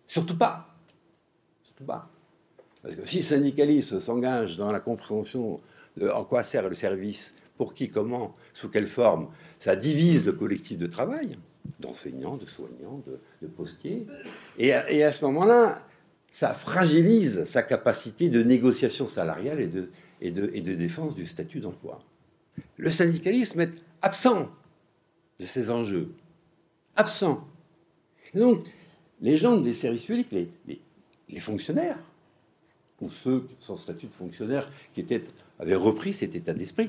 Surtout 0.07 0.37
pas. 0.37 0.75
Surtout 1.63 1.85
pas. 1.85 2.11
Parce 2.83 2.97
que 2.97 3.07
si 3.07 3.19
le 3.19 3.23
syndicalisme 3.23 4.01
s'engage 4.01 4.57
dans 4.57 4.73
la 4.73 4.81
compréhension 4.81 5.61
de 5.97 6.09
en 6.09 6.25
quoi 6.25 6.43
sert 6.43 6.69
le 6.69 6.75
service, 6.75 7.35
pour 7.59 7.75
qui, 7.75 7.89
comment, 7.89 8.37
sous 8.55 8.71
quelle 8.71 8.87
forme, 8.87 9.29
ça 9.59 9.77
divise 9.77 10.25
le 10.25 10.33
collectif 10.33 10.79
de 10.79 10.87
travail 10.87 11.37
d'enseignants, 11.81 12.37
de 12.37 12.47
soignants, 12.47 13.03
de, 13.43 13.47
postiers. 13.49 14.07
Et 14.59 14.73
à, 14.73 15.13
ce 15.13 15.25
moment-là, 15.27 15.83
ça 16.39 16.55
fragilise 16.55 17.47
sa 17.47 17.65
capacité 17.65 18.29
de 18.29 18.45
négociation 18.45 19.09
salariale 19.09 19.59
et 20.21 20.31
de, 20.31 20.75
défense 20.77 21.17
du 21.17 21.27
statut 21.27 21.59
d'emploi. 21.59 22.01
Le 22.77 22.93
syndicalisme 22.93 23.63
est 23.63 23.73
absent 24.03 24.49
de 25.41 25.45
ces 25.45 25.69
enjeux. 25.69 26.13
Absent. 26.95 27.45
Donc, 28.35 28.65
les 29.21 29.37
gens 29.37 29.57
des 29.57 29.75
services 29.75 30.05
publics, 30.05 30.29
les, 30.69 31.41
fonctionnaires, 31.41 31.99
ou 33.01 33.11
ceux 33.11 33.49
sans 33.59 33.77
statut 33.77 34.07
de 34.07 34.15
fonctionnaire 34.15 34.71
qui 34.95 35.05
avaient 35.59 35.75
repris 35.75 36.13
cet 36.13 36.37
état 36.37 36.55
d'esprit, 36.55 36.89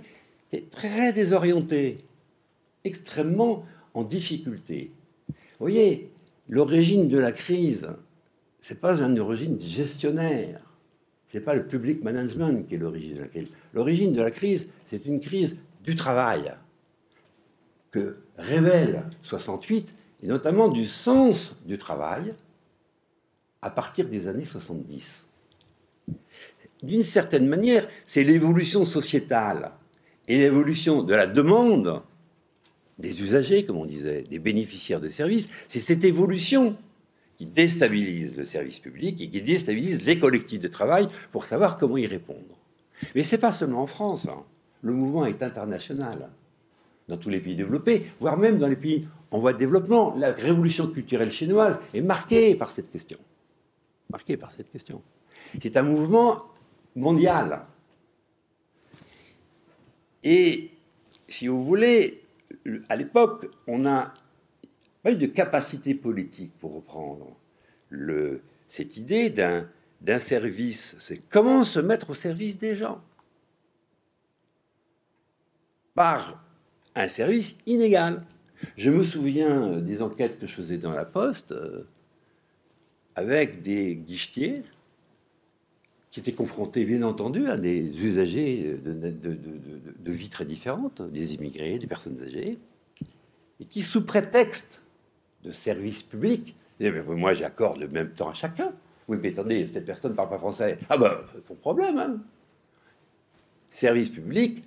étaient 0.52 0.68
très 0.70 1.12
désorientés, 1.12 1.98
extrêmement 2.84 3.66
en 3.96 4.04
difficulté. 4.04 4.92
Vous 5.28 5.66
voyez, 5.66 6.12
l'origine 6.50 7.08
de 7.08 7.18
la 7.18 7.32
crise, 7.32 7.88
c'est 8.60 8.80
pas 8.80 9.00
une 9.00 9.20
origine 9.20 9.60
gestionnaire. 9.60 10.62
C'est 11.28 11.42
pas 11.42 11.54
le 11.54 11.68
public 11.68 12.04
management 12.04 12.68
qui 12.68 12.76
est 12.76 12.78
l'origine 12.78 13.16
de 13.16 13.22
la 13.22 13.28
crise. 13.28 13.48
L'origine 13.74 14.14
de 14.14 14.22
la 14.22 14.32
crise, 14.32 14.70
c'est 14.86 15.06
une 15.06 15.20
crise 15.20 15.62
du 15.84 15.96
travail 15.96 16.54
que 17.92 18.18
révèle 18.38 19.04
68 19.24 19.96
et 20.24 20.28
notamment 20.28 20.70
du 20.70 20.86
sens 20.86 21.58
du 21.66 21.78
travail 21.78 22.34
à 23.62 23.70
partir 23.70 24.08
des 24.08 24.28
années 24.28 24.46
70. 24.46 25.28
D'une 26.82 27.04
certaine 27.04 27.48
manière, 27.48 27.88
c'est 28.06 28.24
l'évolution 28.24 28.86
sociétale 28.86 29.72
et 30.28 30.38
l'évolution 30.38 31.04
de 31.04 31.14
la 31.14 31.28
demande 31.28 32.02
des 32.98 33.22
usagers, 33.22 33.66
comme 33.66 33.78
on 33.78 33.86
disait, 33.86 34.24
des 34.24 34.40
bénéficiaires 34.40 35.00
de 35.00 35.10
services, 35.10 35.50
c'est 35.68 35.80
cette 35.80 36.04
évolution 36.04 36.78
qui 37.40 37.46
déstabilise 37.46 38.36
le 38.36 38.44
service 38.44 38.82
public 38.82 39.22
et 39.22 39.30
qui 39.30 39.42
déstabilise 39.42 40.04
les 40.04 40.20
collectifs 40.20 40.60
de 40.60 40.68
travail 40.68 41.08
pour 41.32 41.46
savoir 41.46 41.78
comment 41.78 41.96
y 41.96 42.06
répondre. 42.06 42.58
Mais 43.16 43.24
c'est 43.24 43.38
pas 43.38 43.54
seulement 43.54 43.84
en 43.84 43.88
France. 43.88 44.28
Hein. 44.28 44.44
Le 44.82 44.92
mouvement 44.92 45.26
est 45.26 45.42
international. 45.42 46.28
Dans 47.08 47.16
tous 47.16 47.30
les 47.30 47.40
pays 47.40 47.56
développés, 47.56 48.08
voire 48.20 48.38
même 48.38 48.58
dans 48.58 48.68
les 48.68 48.76
pays 48.76 49.08
en 49.32 49.40
voie 49.40 49.54
de 49.54 49.58
développement, 49.58 50.14
la 50.18 50.34
révolution 50.34 50.88
culturelle 50.88 51.32
chinoise 51.32 51.80
est 51.94 52.02
marquée 52.02 52.56
par 52.56 52.68
cette 52.68 52.92
question. 52.92 53.18
Marquée 54.10 54.36
par 54.36 54.52
cette 54.52 54.70
question. 54.70 55.02
C'est 55.62 55.78
un 55.78 55.84
mouvement 55.84 56.44
mondial. 56.98 57.62
Et 60.26 60.72
si 61.30 61.48
vous 61.48 61.64
voulez, 61.64 62.22
à 62.90 62.98
l'époque, 62.98 63.50
on 63.66 63.78
n'a 63.78 64.14
de 65.18 65.26
capacité 65.26 65.96
politique 65.96 66.52
pour 66.60 66.76
reprendre 66.76 67.36
le, 67.90 68.42
cette 68.68 68.98
idée 68.98 69.30
d'un, 69.30 69.68
service. 70.20 70.96
C'est 71.00 71.22
comment 71.30 71.64
se 71.64 71.80
mettre 71.80 72.12
au 72.12 72.14
service 72.14 72.58
des 72.58 72.76
gens 72.76 73.02
par 75.94 76.44
un 76.96 77.08
service 77.08 77.58
inégal. 77.66 78.20
Je 78.78 78.90
me 78.90 79.04
souviens 79.04 79.78
des 79.78 80.02
enquêtes 80.02 80.40
que 80.40 80.48
je 80.48 80.54
faisais 80.54 80.78
dans 80.78 80.94
la 80.94 81.06
Poste 81.06 81.52
euh, 81.52 81.84
avec 83.16 83.62
des 83.62 83.96
guichetiers 83.96 84.64
qui 86.12 86.22
étaient 86.22 86.34
confrontés, 86.34 86.86
bien 86.86 87.04
entendu, 87.04 87.48
à 87.48 87.58
des 87.58 87.82
usagers 88.04 88.80
de, 88.84 88.94
de, 88.94 90.12
vie 90.12 90.30
très 90.30 90.46
différentes, 90.46 91.02
des 91.04 91.36
immigrés, 91.36 91.78
des 91.78 91.86
personnes 91.86 92.20
âgées, 92.24 92.58
et 93.60 93.66
qui, 93.66 93.84
sous 93.84 94.04
prétexte 94.04 94.79
de 95.44 95.52
service 95.52 96.04
public, 96.04 96.56
moi 97.08 97.34
j'accorde 97.34 97.80
le 97.80 97.88
même 97.88 98.12
temps 98.12 98.30
à 98.30 98.34
chacun. 98.34 98.74
Oui, 99.08 99.18
mais 99.22 99.32
attendez, 99.32 99.68
cette 99.68 99.86
personne 99.86 100.12
ne 100.12 100.16
parle 100.16 100.30
pas 100.30 100.38
français. 100.38 100.78
Ah 100.90 100.98
ben, 100.98 101.18
son 101.48 101.56
problème. 101.56 101.98
Hein. 101.98 102.18
Service 103.68 104.10
public, 104.10 104.64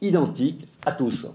identique 0.00 0.66
à 0.84 0.92
tous. 0.92 1.26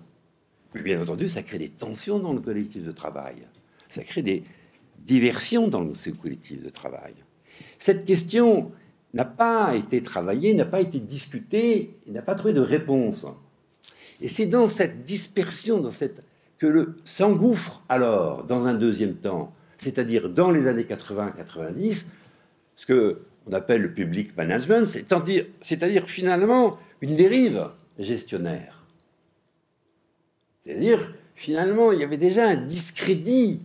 bien 0.73 1.01
entendu, 1.01 1.27
ça 1.27 1.41
crée 1.41 1.57
des 1.57 1.69
tensions 1.69 2.19
dans 2.19 2.33
le 2.33 2.39
collectif 2.39 2.83
de 2.83 2.91
travail. 2.91 3.47
Ça 3.89 4.03
crée 4.03 4.21
des 4.21 4.43
diversions 4.99 5.67
dans 5.67 5.93
ce 5.93 6.09
collectif 6.11 6.63
de 6.63 6.69
travail. 6.69 7.13
Cette 7.77 8.05
question 8.05 8.71
n'a 9.13 9.25
pas 9.25 9.75
été 9.75 10.03
travaillée, 10.03 10.53
n'a 10.53 10.65
pas 10.65 10.81
été 10.81 10.99
discutée, 10.99 11.99
n'a 12.07 12.21
pas 12.21 12.35
trouvé 12.35 12.53
de 12.53 12.61
réponse. 12.61 13.25
Et 14.21 14.27
c'est 14.27 14.45
dans 14.45 14.69
cette 14.69 15.05
dispersion, 15.05 15.79
dans 15.79 15.91
cette 15.91 16.23
que 16.57 16.67
le 16.67 16.97
s'engouffre 17.05 17.83
alors 17.89 18.43
dans 18.43 18.67
un 18.67 18.73
deuxième 18.73 19.15
temps, 19.15 19.53
c'est-à-dire 19.77 20.29
dans 20.29 20.51
les 20.51 20.67
années 20.67 20.83
80-90, 20.83 22.07
ce 22.75 22.85
que 22.85 23.21
on 23.47 23.53
appelle 23.53 23.81
le 23.81 23.93
public 23.93 24.35
management, 24.35 24.87
c'est-à-dire 24.87 26.09
finalement 26.09 26.77
une 27.01 27.15
dérive 27.15 27.69
gestionnaire. 27.99 28.83
C'est-à-dire, 30.61 31.13
finalement, 31.35 31.91
il 31.91 31.99
y 31.99 32.03
avait 32.03 32.17
déjà 32.17 32.49
un 32.49 32.55
discrédit 32.55 33.61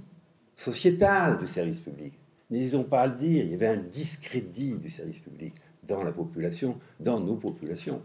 sociétal 0.55 1.39
du 1.39 1.47
service 1.47 1.81
public. 1.81 2.13
N'hésitons 2.51 2.85
pas 2.85 3.03
à 3.03 3.07
le 3.07 3.15
dire, 3.15 3.45
il 3.45 3.53
y 3.53 3.55
avait 3.55 3.69
un 3.69 3.79
discrédit 3.79 4.73
du 4.73 4.91
service 4.91 5.19
public 5.21 5.55
dans 5.85 6.03
la 6.03 6.13
population, 6.13 6.79
dans 6.99 7.21
nos 7.21 7.37
populations. 7.37 8.03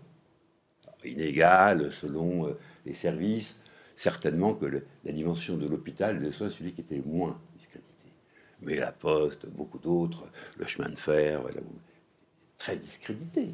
inégal 1.03 1.91
selon 1.91 2.47
euh, 2.47 2.57
les 2.86 2.93
services, 2.93 3.61
certainement 3.95 4.53
que 4.53 4.65
la 5.05 5.11
dimension 5.11 5.57
de 5.57 5.67
l'hôpital 5.67 6.21
soit 6.33 6.51
celui 6.51 6.73
qui 6.73 6.81
était 6.81 7.01
moins 7.05 7.39
discrédité. 7.57 7.91
Mais 8.61 8.75
la 8.75 8.91
poste, 8.91 9.47
beaucoup 9.47 9.79
d'autres, 9.79 10.29
le 10.57 10.65
chemin 10.65 10.89
de 10.89 10.95
fer, 10.95 11.41
très 12.57 12.75
discrédité, 12.75 13.49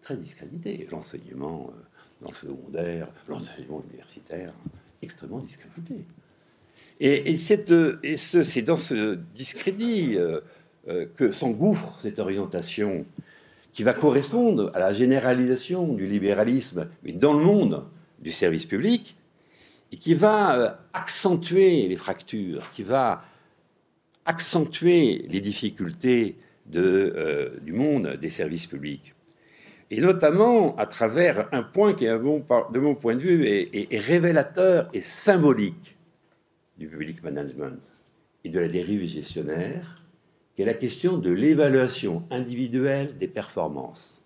très 0.00 0.16
discrédité. 0.16 0.86
L'enseignement 0.90 1.70
euh, 1.72 1.80
dans 2.22 2.30
le 2.30 2.34
secondaire, 2.34 3.08
l'enseignement 3.28 3.82
universitaire, 3.90 4.52
extrêmement 5.02 5.40
discrédité. 5.40 6.04
Et, 7.00 7.32
et 7.32 7.36
c'est 7.38 8.62
dans 8.62 8.78
ce 8.78 9.14
discrédit 9.34 10.16
euh, 10.16 10.40
euh, 10.88 11.06
que 11.16 11.32
s'engouffre 11.32 11.98
cette 12.00 12.18
orientation 12.18 13.06
qui 13.72 13.82
va 13.82 13.94
correspondre 13.94 14.70
à 14.74 14.78
la 14.78 14.92
généralisation 14.92 15.92
du 15.94 16.06
libéralisme, 16.06 16.88
mais 17.02 17.12
dans 17.12 17.32
le 17.32 17.44
monde 17.44 17.84
du 18.18 18.32
service 18.32 18.66
public, 18.66 19.16
et 19.92 19.96
qui 19.96 20.14
va 20.14 20.58
euh, 20.58 20.70
accentuer 20.92 21.88
les 21.88 21.96
fractures, 21.96 22.70
qui 22.70 22.82
va 22.82 23.24
accentuer 24.24 25.26
les 25.28 25.40
difficultés 25.40 26.36
de, 26.66 27.58
du 27.62 27.72
monde 27.72 28.16
des 28.20 28.30
services 28.30 28.66
publics 28.66 29.14
et 29.90 30.00
notamment 30.00 30.76
à 30.76 30.86
travers 30.86 31.48
un 31.52 31.62
point 31.62 31.94
qui, 31.94 32.04
de 32.04 32.78
mon 32.78 32.94
point 32.94 33.16
de 33.16 33.20
vue, 33.20 33.46
est, 33.46 33.98
révélateur 33.98 34.88
et 34.92 35.00
symbolique 35.00 35.98
du 36.78 36.88
public 36.88 37.22
management 37.22 37.78
et 38.44 38.48
de 38.48 38.60
la 38.60 38.68
dérive 38.68 39.06
gestionnaire, 39.06 40.04
qui 40.54 40.62
est 40.62 40.66
la 40.66 40.74
question 40.74 41.18
de 41.18 41.30
l'évaluation 41.30 42.22
individuelle 42.30 43.18
des 43.18 43.28
performances. 43.28 44.19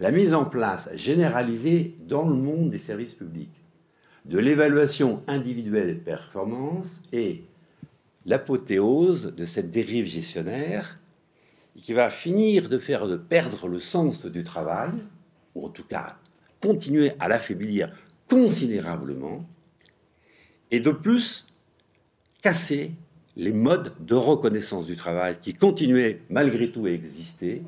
La 0.00 0.10
mise 0.12 0.32
en 0.32 0.46
place 0.46 0.88
généralisée 0.94 1.94
dans 2.00 2.26
le 2.26 2.34
monde 2.34 2.70
des 2.70 2.78
services 2.78 3.12
publics. 3.12 3.52
De 4.24 4.38
l'évaluation 4.38 5.22
individuelle 5.26 5.88
des 5.88 6.00
performances 6.00 7.02
est 7.12 7.42
l'apothéose 8.24 9.34
de 9.36 9.44
cette 9.44 9.70
dérive 9.70 10.06
gestionnaire 10.06 10.98
qui 11.76 11.92
va 11.92 12.08
finir 12.08 12.70
de 12.70 12.78
faire 12.78 13.06
de 13.06 13.16
perdre 13.16 13.68
le 13.68 13.78
sens 13.78 14.24
du 14.24 14.42
travail, 14.42 14.90
ou 15.54 15.66
en 15.66 15.68
tout 15.68 15.84
cas 15.84 16.16
continuer 16.62 17.12
à 17.20 17.28
l'affaiblir 17.28 17.92
considérablement, 18.26 19.46
et 20.70 20.80
de 20.80 20.92
plus 20.92 21.46
casser 22.40 22.92
les 23.36 23.52
modes 23.52 23.92
de 24.00 24.14
reconnaissance 24.14 24.86
du 24.86 24.96
travail 24.96 25.36
qui 25.40 25.52
continuaient 25.52 26.22
malgré 26.30 26.70
tout 26.70 26.86
à 26.86 26.90
exister, 26.90 27.62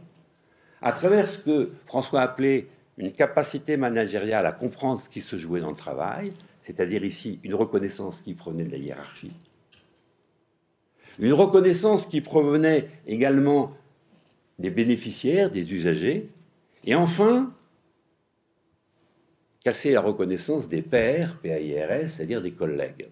à 0.83 0.93
travers 0.93 1.29
ce 1.29 1.39
que 1.39 1.73
François 1.87 2.23
appelait 2.23 2.67
une 2.99 3.13
capacité 3.13 3.77
managériale 3.77 4.47
à 4.47 4.53
comprendre 4.53 5.01
ce 5.01 5.09
qui 5.09 5.21
se 5.21 5.37
jouait 5.37 5.61
dans 5.61 5.71
le 5.71 5.77
travail, 5.77 6.33
c'est-à-dire 6.63 7.05
ici 7.05 7.41
une 7.43 7.55
reconnaissance 7.55 8.21
qui 8.21 8.35
provenait 8.35 8.65
de 8.65 8.73
la 8.73 8.79
hiérarchie, 8.79 9.33
une 11.19 11.33
reconnaissance 11.33 12.07
qui 12.07 12.21
provenait 12.21 12.89
également 13.07 13.75
des 14.59 14.71
bénéficiaires, 14.71 15.51
des 15.51 15.73
usagers, 15.73 16.29
et 16.85 16.95
enfin, 16.95 17.55
casser 19.63 19.93
la 19.93 20.01
reconnaissance 20.01 20.69
des 20.69 20.83
pairs, 20.83 21.39
PAIRS, 21.41 22.11
c'est-à-dire 22.11 22.43
des 22.43 22.53
collègues. 22.53 23.09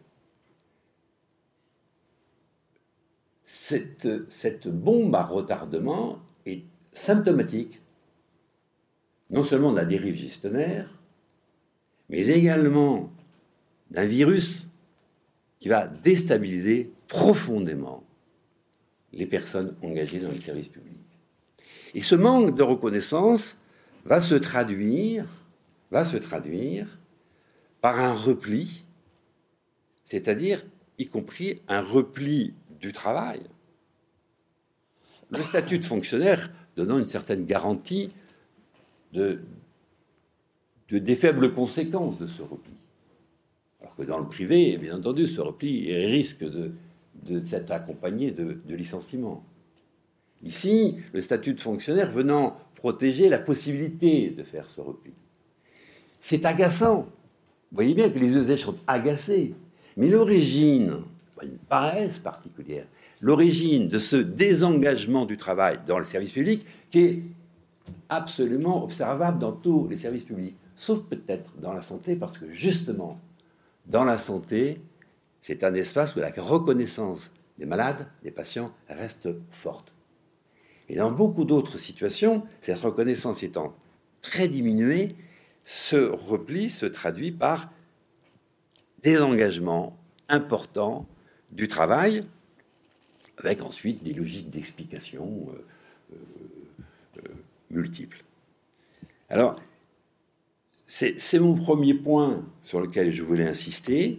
Cette, 3.43 4.69
bombe 4.69 5.15
à 5.15 5.25
retardement 5.25 6.21
symptomatique 6.93 7.81
non 9.31 9.45
seulement 9.45 9.71
de 9.71 9.77
la 9.77 9.85
dérive 9.85 10.17
gestionnaire, 10.17 10.93
mais 12.09 12.27
également 12.27 13.13
d'un 13.91 14.07
virus 14.07 14.69
qui 15.61 15.69
va 15.69 15.87
déstabiliser 15.87 16.93
profondément 17.07 18.03
les 19.13 19.27
personnes 19.27 19.77
engagées 19.83 20.19
dans 20.19 20.31
le 20.31 20.39
service 20.39 20.69
public. 20.69 20.99
Et 21.95 22.01
ce 22.01 22.15
manque 22.15 22.57
de 22.57 22.63
reconnaissance 22.63 23.61
va 24.05 24.21
se 24.21 24.35
traduire, 24.35 25.27
va 25.91 26.05
se 26.05 26.17
traduire 26.17 26.99
par 27.81 28.01
un 28.01 28.15
repli, 28.15 28.85
c'est-à-dire 30.05 30.65
y 30.99 31.07
compris 31.07 31.63
un 31.69 31.81
repli 31.81 32.55
du 32.81 32.93
travail. 32.93 33.41
Le 35.31 35.43
statut 35.43 35.79
de 35.79 35.85
fonctionnaire 35.85 36.51
donnant 36.77 36.99
une 36.99 37.07
certaine 37.07 37.45
garantie 37.45 38.11
de, 39.13 39.41
des 40.91 41.17
faibles 41.17 41.53
conséquences 41.53 42.19
de 42.19 42.27
ce 42.27 42.43
repli. 42.43 42.73
Alors 43.81 43.97
que 43.97 44.03
dans 44.03 44.19
le 44.19 44.29
privé, 44.29 44.77
bien 44.79 44.97
entendu, 44.97 45.27
ce 45.27 45.41
repli 45.41 45.95
risque 45.95 46.45
de, 46.45 46.73
accompagné 47.71 48.31
de, 48.31 48.75
licenciements. 48.75 49.45
Ici, 50.43 50.97
le 51.13 51.21
statut 51.23 51.55
de 51.55 51.61
fonctionnaire 51.61 52.11
venant 52.11 52.57
protéger 52.75 53.29
la 53.29 53.39
possibilité 53.39 54.31
de 54.31 54.43
faire 54.43 54.69
ce 54.75 54.81
repli. 54.81 55.13
C'est 56.19 56.45
agaçant. 56.45 57.09
Vous 57.71 57.77
voyez 57.77 57.95
bien 57.95 58.11
que 58.11 58.19
les 58.19 58.37
usages 58.37 58.61
sont 58.61 58.77
agacés. 58.87 59.55
Mais 59.97 60.09
l'origine, 60.09 61.03
une 61.43 61.59
paresse 61.69 62.19
particulière, 62.19 62.87
l'origine 63.21 63.89
de 63.89 63.99
ce 63.99 64.17
désengagement 64.17 65.27
du 65.27 65.37
travail 65.37 65.79
dans 65.87 65.99
le 65.99 66.05
service 66.05 66.33
public, 66.33 66.65
qui 66.91 67.01
est 67.01 67.23
absolument 68.09 68.83
observable 68.83 69.39
dans 69.39 69.53
tous 69.53 69.89
les 69.89 69.97
services 69.97 70.25
publics, 70.25 70.57
sauf 70.77 71.01
peut-être 71.05 71.53
dans 71.61 71.73
la 71.73 71.83
santé, 71.83 72.17
parce 72.17 72.39
que 72.39 72.53
justement, 72.53 73.21
dans 73.87 74.05
la 74.05 74.19
santé, 74.19 74.81
c'est 75.41 75.65
un 75.65 75.75
espace 75.75 76.17
où 76.17 76.21
la 76.21 76.33
reconnaissance 76.37 77.31
des 77.59 77.67
malades, 77.67 78.09
des 78.23 78.31
patients, 78.31 78.73
reste 78.89 79.29
forte. 79.51 79.95
Et 80.89 80.97
dans 80.97 81.13
beaucoup 81.13 81.45
d'autres 81.45 81.79
situations, 81.79 82.43
cette 82.61 82.79
reconnaissance 82.79 83.43
étant 83.43 83.75
très 84.23 84.49
diminuée, 84.49 85.15
ce 85.65 85.97
repli 85.97 86.69
se 86.69 86.87
traduit 86.87 87.33
par 87.33 87.71
des 89.03 89.21
engagements 89.21 89.97
importants 90.29 91.07
du 91.53 91.69
travail, 91.69 92.23
avec 93.45 93.63
ensuite 93.63 94.03
des 94.03 94.13
logiques 94.13 94.51
d'explication 94.51 95.49
euh, 95.49 96.15
euh, 96.15 96.17
euh, 97.19 97.35
multiples. 97.71 98.25
Alors, 99.29 99.57
c'est 100.87 101.39
mon 101.39 101.55
premier 101.55 101.95
point 101.95 102.45
sur 102.61 102.81
lequel 102.81 103.13
je 103.13 103.23
voulais 103.23 103.47
insister. 103.47 104.19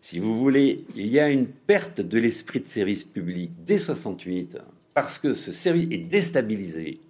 Si 0.00 0.18
vous 0.18 0.36
voulez, 0.36 0.84
il 0.96 1.06
y 1.06 1.20
a 1.20 1.30
une 1.30 1.46
perte 1.46 2.00
de 2.00 2.18
l'esprit 2.18 2.58
de 2.58 2.66
service 2.66 3.04
public 3.04 3.52
dès 3.64 3.78
68 3.78 4.58
parce 4.92 5.18
que 5.18 5.34
ce 5.34 5.52
service 5.52 5.86
est 5.92 5.98
déstabilisé 5.98 7.00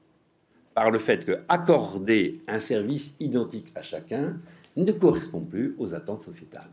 par 0.74 0.90
le 0.90 0.98
fait 0.98 1.24
que 1.24 1.40
accorder 1.48 2.42
un 2.46 2.60
service 2.60 3.16
identique 3.20 3.68
à 3.74 3.82
chacun 3.82 4.36
ne 4.76 4.92
correspond 4.92 5.40
plus 5.40 5.74
aux 5.78 5.94
attentes 5.94 6.22
sociétales. 6.22 6.70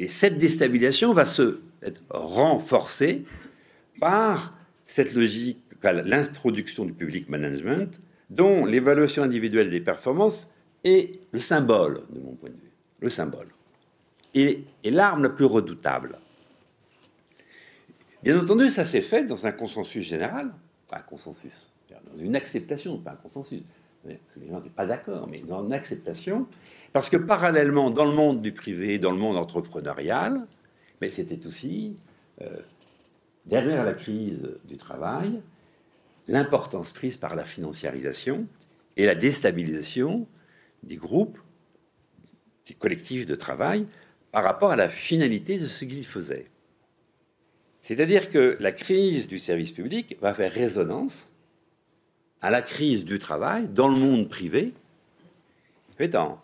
Et 0.00 0.08
cette 0.08 0.38
déstabilisation 0.38 1.12
va 1.12 1.26
se 1.26 1.60
être 1.82 2.02
renforcée 2.08 3.26
par 4.00 4.56
cette 4.82 5.12
logique, 5.12 5.58
l'introduction 5.82 6.86
du 6.86 6.94
public 6.94 7.28
management, 7.28 8.00
dont 8.30 8.64
l'évaluation 8.64 9.22
individuelle 9.22 9.68
des 9.68 9.80
performances 9.80 10.50
est 10.84 11.20
le 11.32 11.38
symbole, 11.38 12.02
de 12.08 12.18
mon 12.18 12.32
point 12.32 12.48
de 12.48 12.54
vue, 12.54 12.72
le 13.00 13.10
symbole, 13.10 13.48
et, 14.32 14.64
et 14.84 14.90
l'arme 14.90 15.22
la 15.22 15.28
plus 15.28 15.44
redoutable. 15.44 16.18
Bien 18.22 18.40
entendu, 18.40 18.70
ça 18.70 18.86
s'est 18.86 19.02
fait 19.02 19.24
dans 19.24 19.44
un 19.44 19.52
consensus 19.52 20.06
général, 20.06 20.50
pas 20.88 20.96
un 20.96 21.02
consensus, 21.02 21.70
dans 21.90 22.18
une 22.18 22.36
acceptation, 22.36 22.96
pas 22.98 23.10
un 23.12 23.16
consensus. 23.16 23.60
Les 24.06 24.48
gens 24.48 24.56
n'étaient 24.56 24.70
pas 24.70 24.86
d'accord, 24.86 25.28
mais 25.28 25.40
dans 25.40 25.62
une 25.62 25.74
acceptation, 25.74 26.46
parce 26.92 27.08
que 27.08 27.16
parallèlement, 27.16 27.90
dans 27.90 28.04
le 28.04 28.14
monde 28.14 28.42
du 28.42 28.52
privé, 28.52 28.98
dans 28.98 29.12
le 29.12 29.18
monde 29.18 29.36
entrepreneurial, 29.36 30.46
mais 31.00 31.08
c'était 31.08 31.46
aussi, 31.46 31.96
euh, 32.42 32.48
derrière 33.46 33.84
la 33.84 33.94
crise 33.94 34.48
du 34.64 34.76
travail, 34.76 35.40
l'importance 36.26 36.92
prise 36.92 37.16
par 37.16 37.36
la 37.36 37.44
financiarisation 37.44 38.46
et 38.96 39.06
la 39.06 39.14
déstabilisation 39.14 40.26
des 40.82 40.96
groupes, 40.96 41.38
des 42.66 42.74
collectifs 42.74 43.26
de 43.26 43.34
travail, 43.34 43.86
par 44.32 44.42
rapport 44.44 44.70
à 44.70 44.76
la 44.76 44.88
finalité 44.88 45.58
de 45.58 45.66
ce 45.66 45.84
qu'ils 45.84 46.06
faisaient. 46.06 46.46
C'est-à-dire 47.82 48.30
que 48.30 48.56
la 48.60 48.72
crise 48.72 49.26
du 49.26 49.38
service 49.38 49.72
public 49.72 50.16
va 50.20 50.34
faire 50.34 50.52
résonance 50.52 51.30
à 52.42 52.50
la 52.50 52.62
crise 52.62 53.04
du 53.04 53.18
travail 53.18 53.68
dans 53.68 53.88
le 53.88 53.98
monde 53.98 54.28
privé, 54.28 54.72
étant 55.98 56.40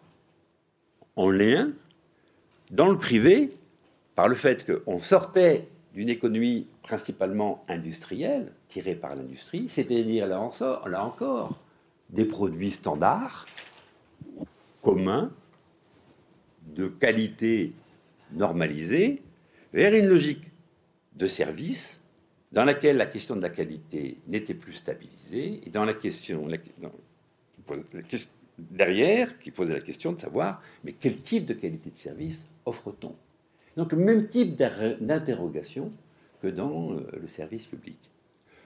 en 1.17 1.31
lien 1.31 1.73
dans 2.71 2.89
le 2.89 2.99
privé 2.99 3.57
par 4.15 4.29
le 4.29 4.35
fait 4.35 4.65
qu'on 4.65 5.01
sortait 5.01 5.69
d'une 5.95 6.09
économie 6.09 6.67
principalement 6.83 7.63
industrielle, 7.69 8.53
tirée 8.69 8.95
par 8.95 9.17
l'industrie, 9.17 9.69
c'est-à-dire 9.69 10.27
là, 10.27 10.41
encore 10.41 11.59
des 12.11 12.25
produits 12.25 12.71
standards, 12.71 13.47
communs, 14.83 15.33
de 16.75 16.89
qualité 16.89 17.73
normalisée, 18.33 19.23
vers 19.73 19.95
une 19.95 20.07
logique 20.07 20.53
de 21.15 21.27
service 21.27 22.03
dans 22.53 22.65
laquelle 22.65 22.97
la 22.97 23.07
question 23.07 23.37
de 23.37 23.43
la 23.43 23.49
qualité 23.49 24.19
n'était 24.29 24.55
plus 24.55 24.75
stabilisée 24.75 25.61
et 25.67 25.71
dans 25.71 25.85
la 25.85 25.95
question, 25.95 26.47
derrière 28.59 29.39
qui 29.39 29.51
posait 29.51 29.75
la 29.75 29.81
question 29.81 30.13
de 30.13 30.21
savoir 30.21 30.63
mais 30.85 30.93
quel 30.93 31.21
type 31.21 31.45
de 31.47 31.55
qualité 31.55 31.91
de 31.91 31.97
service 31.97 32.49
offre-t-on? 32.65 33.15
Donc 33.77 33.93
même 33.93 34.29
type 34.29 34.57
d'interrogation 34.57 35.93
que 36.41 36.49
dans 36.49 36.93
euh, 36.93 37.07
le 37.21 37.29
service 37.29 37.67
public, 37.67 37.99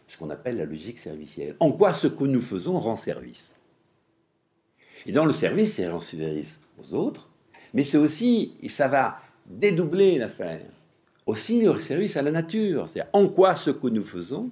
ce 0.06 0.16
qu'on 0.16 0.30
appelle 0.30 0.56
la 0.56 0.64
logique 0.64 0.98
servicielle. 0.98 1.56
En 1.60 1.72
quoi 1.72 1.92
ce 1.92 2.06
que 2.06 2.24
nous 2.24 2.40
faisons 2.40 2.78
rend 2.78 2.96
service? 2.96 3.54
Et 5.06 5.12
dans 5.12 5.24
le 5.24 5.32
service, 5.32 5.74
c'est 5.74 5.88
rend 5.88 6.00
service 6.00 6.62
aux 6.78 6.94
autres, 6.94 7.30
mais 7.72 7.84
c'est 7.84 7.96
aussi, 7.96 8.56
et 8.62 8.68
ça 8.68 8.88
va 8.88 9.18
dédoubler 9.46 10.18
l'affaire, 10.18 10.66
aussi 11.26 11.62
le 11.62 11.78
service 11.78 12.16
à 12.16 12.22
la 12.22 12.30
nature. 12.30 12.88
C'est 12.88 13.02
en 13.12 13.28
quoi 13.28 13.54
ce 13.54 13.70
que 13.70 13.86
nous 13.86 14.04
faisons 14.04 14.50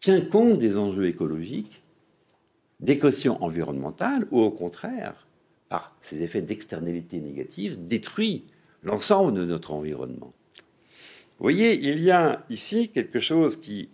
tient 0.00 0.20
compte 0.22 0.58
des 0.58 0.78
enjeux 0.78 1.06
écologiques, 1.06 1.82
des 2.80 2.98
questions 2.98 3.42
environnementales, 3.42 4.26
ou 4.30 4.40
au 4.40 4.50
contraire, 4.50 5.26
par 5.68 5.96
ces 6.00 6.22
effets 6.22 6.42
d'externalité 6.42 7.20
négative, 7.20 7.86
détruit 7.86 8.44
l'ensemble 8.82 9.34
de 9.34 9.44
notre 9.44 9.72
environnement. 9.72 10.32
Vous 11.38 11.44
voyez, 11.44 11.74
il 11.74 12.02
y 12.02 12.10
a 12.10 12.44
ici 12.50 12.90
quelque 12.90 13.20
chose 13.20 13.56
qui 13.56 13.88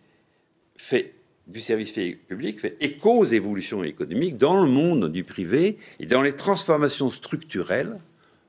fait 0.76 1.14
du 1.46 1.60
service 1.60 1.92
public 2.26 2.60
fait 2.60 2.76
écho 2.80 3.18
aux 3.18 3.24
évolutions 3.24 3.84
économiques 3.84 4.36
dans 4.36 4.60
le 4.60 4.68
monde 4.68 5.12
du 5.12 5.22
privé 5.22 5.78
et 6.00 6.06
dans 6.06 6.22
les 6.22 6.32
transformations 6.32 7.10
structurelles 7.10 8.00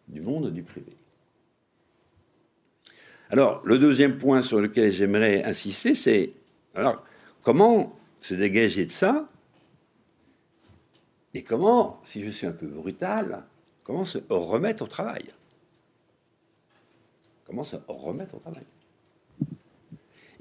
du 0.08 0.22
monde 0.22 0.52
du 0.52 0.64
privé. 0.64 0.92
Alors, 3.30 3.62
le 3.66 3.78
deuxième 3.78 4.18
point 4.18 4.42
sur 4.42 4.62
lequel 4.62 4.92
j'aimerais 4.92 5.44
insister, 5.44 5.96
c'est 5.96 6.32
alors 6.74 7.04
comment 7.44 7.96
se 8.22 8.34
dégager 8.34 8.86
de 8.86 8.92
ça 8.92 9.30
et 11.38 11.44
comment, 11.44 12.02
si 12.04 12.24
je 12.24 12.32
suis 12.32 12.48
un 12.48 12.52
peu 12.52 12.66
brutal, 12.66 13.44
comment 13.84 14.06
se 14.06 14.18
remettre 14.28 14.84
au 14.86 14.88
travail? 14.88 15.26
Comment 17.46 17.64
se 17.64 17.76
remettre 17.88 18.34
au 18.34 18.40
travail? 18.40 18.64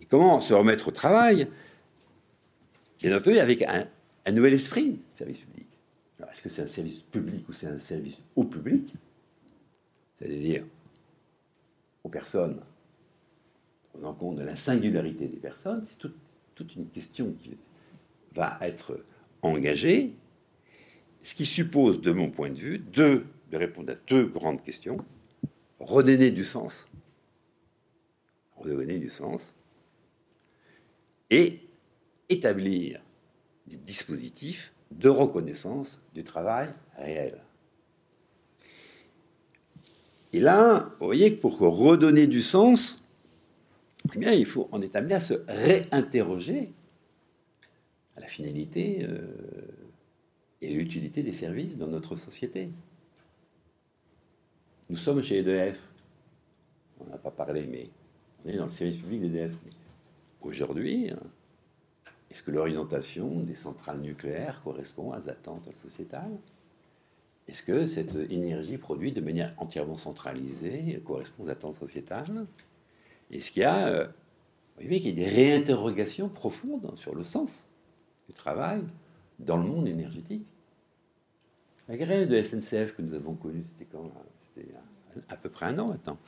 Et 0.00 0.06
comment 0.06 0.40
se 0.40 0.54
remettre 0.54 0.88
au 0.88 0.92
travail? 0.92 1.50
Bien 2.98 3.14
entendu, 3.14 3.38
avec 3.40 3.60
un, 3.60 3.86
nouvel 4.32 4.54
esprit, 4.54 4.98
service 5.18 5.40
public. 5.40 5.66
Est-ce 6.32 6.40
que 6.40 6.48
c'est 6.48 6.62
un 6.62 6.66
service 6.66 7.02
public 7.02 7.46
ou 7.46 7.52
c'est 7.52 7.66
un 7.66 7.78
service 7.78 8.16
au 8.34 8.44
public? 8.44 8.94
C'est-à-dire 10.18 10.64
aux 12.04 12.08
personnes 12.08 12.62
en 14.02 14.14
compte 14.14 14.36
de 14.36 14.44
la 14.44 14.56
singularité 14.56 15.28
des 15.28 15.36
personnes, 15.36 15.84
c'est 15.90 16.08
toute 16.54 16.74
une 16.74 16.88
question 16.88 17.34
qui 17.38 17.58
va 18.32 18.56
être 18.62 18.98
engagée, 19.42 20.16
ce 21.26 21.34
qui 21.34 21.44
suppose, 21.44 22.00
de 22.00 22.12
mon 22.12 22.30
point 22.30 22.50
de 22.50 22.58
vue, 22.58 22.78
de 22.78 23.24
répondre 23.52 23.92
à 23.92 23.96
deux 24.08 24.26
grandes 24.26 24.62
questions. 24.62 24.98
Redonner 25.80 26.30
du 26.30 26.44
sens, 26.44 26.88
redonner 28.56 29.00
du 29.00 29.10
sens, 29.10 29.52
et 31.28 31.58
établir 32.28 33.02
des 33.66 33.76
dispositifs 33.76 34.72
de 34.92 35.08
reconnaissance 35.08 36.06
du 36.14 36.22
travail 36.22 36.68
réel. 36.96 37.42
Et 40.32 40.38
là, 40.38 40.92
vous 41.00 41.06
voyez 41.06 41.34
que 41.34 41.40
pour 41.40 41.58
redonner 41.58 42.28
du 42.28 42.40
sens, 42.40 43.04
eh 44.14 44.18
bien, 44.20 44.30
il 44.30 44.46
faut, 44.46 44.68
on 44.70 44.80
est 44.80 44.94
amené 44.94 45.14
à 45.14 45.20
se 45.20 45.34
réinterroger 45.48 46.72
à 48.14 48.20
la 48.20 48.28
finalité 48.28 49.00
euh, 49.02 49.85
et 50.62 50.72
l'utilité 50.72 51.22
des 51.22 51.32
services 51.32 51.78
dans 51.78 51.88
notre 51.88 52.16
société. 52.16 52.70
Nous 54.88 54.96
sommes 54.96 55.22
chez 55.22 55.38
EDF. 55.38 55.78
On 57.00 57.10
n'a 57.10 57.18
pas 57.18 57.30
parlé, 57.30 57.66
mais 57.66 57.90
on 58.44 58.48
est 58.48 58.56
dans 58.56 58.66
le 58.66 58.70
service 58.70 58.96
public 58.96 59.20
d'EDF. 59.20 59.52
Aujourd'hui, 60.40 61.10
est-ce 62.30 62.42
que 62.42 62.50
l'orientation 62.50 63.40
des 63.40 63.54
centrales 63.54 64.00
nucléaires 64.00 64.62
correspond 64.62 65.12
à 65.12 65.16
attentes 65.16 65.74
sociétales? 65.76 66.38
Est-ce 67.48 67.62
que 67.62 67.86
cette 67.86 68.14
énergie 68.30 68.78
produite 68.78 69.14
de 69.14 69.20
manière 69.20 69.52
entièrement 69.58 69.96
centralisée 69.96 71.00
correspond 71.04 71.44
aux 71.44 71.50
attentes 71.50 71.74
sociétales? 71.74 72.46
Est-ce 73.30 73.52
qu'il 73.52 73.62
y 73.62 73.64
a, 73.64 73.88
euh, 73.88 74.06
qu'il 74.78 75.06
y 75.06 75.10
a 75.10 75.12
des 75.12 75.28
réinterrogations 75.28 76.28
profondes 76.28 76.92
sur 76.96 77.14
le 77.14 77.24
sens 77.24 77.66
du 78.28 78.34
travail? 78.34 78.82
Dans 79.38 79.56
le 79.56 79.64
monde 79.64 79.88
énergétique 79.88 80.46
La 81.88 81.96
grève 81.96 82.28
de 82.28 82.42
SNCF 82.42 82.94
que 82.94 83.02
nous 83.02 83.14
avons 83.14 83.34
connue, 83.34 83.64
c'était 83.64 83.88
quand 83.90 84.10
C'était 84.54 84.72
à 85.28 85.36
peu 85.36 85.48
près 85.48 85.66
un 85.66 85.78
an 85.78 85.88
maintenant. 85.88 86.18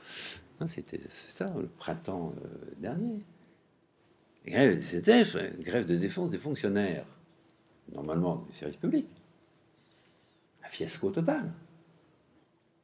Hein, 0.61 0.66
c'était 0.66 1.00
ça, 1.09 1.52
le 1.56 1.68
printemps 1.68 2.34
euh, 2.44 2.48
dernier. 2.78 3.24
grève 4.46 4.76
de 4.76 4.80
SNCF, 4.80 5.36
grève 5.61 5.86
de 5.86 5.96
défense 5.96 6.30
des 6.30 6.38
fonctionnaires, 6.38 7.06
normalement 7.92 8.46
du 8.50 8.56
service 8.56 8.76
public. 8.76 9.06
Un 10.64 10.68
fiasco 10.68 11.11
total. 11.11 11.52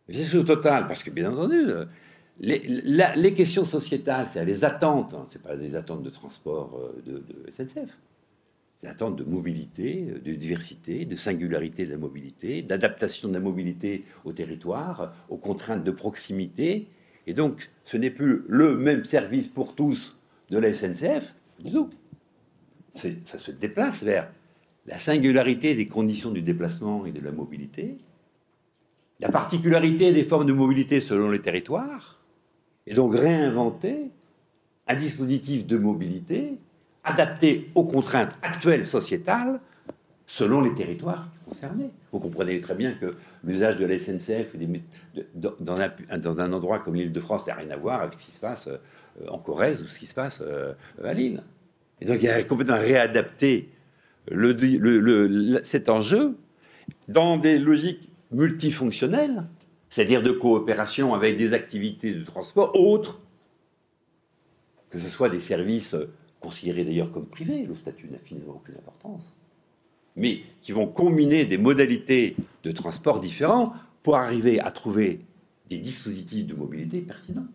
Un 0.08 0.12
fiasco 0.12 0.42
total, 0.44 0.86
parce 0.86 1.02
que 1.02 1.10
bien 1.10 1.32
entendu, 1.32 1.66
les, 2.38 3.34
questions 3.34 3.64
sociétales, 3.64 4.28
c'est 4.32 4.44
les 4.44 4.64
attentes, 4.64 5.14
hein, 5.14 5.26
c'est 5.28 5.42
pas 5.42 5.56
des 5.56 5.74
attentes 5.74 6.02
de 6.02 6.10
transport 6.10 6.78
euh, 6.78 7.02
de 7.04 7.50
SNCF 7.52 7.96
des 8.82 8.88
attentes 8.88 9.16
de 9.16 9.24
mobilité, 9.24 10.02
de 10.24 10.34
diversité, 10.34 11.04
de 11.04 11.16
singularité 11.16 11.86
de 11.86 11.90
la 11.90 11.96
mobilité, 11.96 12.62
d'adaptation 12.62 13.28
de 13.28 13.34
la 13.34 13.40
mobilité 13.40 14.04
au 14.24 14.32
territoire, 14.32 15.14
aux 15.28 15.38
contraintes 15.38 15.84
de 15.84 15.90
proximité. 15.90 16.86
Et 17.26 17.34
donc, 17.34 17.70
ce 17.84 17.96
n'est 17.96 18.10
plus 18.10 18.44
le 18.48 18.76
même 18.76 19.04
service 19.04 19.48
pour 19.48 19.74
tous 19.74 20.18
de 20.50 20.58
la 20.58 20.74
SNCF, 20.74 21.34
du 21.62 21.72
tout. 21.72 21.90
Ça 22.92 23.38
se 23.38 23.50
déplace 23.50 24.02
vers 24.02 24.30
la 24.86 24.98
singularité 24.98 25.74
des 25.74 25.88
conditions 25.88 26.30
du 26.30 26.42
déplacement 26.42 27.06
et 27.06 27.12
de 27.12 27.20
la 27.20 27.32
mobilité, 27.32 27.96
la 29.20 29.30
particularité 29.30 30.12
des 30.12 30.24
formes 30.24 30.46
de 30.46 30.52
mobilité 30.52 31.00
selon 31.00 31.30
les 31.30 31.40
territoires, 31.40 32.20
et 32.86 32.94
donc 32.94 33.14
réinventer 33.14 34.10
un 34.86 34.96
dispositif 34.96 35.66
de 35.66 35.78
mobilité 35.78 36.58
adapté 37.04 37.70
aux 37.74 37.84
contraintes 37.84 38.32
actuelles 38.42 38.86
sociétales 38.86 39.60
selon 40.26 40.62
les 40.62 40.74
territoires 40.74 41.28
concernés. 41.46 41.90
Vous 42.10 42.18
comprenez 42.18 42.60
très 42.60 42.74
bien 42.74 42.94
que 42.94 43.14
l'usage 43.44 43.78
de 43.78 43.84
la 43.84 43.98
SNCF 43.98 44.54
dans 45.34 46.40
un, 46.40 46.52
endroit 46.52 46.78
comme 46.78 46.94
l'île 46.94 47.12
de 47.12 47.20
France 47.20 47.46
n'a 47.46 47.54
rien 47.54 47.70
à 47.70 47.76
voir 47.76 48.00
avec 48.00 48.14
ce 48.14 48.26
qui 48.26 48.32
se 48.32 48.40
passe 48.40 48.68
euh, 48.68 48.78
en 49.28 49.38
Corrèze 49.38 49.82
ou 49.82 49.86
ce 49.86 49.98
qui 49.98 50.06
se 50.06 50.14
passe 50.14 50.42
euh, 50.42 50.72
à 51.02 51.12
Lille. 51.12 51.42
Et 52.00 52.06
donc 52.06 52.22
il 52.22 52.28
a 52.28 52.42
complètement 52.42 52.78
réadapté 52.78 53.68
le, 54.30 55.60
cet 55.62 55.88
enjeu 55.88 56.36
dans 57.08 57.36
des 57.36 57.58
logiques 57.58 58.08
multifonctionnelles, 58.32 59.44
c'est-à-dire 59.90 60.22
de 60.22 60.30
coopération 60.30 61.14
avec 61.14 61.36
des 61.36 61.52
activités 61.52 62.14
de 62.14 62.24
transport 62.24 62.74
autres, 62.74 63.20
que 64.88 64.98
ce 64.98 65.08
soit 65.08 65.28
des 65.28 65.40
services 65.40 65.94
considérés 66.44 66.84
d'ailleurs 66.84 67.10
comme 67.10 67.26
privés, 67.26 67.64
le 67.64 67.74
statut 67.74 68.06
n'a 68.10 68.18
finalement 68.18 68.56
aucune 68.56 68.74
importance, 68.74 69.40
mais 70.14 70.42
qui 70.60 70.72
vont 70.72 70.86
combiner 70.86 71.46
des 71.46 71.56
modalités 71.56 72.36
de 72.62 72.70
transport 72.70 73.18
différents 73.18 73.72
pour 74.02 74.16
arriver 74.16 74.60
à 74.60 74.70
trouver 74.70 75.20
des 75.70 75.78
dispositifs 75.78 76.46
de 76.46 76.54
mobilité 76.54 77.00
pertinents. 77.00 77.46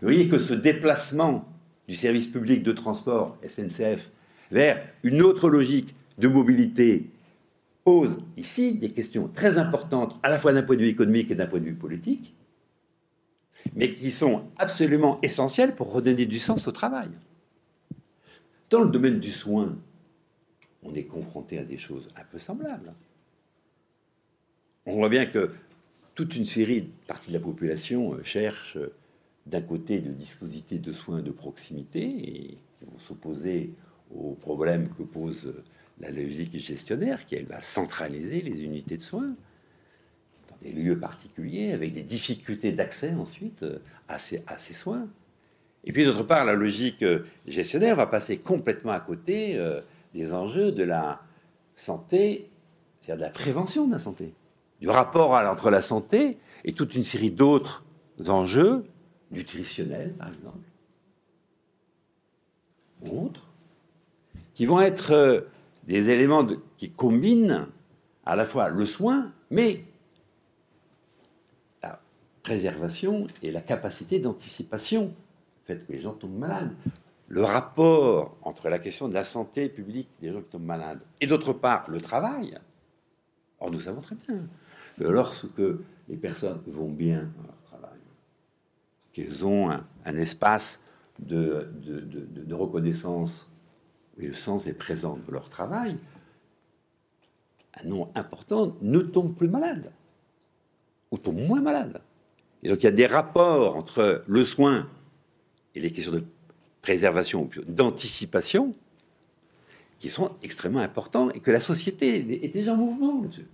Vous 0.00 0.08
voyez 0.08 0.28
que 0.28 0.38
ce 0.38 0.52
déplacement 0.52 1.46
du 1.88 1.96
service 1.96 2.26
public 2.26 2.62
de 2.62 2.72
transport 2.72 3.38
SNCF 3.48 4.10
vers 4.50 4.86
une 5.02 5.22
autre 5.22 5.48
logique 5.48 5.94
de 6.18 6.28
mobilité 6.28 7.10
pose 7.82 8.22
ici 8.36 8.78
des 8.78 8.90
questions 8.90 9.30
très 9.34 9.56
importantes, 9.56 10.20
à 10.22 10.28
la 10.28 10.38
fois 10.38 10.52
d'un 10.52 10.62
point 10.62 10.76
de 10.76 10.82
vue 10.82 10.88
économique 10.88 11.30
et 11.30 11.34
d'un 11.34 11.46
point 11.46 11.60
de 11.60 11.64
vue 11.64 11.74
politique, 11.74 12.34
mais 13.74 13.94
qui 13.94 14.10
sont 14.10 14.44
absolument 14.58 15.18
essentielles 15.22 15.74
pour 15.74 15.90
redonner 15.90 16.26
du 16.26 16.38
sens 16.38 16.68
au 16.68 16.72
travail. 16.72 17.08
Dans 18.70 18.82
le 18.82 18.90
domaine 18.90 19.18
du 19.18 19.32
soin, 19.32 19.78
on 20.82 20.94
est 20.94 21.04
confronté 21.04 21.58
à 21.58 21.64
des 21.64 21.78
choses 21.78 22.08
un 22.16 22.24
peu 22.24 22.38
semblables. 22.38 22.92
On 24.84 24.96
voit 24.96 25.08
bien 25.08 25.24
que 25.24 25.50
toute 26.14 26.36
une 26.36 26.44
série 26.44 26.82
de 26.82 26.90
parties 27.06 27.28
de 27.28 27.34
la 27.34 27.40
population 27.40 28.14
euh, 28.14 28.22
cherche 28.24 28.76
euh, 28.76 28.92
d'un 29.46 29.62
côté 29.62 30.00
de 30.00 30.10
dispositifs 30.10 30.82
de 30.82 30.92
soins 30.92 31.22
de 31.22 31.30
proximité 31.30 32.02
et 32.02 32.58
qui 32.76 32.84
vont 32.84 32.98
s'opposer 32.98 33.72
aux 34.14 34.34
problèmes 34.34 34.88
que 34.90 35.02
pose 35.02 35.46
euh, 35.46 35.64
la 36.00 36.10
logique 36.10 36.58
gestionnaire, 36.58 37.24
qui 37.24 37.36
elle 37.36 37.46
va 37.46 37.62
centraliser 37.62 38.42
les 38.42 38.64
unités 38.64 38.98
de 38.98 39.02
soins 39.02 39.34
dans 40.50 40.56
des 40.60 40.72
lieux 40.72 40.98
particuliers, 40.98 41.72
avec 41.72 41.94
des 41.94 42.02
difficultés 42.02 42.72
d'accès 42.72 43.14
ensuite 43.14 43.64
à 44.08 44.18
ces, 44.18 44.42
à 44.46 44.58
ces 44.58 44.74
soins. 44.74 45.08
Et 45.84 45.92
puis 45.92 46.04
d'autre 46.04 46.24
part, 46.24 46.44
la 46.44 46.54
logique 46.54 47.02
euh, 47.02 47.20
gestionnaire 47.46 47.96
va 47.96 48.06
passer 48.06 48.38
complètement 48.38 48.92
à 48.92 49.00
côté 49.00 49.56
euh, 49.56 49.80
des 50.14 50.34
enjeux 50.34 50.72
de 50.72 50.82
la 50.82 51.22
santé, 51.76 52.50
c'est-à-dire 53.00 53.24
de 53.24 53.26
la 53.26 53.32
prévention 53.32 53.86
de 53.86 53.92
la 53.92 53.98
santé, 53.98 54.34
du 54.80 54.88
rapport 54.88 55.32
entre 55.32 55.70
la 55.70 55.82
santé 55.82 56.38
et 56.64 56.72
toute 56.72 56.94
une 56.94 57.04
série 57.04 57.30
d'autres 57.30 57.84
enjeux 58.26 58.84
nutritionnels, 59.30 60.14
par 60.14 60.28
exemple, 60.28 60.58
ou 63.02 63.26
autres, 63.26 63.46
qui 64.54 64.66
vont 64.66 64.80
être 64.80 65.12
euh, 65.12 65.40
des 65.86 66.10
éléments 66.10 66.46
qui 66.76 66.90
combinent 66.90 67.66
à 68.26 68.36
la 68.36 68.44
fois 68.44 68.68
le 68.68 68.84
soin, 68.84 69.32
mais 69.50 69.80
la 71.82 72.00
préservation 72.42 73.26
et 73.42 73.52
la 73.52 73.60
capacité 73.60 74.18
d'anticipation 74.18 75.14
fait 75.68 75.86
que 75.86 75.92
les 75.92 76.00
gens 76.00 76.14
tombent 76.14 76.38
malades. 76.38 76.74
Le 77.28 77.44
rapport 77.44 78.38
entre 78.42 78.70
la 78.70 78.78
question 78.78 79.06
de 79.06 79.14
la 79.14 79.24
santé 79.24 79.68
publique 79.68 80.08
des 80.20 80.32
gens 80.32 80.40
qui 80.40 80.48
tombent 80.48 80.64
malades 80.64 81.04
et 81.20 81.26
d'autre 81.26 81.52
part 81.52 81.90
le 81.90 82.00
travail. 82.00 82.58
Or, 83.60 83.70
nous 83.70 83.80
savons 83.80 84.00
très 84.00 84.14
bien 84.14 84.48
que 84.98 85.04
lorsque 85.04 85.62
les 86.08 86.16
personnes 86.16 86.60
vont 86.66 86.88
bien 86.88 87.30
dans 87.36 87.42
leur 87.42 87.62
travail, 87.66 88.00
qu'elles 89.12 89.44
ont 89.44 89.70
un, 89.70 90.16
espace 90.16 90.80
de, 91.18 91.70
de, 91.84 92.54
reconnaissance 92.54 93.52
et 94.18 94.26
le 94.26 94.34
sens 94.34 94.66
est 94.66 94.72
présent 94.72 95.18
de 95.26 95.30
leur 95.30 95.50
travail, 95.50 95.98
un 97.82 97.86
nombre 97.86 98.10
important 98.14 98.74
ne 98.80 99.00
tombe 99.00 99.34
plus 99.34 99.48
malade 99.48 99.92
ou 101.10 101.18
tombe 101.18 101.40
moins 101.40 101.60
malade. 101.60 102.00
Et 102.62 102.70
donc 102.70 102.82
il 102.82 102.84
y 102.84 102.88
a 102.88 102.92
des 102.92 103.06
rapports 103.06 103.76
entre 103.76 104.24
le 104.26 104.44
soin 104.44 104.88
et 105.74 105.80
les 105.80 105.92
questions 105.92 106.12
de 106.12 106.24
préservation 106.82 107.42
ou 107.44 107.62
d'anticipation 107.66 108.74
qui 109.98 110.10
sont 110.10 110.36
extrêmement 110.42 110.80
importants 110.80 111.30
et 111.30 111.40
que 111.40 111.50
la 111.50 111.60
société 111.60 112.44
est 112.44 112.48
déjà 112.48 112.74
en 112.74 112.76
mouvement 112.76 113.22
là-dessus. 113.22 113.46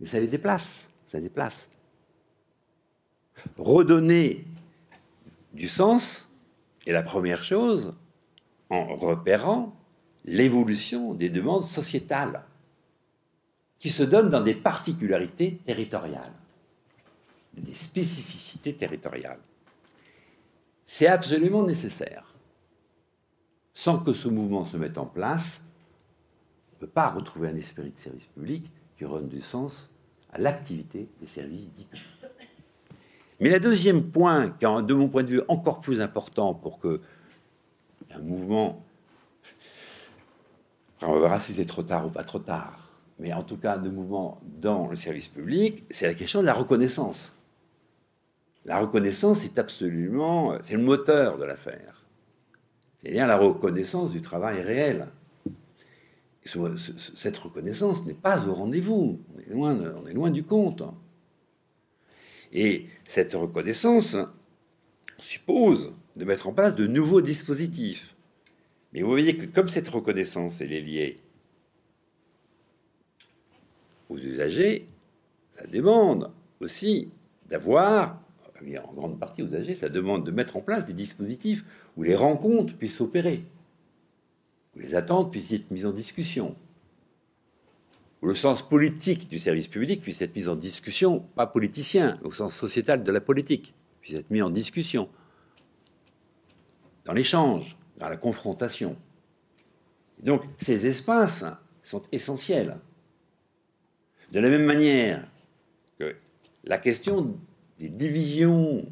Mais 0.00 0.06
ça 0.06 0.20
les 0.20 0.26
déplace, 0.26 0.88
ça 1.06 1.20
déplace. 1.20 1.70
Redonner 3.56 4.44
du 5.52 5.68
sens 5.68 6.28
est 6.86 6.92
la 6.92 7.02
première 7.02 7.44
chose 7.44 7.94
en 8.70 8.96
repérant 8.96 9.74
l'évolution 10.24 11.14
des 11.14 11.30
demandes 11.30 11.64
sociétales 11.64 12.42
qui 13.78 13.90
se 13.90 14.02
donnent 14.02 14.30
dans 14.30 14.42
des 14.42 14.54
particularités 14.54 15.60
territoriales, 15.64 16.32
des 17.54 17.74
spécificités 17.74 18.74
territoriales. 18.74 19.38
C'est 20.90 21.06
absolument 21.06 21.64
nécessaire. 21.64 22.24
Sans 23.74 23.98
que 23.98 24.14
ce 24.14 24.26
mouvement 24.26 24.64
se 24.64 24.78
mette 24.78 24.96
en 24.96 25.04
place, 25.04 25.66
on 26.72 26.76
ne 26.76 26.80
peut 26.80 26.92
pas 26.92 27.10
retrouver 27.10 27.48
un 27.48 27.56
esprit 27.56 27.90
de 27.90 27.98
service 27.98 28.24
public 28.24 28.72
qui 28.96 29.04
donne 29.04 29.28
du 29.28 29.42
sens 29.42 29.94
à 30.32 30.38
l'activité 30.38 31.06
des 31.20 31.26
services 31.26 31.74
dits. 31.74 31.88
Mais 33.38 33.50
le 33.50 33.60
deuxième 33.60 34.02
point, 34.02 34.48
qui 34.48 34.64
de 34.64 34.94
mon 34.94 35.10
point 35.10 35.24
de 35.24 35.28
vue 35.28 35.42
encore 35.48 35.82
plus 35.82 36.00
important 36.00 36.54
pour 36.54 36.78
que 36.78 37.02
un 38.10 38.20
mouvement, 38.20 38.82
on 41.02 41.20
verra 41.20 41.38
si 41.38 41.52
c'est 41.52 41.66
trop 41.66 41.82
tard 41.82 42.06
ou 42.06 42.10
pas 42.10 42.24
trop 42.24 42.38
tard, 42.38 42.88
mais 43.18 43.34
en 43.34 43.42
tout 43.42 43.58
cas 43.58 43.76
de 43.76 43.90
mouvement 43.90 44.40
dans 44.42 44.86
le 44.86 44.96
service 44.96 45.28
public, 45.28 45.84
c'est 45.90 46.06
la 46.06 46.14
question 46.14 46.40
de 46.40 46.46
la 46.46 46.54
reconnaissance. 46.54 47.37
La 48.64 48.78
reconnaissance 48.80 49.44
est 49.44 49.58
absolument, 49.58 50.58
c'est 50.62 50.76
le 50.76 50.82
moteur 50.82 51.38
de 51.38 51.44
l'affaire. 51.44 52.04
C'est-à-dire 52.98 53.26
la 53.26 53.38
reconnaissance 53.38 54.10
du 54.10 54.20
travail 54.20 54.60
réel. 54.60 55.08
cette 56.42 57.36
reconnaissance 57.36 58.04
n'est 58.06 58.14
pas 58.14 58.46
au 58.46 58.54
rendez-vous. 58.54 59.20
On 59.54 60.06
est 60.06 60.14
loin, 60.14 60.30
du 60.30 60.44
compte. 60.44 60.82
Et 62.52 62.86
cette 63.04 63.34
reconnaissance 63.34 64.16
suppose 65.18 65.92
de 66.16 66.24
mettre 66.24 66.48
en 66.48 66.52
place 66.52 66.74
de 66.74 66.86
nouveaux 66.86 67.20
dispositifs. 67.20 68.16
Mais 68.92 69.02
vous 69.02 69.10
voyez 69.10 69.36
que 69.36 69.46
comme 69.46 69.68
cette 69.68 69.88
reconnaissance, 69.88 70.60
est 70.60 70.66
liée 70.66 71.20
aux 74.08 74.18
usagers, 74.18 74.88
ça 75.50 75.66
demande 75.66 76.30
aussi 76.60 77.10
d'avoir, 77.48 78.20
en 78.60 78.92
grande 78.92 79.18
partie 79.18 79.42
aux 79.42 79.46
usagers, 79.46 79.74
ça 79.74 79.88
demande 79.88 80.24
de 80.24 80.30
mettre 80.30 80.56
en 80.56 80.60
place 80.60 80.86
des 80.86 80.92
dispositifs 80.92 81.64
où 81.96 82.02
les 82.02 82.14
rencontres 82.14 82.76
puissent 82.76 82.96
s'opérer, 82.96 83.44
où 84.74 84.80
les 84.80 84.94
attentes 84.94 85.30
puissent 85.30 85.52
être 85.52 85.70
mises 85.70 85.86
en 85.86 85.92
discussion, 85.92 86.56
où 88.22 88.26
le 88.26 88.34
sens 88.34 88.62
politique 88.62 89.28
du 89.28 89.38
service 89.38 89.68
public 89.68 90.00
puisse 90.00 90.22
être 90.22 90.34
mis 90.34 90.48
en 90.48 90.56
discussion, 90.56 91.20
pas 91.36 91.46
politicien, 91.46 92.18
au 92.24 92.32
sens 92.32 92.54
sociétal 92.54 93.04
de 93.04 93.12
la 93.12 93.20
politique, 93.20 93.74
puisse 94.00 94.18
être 94.18 94.30
mis 94.30 94.42
en 94.42 94.50
discussion, 94.50 95.08
dans 97.04 97.12
l'échange, 97.12 97.76
dans 97.98 98.08
la 98.08 98.16
confrontation. 98.16 98.96
Donc 100.22 100.42
ces 100.60 100.86
espaces 100.86 101.44
sont 101.82 102.02
essentiels. 102.12 102.78
De 104.32 104.40
la 104.40 104.48
même 104.50 104.64
manière 104.64 105.26
que 105.98 106.14
la 106.64 106.78
question 106.78 107.38
des 107.78 107.88
divisions 107.88 108.84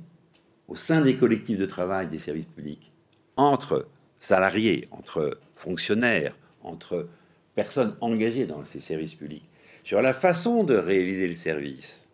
au 0.69 0.77
sein 0.77 1.01
des 1.01 1.17
collectifs 1.17 1.59
de 1.59 1.67
travail 1.67 2.09
des 2.09 2.19
services 2.19 2.47
publics 2.47 2.93
entre 3.37 3.87
salariés, 4.19 4.87
entre 4.91 5.39
fonctionnaires, 5.55 6.37
entre 6.63 7.09
personnes 7.55 7.97
engagées 8.01 8.47
dans 8.47 8.65
ces 8.65 8.81
services 8.81 9.15
publics, 9.15 9.49
sur 9.85 10.03
la 10.03 10.15
façon 10.15 10.65
de 10.65 10.75
réaliser 10.75 11.29
le 11.29 11.35
service, 11.35 12.09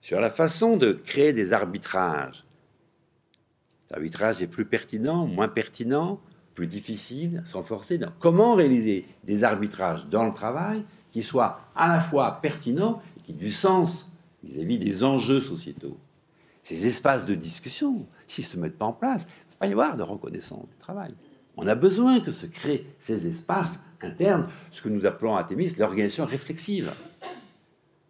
sur 0.00 0.20
la 0.20 0.30
façon 0.30 0.76
de 0.76 0.92
créer 0.92 1.32
des 1.32 1.52
arbitrages. 1.52 2.44
L'arbitrage 3.90 4.42
est 4.42 4.46
plus 4.46 4.66
pertinent, 4.66 5.26
moins 5.26 5.48
pertinent, 5.48 6.20
plus 6.54 6.66
difficile, 6.66 7.42
sans 7.46 7.62
forcer. 7.62 7.98
Comment 8.18 8.54
réaliser 8.54 9.06
des 9.24 9.44
arbitrages 9.44 10.06
dans 10.08 10.26
le 10.26 10.34
travail 10.34 10.84
qui 11.12 11.22
soient 11.22 11.60
à 11.74 11.88
la 11.88 12.00
fois 12.00 12.40
pertinents 12.42 13.00
qui 13.24 13.32
aient 13.32 13.34
du 13.34 13.50
sens 13.50 14.07
vis-à-vis 14.42 14.78
des 14.78 15.04
enjeux 15.04 15.40
sociétaux 15.40 15.98
Ces 16.62 16.86
espaces 16.86 17.26
de 17.26 17.34
discussion, 17.34 18.06
s'ils 18.26 18.44
ne 18.44 18.48
se 18.48 18.58
mettent 18.58 18.78
pas 18.78 18.86
en 18.86 18.92
place, 18.92 19.26
il 19.26 19.54
ne 19.54 19.58
va 19.60 19.66
y 19.68 19.72
avoir 19.72 19.96
de 19.96 20.02
reconnaissance 20.02 20.68
du 20.68 20.76
travail. 20.78 21.14
On 21.56 21.66
a 21.66 21.74
besoin 21.74 22.20
que 22.20 22.30
se 22.30 22.46
créent 22.46 22.86
ces 23.00 23.26
espaces 23.26 23.86
internes, 24.00 24.46
ce 24.70 24.80
que 24.80 24.88
nous 24.88 25.06
appelons 25.06 25.34
à 25.34 25.42
Thémis 25.42 25.74
l'organisation 25.78 26.24
réflexive. 26.24 26.92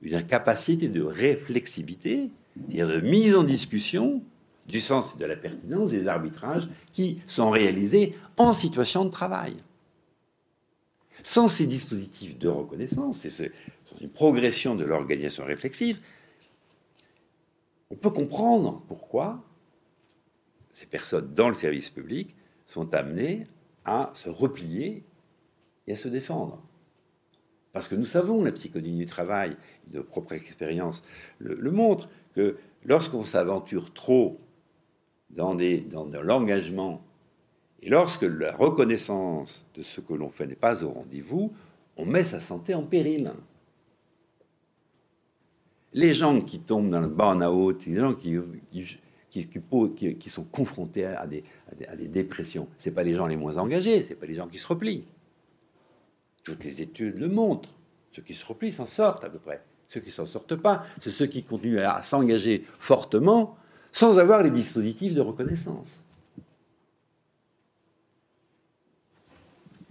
Une 0.03 0.23
capacité 0.23 0.89
de 0.89 1.03
réflexivité, 1.03 2.29
c'est-à-dire 2.55 2.89
de 2.89 3.01
mise 3.01 3.35
en 3.35 3.45
discussion 3.45 4.23
du 4.67 4.81
sens 4.81 5.15
et 5.15 5.19
de 5.19 5.25
la 5.25 5.37
pertinence 5.37 5.91
des 5.91 6.09
arbitrages 6.09 6.69
qui 6.93 7.21
sont 7.27 7.51
réalisés 7.51 8.15
en 8.37 8.53
situation 8.53 9.07
de 9.07 9.11
travail. 9.11 9.57
Sans 11.23 11.49
ces 11.49 11.67
dispositifs 11.67 12.39
de 12.39 12.49
reconnaissance 12.49 13.25
et 13.25 13.51
une 14.01 14.11
progression 14.11 14.75
de 14.75 14.85
l'organisation 14.85 15.45
réflexive, 15.45 15.99
on 17.91 17.97
peut 17.97 18.11
comprendre 18.11 18.83
pourquoi 18.89 19.45
ces 20.69 20.87
personnes 20.87 21.33
dans 21.35 21.49
le 21.49 21.55
service 21.55 21.91
public 21.91 22.37
sont 22.67 22.95
amenés 22.95 23.45
à 23.85 24.11
se 24.15 24.29
replier 24.29 25.05
et 25.87 25.93
à 25.93 25.97
se 25.97 26.09
défendre. 26.09 26.63
Parce 27.73 27.89
que 27.89 27.95
nous 27.95 28.05
savons, 28.05 28.45
la 28.45 28.53
psychologie 28.53 28.97
du 28.97 29.07
travail, 29.07 29.57
de 29.87 30.01
propre 30.01 30.33
expérience 30.33 31.05
le, 31.39 31.71
montre, 31.71 32.11
que 32.35 32.59
lorsqu'on 32.85 33.25
s'aventure 33.25 33.93
trop 33.93 34.41
dans 35.31 35.55
l'engagement, 36.23 37.03
et 37.81 37.91
lorsque 37.91 38.23
la 38.23 38.55
reconnaissance 38.57 39.69
de 39.75 39.83
ce 39.83 40.01
que 40.01 40.13
l'on 40.13 40.31
fait 40.31 40.47
n'est 40.47 40.57
pas 40.57 40.83
au 40.83 40.91
rendez-vous, 40.91 41.53
on 41.97 42.05
met 42.05 42.25
sa 42.25 42.41
santé 42.41 42.75
en 42.75 42.83
péril. 42.83 43.33
Les 45.95 46.13
gens 46.13 46.41
qui 46.41 46.61
tombent 46.61 46.91
dans 46.91 47.01
le 47.01 47.09
burn-out, 47.09 47.87
les 47.87 47.97
gens 47.97 48.15
qui, 48.15 48.37
qui, 49.31 50.31
sont 50.31 50.45
confrontés 50.45 51.05
à 51.05 51.27
des, 51.27 51.45
dépressions. 52.09 52.69
Ce 52.79 52.91
pas 52.91 53.03
les 53.03 53.15
gens 53.15 53.27
les 53.27 53.37
moins 53.37 53.57
engagés, 53.57 54.03
ce 54.03 54.15
pas 54.15 54.27
les 54.27 54.35
gens 54.35 54.49
qui 54.49 54.59
se 54.59 54.67
replient. 54.67 55.05
Toutes 56.45 56.65
les 56.65 56.83
études 56.83 57.19
le 57.19 57.29
montrent. 57.29 57.75
Ceux 58.13 58.23
qui 58.23 58.35
se 58.35 58.45
replient 58.45 58.73
s'en 58.73 58.87
sortent 58.87 59.25
à 59.25 59.31
peu 59.31 59.39
près. 59.39 59.63
Ceux 59.87 60.01
qui 60.01 60.11
s'en 60.11 60.27
sortent 60.27 60.57
pas, 60.57 60.85
c'est 61.01 61.11
ceux 61.11 61.27
qui 61.27 61.43
continuent 61.43 61.79
à 61.79 62.03
s'engager 62.03 62.65
fortement 62.79 63.57
sans 63.93 64.19
avoir 64.19 64.43
les 64.43 64.51
dispositifs 64.51 65.15
de 65.15 65.21
reconnaissance. 65.21 66.05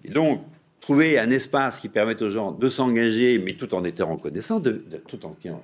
Et 0.04 0.12
donc, 0.12 0.42
trouver 0.82 1.20
un 1.20 1.30
espace 1.30 1.80
qui 1.80 1.90
permette 1.90 2.22
aux 2.22 2.30
gens 2.30 2.52
de 2.52 2.70
s'engager, 2.70 3.40
mais 3.40 3.54
tout 3.54 3.74
en 3.76 3.84
étant 3.84 4.14
reconnaissants, 4.14 4.62
tout 4.62 5.26
en, 5.26 5.30
en 5.30 5.62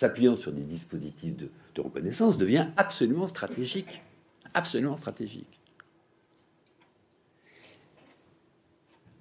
s'appuyant 0.00 0.36
sur 0.36 0.52
des 0.52 0.62
dispositifs 0.62 1.36
de, 1.36 1.50
reconnaissance 1.78 2.36
devient 2.36 2.66
absolument 2.76 3.26
stratégique. 3.26 4.02
Absolument 4.52 4.98
stratégique. 4.98 5.60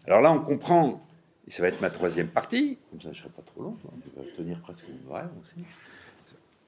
Alors 0.05 0.19
là, 0.19 0.33
on 0.33 0.41
comprend, 0.41 1.01
et 1.47 1.51
ça 1.51 1.61
va 1.61 1.69
être 1.69 1.79
ma 1.79 1.89
troisième 1.89 2.27
partie, 2.27 2.77
comme 2.89 2.99
ça 2.99 3.09
je 3.13 3.17
ne 3.17 3.23
serai 3.23 3.29
pas 3.29 3.43
trop 3.43 3.61
long, 3.61 3.77
je 4.17 4.21
vais 4.21 4.31
tenir 4.31 4.59
presque 4.59 4.89
une 4.89 5.07
vraie 5.07 5.29
aussi, 5.41 5.55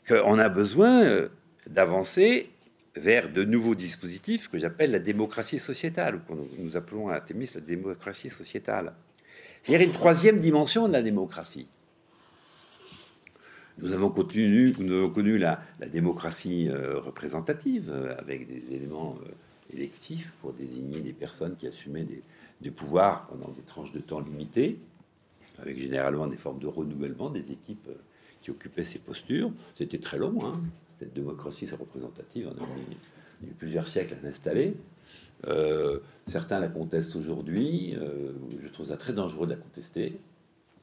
qu'on 0.08 0.40
a 0.40 0.48
besoin 0.48 1.04
euh, 1.04 1.30
d'avancer 1.68 2.50
vers 2.96 3.32
de 3.32 3.44
nouveaux 3.44 3.76
dispositifs 3.76 4.50
que 4.50 4.58
j'appelle 4.58 4.92
la 4.92 5.00
démocratie 5.00 5.60
sociétale, 5.60 6.16
ou 6.16 6.20
que 6.20 6.62
nous 6.62 6.76
appelons 6.76 7.10
à 7.10 7.22
Thémis 7.22 7.50
la 7.56 7.62
démocratie 7.62 8.30
sociétale. 8.30 8.94
C'est-à-dire 9.62 9.88
une 9.88 9.94
troisième 9.94 10.40
dimension 10.40 10.88
de 10.88 10.94
la 10.94 11.02
démocratie. 11.02 11.68
Nous 13.78 13.94
avons, 13.94 14.14
nous 14.14 14.94
avons 14.94 15.10
connu 15.10 15.38
la, 15.38 15.62
démocratie 15.92 16.70
euh, 16.70 17.00
représentative 17.00 17.90
euh, 17.90 18.16
avec 18.20 18.48
des 18.48 18.76
éléments 18.76 19.18
euh, 19.26 19.76
électifs 19.76 20.34
pour 20.42 20.54
désigner 20.54 21.00
des 21.00 21.14
personnes 21.14 21.56
qui 21.56 21.68
assumaient 21.68 22.06
des, 22.60 22.72
pouvoirs 22.72 23.28
pendant 23.28 23.50
des 23.50 23.64
tranches 23.64 23.94
de 23.94 24.00
temps 24.00 24.20
limitées, 24.20 24.78
avec 25.60 25.80
généralement 25.80 26.28
des 26.28 26.38
formes 26.38 26.60
de 26.60 26.68
renouvellement 26.68 27.30
des 27.30 27.52
équipes 27.52 27.90
qui 28.42 28.52
occupaient 28.52 28.86
ces 28.86 29.00
postures. 29.00 29.52
C'était 29.76 29.98
très 29.98 30.20
long, 30.20 30.46
hein. 30.46 30.60
Cette 31.02 31.14
démocratie 31.14 31.68
représentative, 31.68 32.48
on 32.48 32.64
a 32.64 32.68
mis, 32.68 33.54
plusieurs 33.58 33.88
siècles 33.88 34.16
à 34.22 34.26
l'installer. 34.26 34.76
certains 36.28 36.60
la 36.60 36.68
contestent 36.68 37.16
aujourd'hui. 37.16 37.98
je 38.60 38.68
trouve 38.68 38.88
ça 38.88 38.98
très 38.98 39.14
dangereux 39.14 39.48
de 39.48 39.52
la 39.52 39.58
contester. 39.58 40.20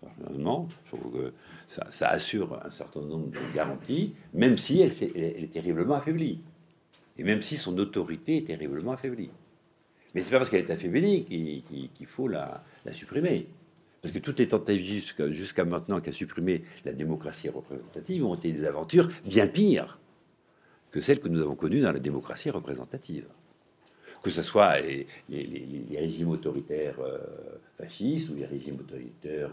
Je 0.02 0.96
trouve 0.96 1.12
que 1.12 1.32
ça, 1.66 2.08
assure 2.08 2.60
un 2.64 2.70
certain 2.70 3.00
nombre 3.00 3.30
de 3.30 3.54
garanties, 3.54 4.14
même 4.34 4.58
si 4.58 4.80
elle, 4.80 4.92
est, 5.14 5.52
terriblement 5.52 5.94
affaiblie. 5.94 6.40
Et 7.16 7.24
même 7.24 7.42
si 7.42 7.56
son 7.56 7.76
autorité 7.78 8.38
est 8.38 8.46
terriblement 8.46 8.92
affaiblie. 8.92 9.30
Mais 10.14 10.22
c'est 10.22 10.30
pas 10.30 10.38
parce 10.38 10.50
qu'elle 10.50 10.64
est 10.64 10.70
affaiblie 10.70 11.24
qu'il 11.24 12.06
faut 12.06 12.28
la, 12.28 12.64
supprimer. 12.92 13.46
Parce 14.00 14.14
que 14.14 14.20
toutes 14.20 14.38
les 14.38 14.48
tentatives 14.48 15.12
jusqu'à 15.30 15.64
maintenant 15.64 16.00
qu'à 16.00 16.12
supprimer 16.12 16.62
la 16.84 16.92
démocratie 16.92 17.48
représentative 17.48 18.24
ont 18.24 18.36
été 18.36 18.52
des 18.52 18.64
aventures 18.64 19.10
bien 19.24 19.48
pires 19.48 20.00
que 20.91 21.01
celles 21.01 21.20
que 21.20 21.28
nous 21.28 21.41
avons 21.41 21.55
connues 21.55 21.80
dans 21.80 21.93
la 21.93 21.99
démocratie 21.99 22.51
représentative. 22.51 23.26
Que 24.22 24.30
ce 24.30 24.43
soit 24.43 24.80
les, 24.80 25.07
régimes 25.93 26.30
autoritaires 26.30 26.99
euh, 27.01 27.18
fascistes 27.76 28.30
ou 28.30 28.36
les 28.36 28.47
régimes 28.47 28.78
autoritaires 28.80 29.53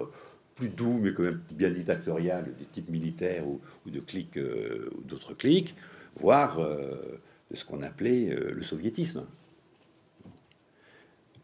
plus 0.56 0.70
doux, 0.70 1.00
mais 1.02 1.14
quand 1.14 1.24
même 1.24 1.42
bien 1.52 1.70
dictatorial, 1.70 2.46
des 2.58 2.66
types 2.66 2.90
militaires 2.90 3.46
ou, 3.48 3.60
de 3.86 4.00
clics 4.00 4.38
euh, 4.38 4.90
ou 4.98 5.02
d'autres 5.02 5.34
clics, 5.34 5.76
voire 6.16 6.60
euh, 6.60 7.20
de 7.52 7.56
ce 7.56 7.66
qu'on 7.66 7.84
appelait 7.84 8.28
le 8.28 8.64
soviétisme. 8.64 9.26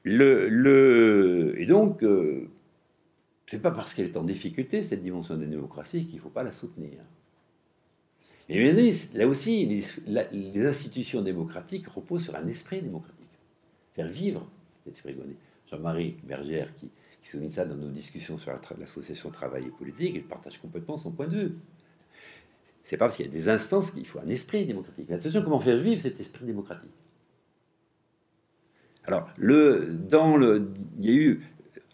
Et 0.05 1.65
donc, 1.67 2.03
c'est 3.45 3.61
pas 3.61 3.69
parce 3.69 3.93
qu'elle 3.93 4.07
est 4.07 4.17
en 4.17 4.23
difficulté, 4.23 4.81
cette 4.81 5.03
dimension 5.03 5.35
de 5.35 5.41
la 5.41 5.47
démocratie, 5.47 6.05
qu'il 6.05 6.15
ne 6.15 6.21
faut 6.21 6.29
pas 6.29 6.41
la 6.41 6.51
soutenir. 6.51 7.01
Mais 8.51 8.73
là 9.13 9.27
aussi, 9.27 9.65
les, 9.65 10.65
institutions 10.67 11.21
démocratiques 11.21 11.87
reposent 11.87 12.25
sur 12.25 12.35
un 12.35 12.45
esprit 12.47 12.81
démocratique. 12.81 13.17
Faire 13.93 14.09
vivre 14.09 14.45
cet 14.83 14.93
esprit. 14.93 15.15
Jean-Marie 15.69 16.17
Bergère, 16.23 16.75
qui, 16.75 16.89
qui 17.21 17.29
souligne 17.29 17.51
ça 17.51 17.63
dans 17.63 17.75
nos 17.75 17.89
discussions 17.89 18.37
sur 18.37 18.51
l'association 18.77 19.29
travail 19.29 19.67
et 19.67 19.69
politique, 19.69 20.11
il 20.15 20.25
partage 20.25 20.57
complètement 20.57 20.97
son 20.97 21.11
point 21.11 21.27
de 21.27 21.37
vue. 21.37 21.55
C'est 22.83 22.97
pas 22.97 23.05
parce 23.05 23.15
qu'il 23.15 23.25
y 23.25 23.29
a 23.29 23.31
des 23.31 23.47
instances 23.47 23.91
qu'il 23.91 24.05
faut 24.05 24.19
un 24.19 24.27
esprit 24.27 24.65
démocratique. 24.65 25.05
Mais 25.07 25.15
attention, 25.15 25.43
comment 25.43 25.61
faire 25.61 25.77
vivre 25.77 26.01
cet 26.01 26.19
esprit 26.19 26.45
démocratique? 26.45 26.91
Alors, 29.05 29.29
le, 29.37 29.87
dans 30.09 30.35
le, 30.35 30.73
il 30.99 31.05
y 31.05 31.09
a 31.09 31.15
eu 31.15 31.41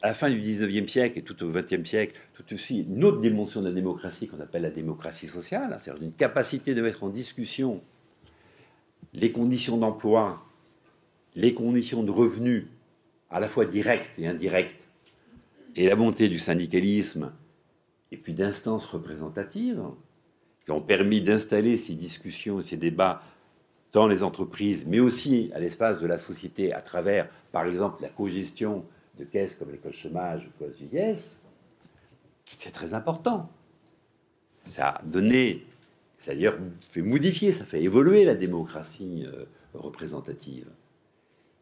à 0.01 0.07
la 0.09 0.13
fin 0.13 0.29
du 0.29 0.39
19e 0.39 0.87
siècle 0.87 1.19
et 1.19 1.21
tout 1.23 1.43
au 1.43 1.51
20e 1.51 1.85
siècle, 1.85 2.19
tout 2.33 2.53
aussi 2.53 2.81
une 2.81 3.03
autre 3.03 3.19
dimension 3.19 3.61
de 3.61 3.67
la 3.67 3.73
démocratie 3.73 4.27
qu'on 4.27 4.39
appelle 4.39 4.61
la 4.61 4.69
démocratie 4.69 5.27
sociale, 5.27 5.73
hein, 5.73 5.77
c'est-à-dire 5.79 6.03
une 6.03 6.13
capacité 6.13 6.75
de 6.75 6.81
mettre 6.81 7.03
en 7.03 7.09
discussion 7.09 7.81
les 9.13 9.31
conditions 9.31 9.77
d'emploi, 9.77 10.45
les 11.35 11.53
conditions 11.53 12.03
de 12.03 12.11
revenus, 12.11 12.65
à 13.29 13.39
la 13.39 13.47
fois 13.47 13.65
directes 13.65 14.17
et 14.19 14.27
indirectes, 14.27 14.75
et 15.75 15.87
la 15.87 15.95
montée 15.95 16.29
du 16.29 16.39
syndicalisme, 16.39 17.31
et 18.11 18.17
puis 18.17 18.33
d'instances 18.33 18.85
représentatives, 18.85 19.83
qui 20.63 20.71
ont 20.71 20.81
permis 20.81 21.21
d'installer 21.21 21.77
ces 21.77 21.95
discussions 21.95 22.59
et 22.59 22.63
ces 22.63 22.77
débats 22.77 23.21
dans 23.93 24.07
les 24.07 24.21
entreprises, 24.21 24.85
mais 24.85 24.99
aussi 24.99 25.49
à 25.55 25.59
l'espace 25.59 26.01
de 26.01 26.07
la 26.07 26.19
société 26.19 26.73
à 26.73 26.81
travers, 26.81 27.29
par 27.51 27.65
exemple, 27.65 28.01
la 28.03 28.09
cogestion 28.09 28.85
de 29.17 29.23
caisses 29.23 29.55
comme 29.55 29.71
l'école 29.71 29.93
chômage 29.93 30.47
ou 30.47 30.63
caisse 30.63 30.77
vieillesse, 30.77 31.41
c'est 32.43 32.71
très 32.71 32.93
important. 32.93 33.49
Ça 34.63 34.89
a 34.89 35.03
donné, 35.03 35.65
ça 36.17 36.33
d'ailleurs 36.33 36.57
fait 36.81 37.01
modifier, 37.01 37.51
ça 37.51 37.65
fait 37.65 37.81
évoluer 37.81 38.25
la 38.25 38.35
démocratie 38.35 39.25
euh, 39.25 39.45
représentative. 39.73 40.67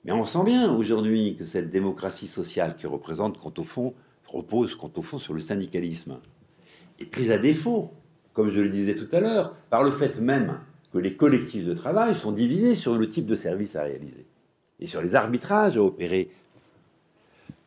Mais 0.04 0.12
on 0.12 0.26
sent 0.26 0.44
bien 0.46 0.74
aujourd'hui 0.74 1.36
que 1.36 1.46
cette 1.46 1.70
démocratie 1.72 2.28
sociale 2.28 2.76
qui 2.76 2.88
représente, 2.88 3.40
quant 3.40 3.54
au 3.58 3.64
fond, 3.64 3.94
repose, 4.26 4.76
quant 4.76 4.92
au 4.96 5.02
fond, 5.02 5.20
sur 5.20 5.34
le 5.34 5.40
syndicalisme, 5.40 6.20
est 7.00 7.06
prise 7.06 7.32
à 7.32 7.38
défaut, 7.38 7.92
comme 8.34 8.50
je 8.50 8.62
le 8.62 8.70
disais 8.70 8.96
tout 8.96 9.14
à 9.16 9.20
l'heure, 9.20 9.56
par 9.70 9.84
le 9.84 9.92
fait 9.92 10.20
même 10.20 10.60
que 10.94 11.00
les 11.00 11.16
collectifs 11.16 11.66
de 11.66 11.74
travail 11.74 12.16
sont 12.16 12.32
divisés 12.32 12.76
sur 12.76 12.96
le 12.96 13.10
type 13.10 13.26
de 13.26 13.36
service 13.36 13.76
à 13.76 13.84
réaliser 13.84 14.26
et 14.80 14.88
sur 14.88 15.02
les 15.02 15.16
arbitrages 15.16 15.78
à 15.78 15.82
opérer. 15.82 16.30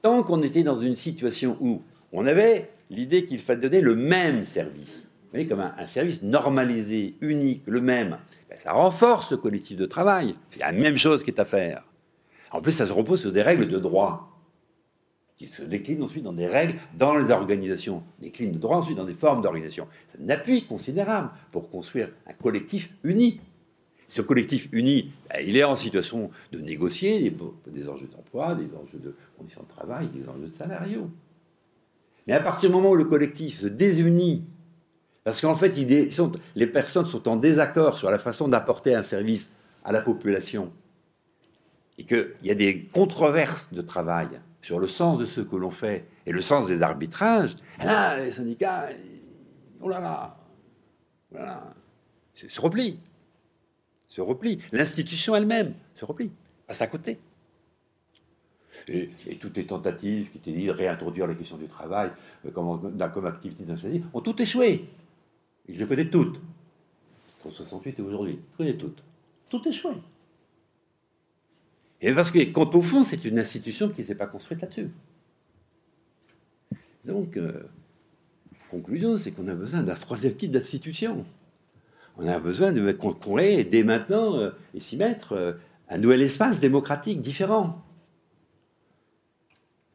Tant 0.03 0.23
qu'on 0.23 0.43
était 0.43 0.63
dans 0.63 0.79
une 0.79 0.97
situation 0.97 1.57
où 1.61 1.83
on 2.13 2.27
avait 2.27 2.71
l'idée 2.91 3.25
qu'il 3.25 3.41
fallait 3.41 3.61
donner 3.61 3.81
le 3.81 3.95
même 3.95 4.45
service, 4.45 5.11
vous 5.33 5.45
comme 5.45 5.61
un, 5.61 5.87
service 5.87 6.23
normalisé, 6.23 7.17
unique, 7.21 7.63
le 7.67 7.81
même, 7.81 8.19
ben, 8.49 8.59
ça 8.59 8.73
renforce 8.73 9.33
le 9.33 9.37
collectif 9.37 9.77
de 9.77 9.87
travail. 9.87 10.35
C'est 10.51 10.61
la 10.61 10.73
même 10.73 10.97
chose 10.97 11.23
qui 11.23 11.31
est 11.31 11.41
à 11.41 11.45
faire. 11.45 11.85
En 12.51 12.63
plus, 12.63 12.73
ça 12.73 12.87
se 12.87 12.93
repose 12.93 13.21
sur 13.21 13.33
des 13.33 13.43
règles 13.43 13.69
de 13.69 13.79
droit 13.79 14.39
qui 15.37 15.47
se 15.47 15.63
déclinent 15.63 16.03
ensuite 16.03 16.25
dans 16.25 16.33
des 16.33 16.49
règles 16.49 16.75
dans 16.97 17.17
les 17.17 17.31
organisations, 17.31 18.03
déclinent 18.19 18.53
de 18.53 18.59
droit 18.59 18.79
ensuite 18.79 18.97
dans 18.97 19.05
des 19.05 19.15
formes 19.15 19.41
d'organisation. 19.41 19.87
C'est 20.09 20.21
un 20.21 20.29
appui 20.31 20.65
considérable 20.65 21.31
pour 21.53 21.71
construire 21.71 22.11
un 22.27 22.33
collectif 22.33 22.95
uni. 23.05 23.41
Ce 24.09 24.23
collectif 24.23 24.69
uni, 24.73 25.13
ben, 25.29 25.45
il 25.47 25.57
est 25.57 25.65
en 25.65 25.77
situation 25.77 26.31
de 26.51 26.61
négocier 26.61 27.31
des, 27.67 27.89
enjeux 27.89 28.09
d'emploi, 28.09 28.55
des 28.55 28.75
enjeux 28.75 28.99
de 28.99 29.15
conditions 29.37 29.63
de 29.63 29.69
travail, 29.69 30.09
des 30.09 30.27
enjeux 30.29 30.49
de 30.49 30.55
salariaux. 30.55 31.11
Mais 32.27 32.33
à 32.33 32.41
partir 32.41 32.71
du 32.71 32.75
moment 32.75 32.91
où 32.91 32.97
le 32.97 33.05
collectif 33.05 33.61
se 33.61 33.67
désunit, 33.67 34.47
parce 35.25 35.43
qu'en 35.43 35.55
fait, 35.55 35.77
les 36.57 36.67
personnes 36.67 37.07
sont 37.07 37.29
en 37.29 37.37
désaccord 37.37 37.99
sur 37.99 38.11
la 38.11 38.19
façon 38.19 38.49
d'apporter 38.49 38.95
un 38.95 39.03
service 39.03 39.51
à 39.85 39.93
la 39.93 40.01
population, 40.01 40.73
et 41.99 42.05
qu'il 42.05 42.35
y 42.45 42.51
a 42.51 42.55
des 42.55 42.87
controverses 42.87 43.75
de 43.75 43.83
travail 43.83 44.29
sur 44.63 44.81
le 44.81 44.87
sens 44.87 45.19
de 45.19 45.27
ce 45.27 45.43
que 45.43 45.57
l'on 45.57 45.71
fait 45.71 46.07
et 46.25 46.33
le 46.33 46.41
sens 46.41 46.67
des 46.67 46.83
arbitrages, 46.83 47.57
là, 47.85 48.19
les 48.19 48.33
syndicats, 48.33 48.89
oh 49.83 49.89
là 49.91 50.01
là, 50.01 50.37
voilà, 51.31 51.71
se 52.35 52.61
replient, 52.61 53.01
se 54.09 54.21
replient. 54.21 54.59
L'institution 54.73 55.37
elle-même 55.37 55.75
se 55.95 56.05
replie, 56.05 56.31
à 56.67 56.75
sa 56.75 56.87
côté. 56.87 57.19
Et, 58.89 59.11
toutes 59.41 59.57
les 59.57 59.67
tentatives 59.67 60.31
qui 60.31 60.39
étaient 60.39 60.53
dit 60.53 60.67
de 60.67 60.71
réintroduire 60.71 61.27
la 61.27 61.35
question 61.35 61.57
du 61.57 61.67
travail 61.67 62.11
euh, 62.47 62.51
comme, 62.51 62.97
comme 63.13 63.27
activité 63.27 63.65
d'initiative 63.65 64.07
ont 64.15 64.21
toutes 64.21 64.41
échoué. 64.41 64.89
je 65.69 65.85
connais 65.85 66.09
toutes. 66.09 66.41
Pour 67.43 67.53
68 67.53 67.99
et 67.99 68.03
aujourd'hui, 68.03 68.39
je 68.53 68.57
connais 68.57 68.77
toutes. 68.77 69.03
Tout 69.49 69.67
échoué. 69.69 69.93
Et 72.01 72.13
parce 72.13 72.31
que, 72.31 72.43
quant 72.53 72.71
au 72.71 72.83
fond, 72.83 73.03
c'est 73.03 73.25
une 73.25 73.39
institution 73.39 73.89
qui 73.89 74.03
ne 74.03 74.07
s'est 74.07 74.15
pas 74.15 74.27
construite 74.27 74.63
là-dessus. 74.63 74.91
Donc, 77.05 77.37
euh, 77.37 77.65
conclusion, 78.71 79.19
c'est 79.19 79.33
qu'on 79.33 79.49
a 79.49 79.55
besoin 79.55 79.83
d'un 79.83 79.95
troisième 79.95 80.35
type 80.35 80.51
d'institution. 80.51 81.25
On 82.19 82.27
a 82.27 82.41
besoin 82.41 82.73
de 82.73 82.91
qu'on 82.93 83.39
ait 83.39 83.63
dès 83.63 83.85
maintenant 83.85 84.39
euh, 84.39 84.51
et 84.75 84.81
s'y 84.81 84.97
mettre 84.97 85.35
euh, 85.35 85.53
un 85.89 85.99
nouvel 85.99 86.21
espace 86.21 86.59
démocratique 86.59 87.23
différent. 87.23 87.85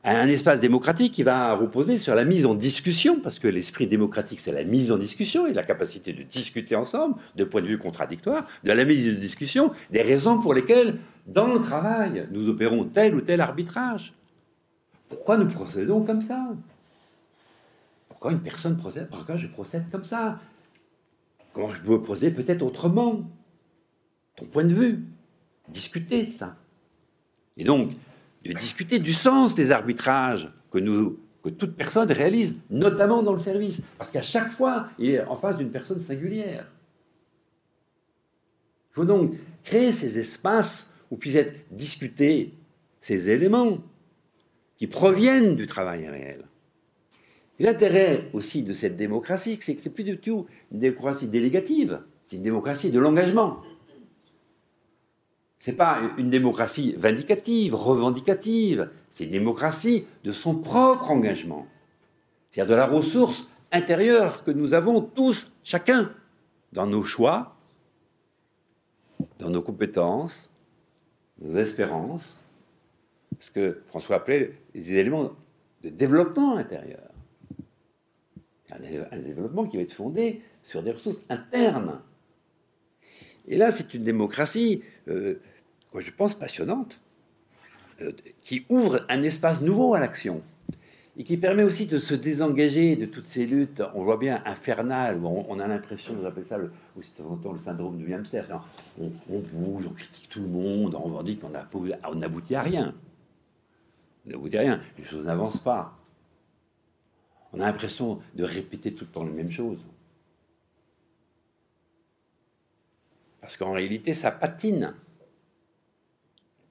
Un 0.06 0.28
espace 0.28 0.62
démocratique 0.62 1.14
qui 1.14 1.24
va 1.24 1.54
reposer 1.54 1.98
sur 1.98 2.16
la 2.16 2.26
mise 2.26 2.46
en 2.46 2.56
discussion, 2.56 3.20
parce 3.20 3.40
que 3.40 3.48
l'esprit 3.48 3.88
démocratique, 3.88 4.40
c'est 4.40 4.52
la 4.52 4.64
mise 4.64 4.92
en 4.92 4.98
discussion 4.98 5.48
et 5.48 5.54
la 5.54 5.64
capacité 5.64 6.12
de 6.12 6.24
discuter 6.24 6.76
ensemble, 6.76 7.16
de 7.36 7.44
points 7.44 7.62
de 7.62 7.68
vue 7.68 7.78
contradictoires, 7.78 8.46
de 8.64 8.72
la 8.72 8.84
mise 8.84 9.10
en 9.10 9.20
discussion 9.20 9.72
des 9.92 10.02
raisons 10.02 10.40
pour 10.40 10.54
lesquelles, 10.54 10.96
dans 11.28 11.54
le 11.54 11.62
travail, 11.62 12.28
nous 12.32 12.50
opérons 12.50 12.86
tel 12.86 13.16
ou 13.16 13.22
tel 13.22 13.40
arbitrage. 13.40 14.14
Pourquoi 15.08 15.38
nous 15.38 15.48
procédons 15.48 16.04
comme 16.04 16.22
ça? 16.22 16.50
Pourquoi 18.10 18.32
une 18.32 18.42
personne 18.42 18.78
procède 18.78 19.08
Pourquoi 19.10 19.38
je 19.38 19.48
procède 19.48 19.86
comme 19.90 20.04
ça? 20.04 20.40
Comment 21.54 21.74
je 21.74 21.82
peux 21.82 22.02
procéder 22.02 22.32
peut-être 22.32 22.64
autrement? 22.64 23.22
Ton 24.36 24.46
point 24.46 24.64
de 24.64 24.74
vue. 24.74 25.04
Discuter 25.70 26.32
ça. 26.32 26.58
Et 27.56 27.64
donc, 27.64 27.92
de 28.44 28.52
discuter 28.54 29.00
du 29.00 29.14
sens 29.14 29.56
des 29.56 29.72
arbitrages 29.72 30.52
que, 30.72 30.80
nous, 30.80 31.20
que 31.44 31.50
toute 31.50 31.76
personne 31.76 32.12
réalise, 32.12 32.56
notamment 32.70 33.24
dans 33.24 33.32
le 33.32 33.40
service. 33.40 33.84
Parce 33.98 34.12
qu'à 34.12 34.24
chaque 34.24 34.52
fois, 34.52 34.90
il 34.98 35.12
est 35.12 35.24
en 35.24 35.36
face 35.36 35.58
d'une 35.58 35.72
personne 35.72 36.02
singulière. 36.02 36.68
Il 38.92 38.96
faut 38.96 39.06
donc 39.06 39.36
créer 39.64 39.92
ces 39.92 40.20
espaces 40.20 40.92
où 41.10 41.18
puissent 41.18 41.36
être 41.36 41.56
discutés 41.72 42.54
ces 43.00 43.30
éléments 43.30 43.78
qui 44.78 44.88
proviennent 44.88 45.56
du 45.56 45.68
travail 45.68 46.08
réel. 46.08 46.46
L'intérêt 47.60 48.30
aussi 48.34 48.64
de 48.64 48.74
cette 48.74 48.98
démocratie, 48.98 49.60
c'est 49.62 49.76
que 49.76 49.82
c'est 49.82 49.90
plus 49.90 50.04
du 50.04 50.18
tout 50.18 50.48
une 50.72 50.80
démocratie 50.80 51.28
délégative, 51.28 52.02
c'est 52.26 52.38
une 52.38 52.44
démocratie 52.44 52.92
de 52.92 53.00
l'engagement 53.00 53.62
n'est 55.68 55.74
pas 55.74 56.00
une 56.18 56.30
démocratie 56.30 56.96
vindicative, 56.98 57.76
revendicative, 57.76 58.90
c'est 59.10 59.26
une 59.26 59.32
démocratie 59.32 60.08
de 60.24 60.32
son 60.32 60.56
propre 60.56 61.12
engagement. 61.12 61.68
C'est-à-dire 62.50 62.72
de 62.72 62.78
la 62.78 62.88
ressource 62.88 63.50
intérieure 63.72 64.44
que 64.44 64.52
nous 64.52 64.74
avons 64.74 65.02
tous, 65.02 65.52
chacun, 65.64 66.12
dans 66.74 66.88
nos 66.88 67.04
choix, 67.04 67.56
dans 69.40 69.50
nos 69.50 69.62
compétences, 69.62 70.54
nos 71.40 71.56
espérances, 71.58 72.42
ce 73.40 73.52
que 73.52 73.82
François 73.88 74.18
appelait 74.18 74.58
des 74.74 74.96
éléments 74.96 75.32
de 75.84 75.90
développement 75.90 76.58
intérieur. 76.58 77.13
Un, 78.72 79.20
développement 79.20 79.66
qui 79.66 79.78
va 79.78 79.84
être 79.84 79.94
fondé 79.94 80.42
sur 80.64 80.82
des 80.82 80.92
ressources 80.92 81.26
internes. 81.30 82.00
Et 83.48 83.58
là, 83.58 83.72
c'est 83.72 83.94
une 83.94 84.04
démocratie 84.04 84.84
euh, 85.10 85.40
je 86.00 86.12
pense, 86.12 86.34
passionnante, 86.34 87.00
euh, 88.02 88.12
qui 88.42 88.66
ouvre 88.70 89.06
un 89.10 89.24
espace 89.24 89.62
nouveau 89.62 89.94
à 89.94 90.00
l'action 90.00 90.42
et 91.16 91.24
qui 91.24 91.38
permet 91.38 91.62
aussi 91.62 91.86
de 91.86 92.00
se 92.00 92.16
désengager 92.16 92.96
de 92.96 93.06
toutes 93.06 93.28
ces 93.28 93.46
luttes, 93.46 93.84
on 93.94 94.04
voit 94.04 94.18
bien, 94.18 94.42
infernales, 94.46 95.20
on, 95.24 95.60
a 95.60 95.68
l'impression, 95.68 96.16
vous 96.16 96.26
appelez 96.26 96.46
ça 96.46 96.58
aussi 96.98 97.12
de 97.12 97.18
temps 97.18 97.30
en 97.30 97.38
temps 97.38 97.52
le 97.52 97.60
syndrome 97.60 97.98
du 97.98 98.12
hamster, 98.12 98.66
on, 99.00 99.12
on, 99.30 99.40
bouge, 99.40 99.86
on 99.88 99.94
critique 99.94 100.28
tout 100.30 100.42
le 100.42 100.48
monde, 100.48 100.96
on 100.96 101.22
dit 101.22 101.38
qu'on 101.38 101.50
n'aboutit 102.16 102.56
à 102.56 102.64
rien. 102.64 102.96
On 104.26 104.32
n'aboutit 104.32 104.58
à 104.58 104.62
rien, 104.62 104.82
les 104.98 105.04
choses 105.04 105.26
n'avancent 105.26 105.62
pas. 105.62 106.00
On 107.54 107.60
a 107.60 107.66
l'impression 107.66 108.22
de 108.34 108.44
répéter 108.44 108.94
tout 108.94 109.06
le 109.06 109.12
temps 109.12 109.24
les 109.24 109.32
mêmes 109.32 109.52
choses. 109.52 109.80
Parce 113.42 113.58
qu'en 113.58 113.74
réalité, 113.74 114.14
ça 114.14 114.32
patine. 114.32 114.96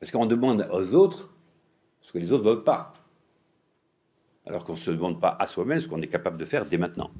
Parce 0.00 0.10
qu'on 0.10 0.26
demande 0.26 0.68
aux 0.72 0.94
autres 0.94 1.32
ce 2.00 2.10
que 2.10 2.18
les 2.18 2.32
autres 2.32 2.44
ne 2.44 2.50
veulent 2.50 2.64
pas. 2.64 2.94
Alors 4.46 4.64
qu'on 4.64 4.72
ne 4.72 4.78
se 4.78 4.90
demande 4.90 5.20
pas 5.20 5.36
à 5.38 5.46
soi-même 5.46 5.78
ce 5.78 5.86
qu'on 5.86 6.02
est 6.02 6.08
capable 6.08 6.36
de 6.36 6.44
faire 6.44 6.66
dès 6.66 6.78
maintenant. 6.78 7.12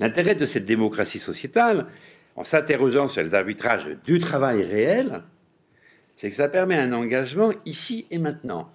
L'intérêt 0.00 0.34
de 0.34 0.46
cette 0.46 0.64
démocratie 0.64 1.20
sociétale, 1.20 1.86
en 2.34 2.42
s'interrogeant 2.42 3.06
sur 3.06 3.22
les 3.22 3.34
arbitrages 3.34 3.98
du 4.04 4.18
travail 4.18 4.64
réel, 4.64 5.22
c'est 6.16 6.30
que 6.30 6.34
ça 6.34 6.48
permet 6.48 6.76
un 6.76 6.92
engagement 6.92 7.52
ici 7.64 8.06
et 8.10 8.18
maintenant. 8.18 8.72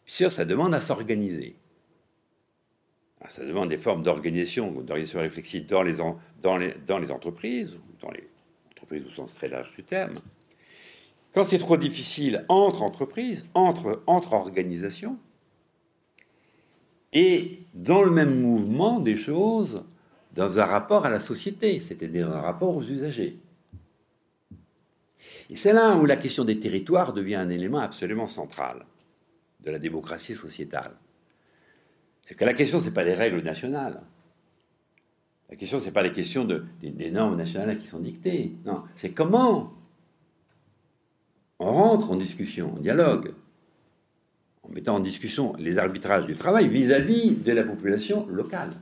sûr, 0.11 0.31
ça 0.31 0.45
demande 0.45 0.73
à 0.73 0.81
s'organiser. 0.81 1.55
Ça 3.29 3.45
demande 3.45 3.69
des 3.69 3.77
formes 3.77 4.03
d'organisation, 4.03 4.71
d'organisation 4.71 5.19
réflexive 5.19 5.67
dans 5.67 5.83
les, 5.83 5.95
dans 6.41 6.57
les, 6.57 6.73
dans 6.85 6.97
les 6.97 7.11
entreprises, 7.11 7.77
dans 8.01 8.11
les 8.11 8.27
au 8.91 9.11
sens 9.11 9.35
très 9.35 9.47
large 9.47 9.73
du 9.73 9.83
terme. 9.83 10.19
quand 11.33 11.45
c'est 11.45 11.59
trop 11.59 11.77
difficile 11.77 12.43
entre 12.49 12.83
entreprises, 12.83 13.45
entre, 13.53 14.03
organisations, 14.05 15.17
et 17.13 17.59
dans 17.73 18.03
le 18.03 18.11
même 18.11 18.41
mouvement 18.41 18.99
des 18.99 19.15
choses, 19.15 19.85
dans 20.33 20.59
un 20.59 20.65
rapport 20.65 21.05
à 21.05 21.09
la 21.09 21.21
société, 21.21 21.79
c'est-à-dire 21.79 22.29
un 22.29 22.41
rapport 22.41 22.75
aux 22.75 22.83
usagers. 22.83 23.39
C'est 25.55 25.71
là 25.71 25.95
où 25.95 26.05
la 26.05 26.17
question 26.17 26.43
des 26.43 26.59
territoires 26.59 27.13
devient 27.13 27.35
un 27.35 27.49
élément 27.49 27.79
absolument 27.79 28.27
central 28.27 28.85
de 29.63 29.71
la 29.71 29.79
démocratie 29.79 30.35
sociétale. 30.35 30.91
C'est 32.21 32.35
que 32.35 32.45
la 32.45 32.53
question, 32.53 32.79
ce 32.79 32.85
n'est 32.85 32.91
pas 32.91 33.03
les 33.03 33.13
règles 33.13 33.41
nationales. 33.41 34.01
La 35.49 35.55
question, 35.55 35.79
ce 35.79 35.85
n'est 35.85 35.91
pas 35.91 36.03
les 36.03 36.13
questions 36.13 36.45
de, 36.45 36.63
des, 36.81 37.11
normes 37.11 37.35
nationales 37.35 37.77
qui 37.77 37.87
sont 37.87 37.99
dictées. 37.99 38.53
Non, 38.65 38.83
c'est 38.95 39.11
comment 39.11 39.73
on 41.59 41.71
rentre 41.71 42.11
en 42.11 42.15
discussion, 42.15 42.73
en 42.75 42.79
dialogue, 42.79 43.33
en 44.63 44.69
mettant 44.69 44.95
en 44.95 44.99
discussion 44.99 45.53
les 45.59 45.77
arbitrages 45.77 46.25
du 46.25 46.35
travail 46.35 46.67
vis-à-vis 46.67 47.35
de 47.35 47.51
la 47.51 47.63
population 47.63 48.25
locale. 48.27 48.75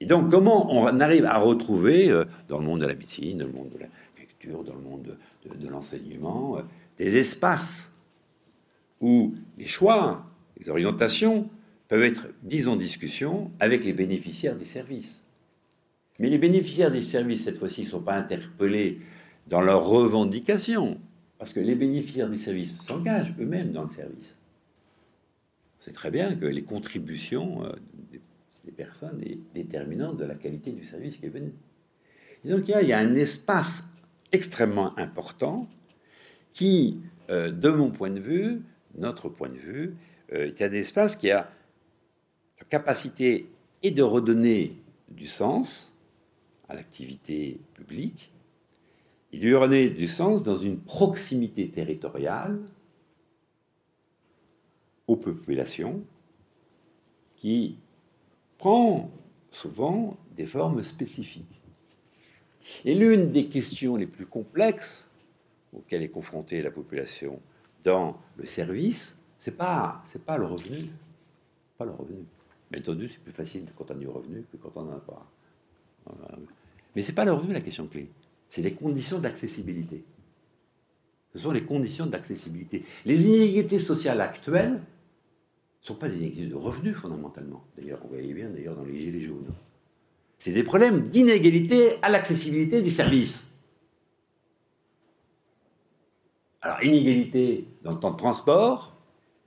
Et 0.00 0.06
donc, 0.06 0.30
comment 0.30 0.72
on 0.74 1.00
arrive 1.00 1.24
à 1.24 1.38
retrouver, 1.38 2.10
euh, 2.10 2.24
dans 2.48 2.58
le 2.58 2.64
monde 2.64 2.80
de 2.80 2.86
la 2.86 2.94
médecine, 2.94 3.38
dans 3.38 3.46
le 3.46 3.52
monde 3.52 3.70
de 3.70 3.78
la 3.78 3.86
culture, 4.16 4.64
dans 4.64 4.74
le 4.74 4.80
monde 4.80 5.16
de, 5.44 5.68
l'enseignement, 5.68 6.58
euh, 6.58 6.62
des 6.98 7.16
espaces 7.18 7.90
où 9.00 9.34
les 9.58 9.66
choix, 9.66 10.26
les 10.58 10.68
orientations 10.68 11.50
peuvent 11.88 12.02
être 12.02 12.28
mises 12.42 12.68
en 12.68 12.76
discussion 12.76 13.50
avec 13.60 13.84
les 13.84 13.92
bénéficiaires 13.92 14.56
des 14.56 14.64
services. 14.64 15.24
Mais 16.18 16.30
les 16.30 16.38
bénéficiaires 16.38 16.90
des 16.90 17.02
services, 17.02 17.44
cette 17.44 17.58
fois-ci, 17.58 17.82
ne 17.82 17.86
sont 17.86 18.02
pas 18.02 18.16
interpellés 18.16 19.00
dans 19.48 19.60
leurs 19.60 19.84
revendications, 19.84 20.98
parce 21.38 21.52
que 21.52 21.60
les 21.60 21.74
bénéficiaires 21.74 22.30
des 22.30 22.38
services 22.38 22.80
s'engagent 22.80 23.34
eux-mêmes 23.38 23.72
dans 23.72 23.82
le 23.82 23.90
service. 23.90 24.36
C'est 25.78 25.92
très 25.92 26.10
bien 26.10 26.34
que 26.34 26.46
les 26.46 26.62
contributions 26.62 27.62
euh, 27.64 27.72
des 28.64 28.72
personnes 28.72 29.20
est 29.22 29.38
déterminante 29.54 30.16
de 30.16 30.24
la 30.24 30.34
qualité 30.34 30.72
du 30.72 30.84
service 30.84 31.18
qui 31.18 31.26
est 31.26 31.30
venu. 31.30 31.52
Donc 32.44 32.68
il 32.68 32.88
y, 32.88 32.92
a, 32.92 32.98
un 32.98 33.14
espace 33.14 33.84
extrêmement 34.32 34.96
important 34.98 35.68
qui, 36.52 37.00
euh, 37.30 37.50
de 37.50 37.70
mon 37.70 37.90
point 37.90 38.10
de 38.10 38.20
vue, 38.20 38.62
notre 38.96 39.28
point 39.28 39.48
de 39.48 39.56
vue, 39.56 39.96
euh, 40.32 40.46
est 40.46 40.62
un 40.62 40.72
espace 40.72 41.16
qui 41.16 41.30
a 41.30 41.50
la 42.60 42.66
capacité 42.66 43.48
et 43.82 43.90
de 43.90 44.02
redonner 44.02 44.76
du 45.08 45.26
sens 45.26 45.94
à 46.68 46.74
l'activité 46.74 47.60
publique, 47.74 48.32
il 49.32 49.40
lui 49.40 49.54
redonner 49.54 49.90
du 49.90 50.06
sens 50.06 50.42
dans 50.42 50.56
une 50.56 50.78
proximité 50.78 51.68
territoriale 51.68 52.60
aux 55.06 55.16
populations 55.16 56.02
qui 57.36 57.76
prend 58.58 59.10
souvent 59.50 60.16
des 60.36 60.46
formes 60.46 60.82
spécifiques. 60.82 61.60
Et 62.84 62.94
l'une 62.94 63.30
des 63.30 63.46
questions 63.46 63.96
les 63.96 64.06
plus 64.06 64.26
complexes 64.26 65.10
auxquelles 65.76 66.02
est 66.02 66.08
confrontée 66.08 66.62
la 66.62 66.70
population 66.70 67.40
dans 67.84 68.18
le 68.36 68.46
service, 68.46 69.20
c'est 69.38 69.56
pas 69.56 70.02
c'est 70.06 70.24
pas 70.24 70.38
le 70.38 70.46
revenu, 70.46 70.78
pas 71.78 71.84
le 71.84 71.92
revenu. 71.92 72.24
Mais 72.70 72.78
entendu, 72.78 73.08
c'est 73.08 73.20
plus 73.20 73.32
facile 73.32 73.66
quand 73.76 73.90
on 73.90 73.94
a 73.94 73.98
du 73.98 74.08
revenu 74.08 74.44
que 74.50 74.56
quand 74.56 74.72
on 74.76 74.82
n'en 74.84 74.96
a 74.96 75.00
pas. 75.00 75.26
Mais 76.96 77.02
c'est 77.02 77.12
pas 77.12 77.24
le 77.24 77.32
revenu 77.32 77.52
la 77.52 77.60
question 77.60 77.86
clé 77.86 78.08
c'est 78.54 78.62
les 78.62 78.74
conditions 78.74 79.18
d'accessibilité. 79.18 80.04
Ce 81.32 81.40
sont 81.40 81.50
les 81.50 81.64
conditions 81.64 82.06
d'accessibilité. 82.06 82.84
Les 83.04 83.20
inégalités 83.20 83.80
sociales 83.80 84.20
actuelles 84.20 84.74
ne 84.74 84.78
sont 85.80 85.96
pas 85.96 86.08
des 86.08 86.18
inégalités 86.18 86.46
de 86.46 86.54
revenus 86.54 86.96
fondamentalement. 86.96 87.64
D'ailleurs, 87.76 87.98
vous 88.02 88.10
voyez 88.10 88.32
bien 88.32 88.48
d'ailleurs 88.48 88.76
dans 88.76 88.84
les 88.84 88.96
gilets 88.96 89.22
jaunes. 89.22 89.52
C'est 90.38 90.52
des 90.52 90.62
problèmes 90.62 91.08
d'inégalité 91.08 91.96
à 92.02 92.10
l'accessibilité 92.10 92.80
du 92.80 92.90
service. 92.92 93.48
Alors, 96.64 96.82
inégalité 96.82 97.66
dans 97.82 97.92
le 97.92 98.00
temps 98.00 98.12
de 98.12 98.16
transport 98.16 98.96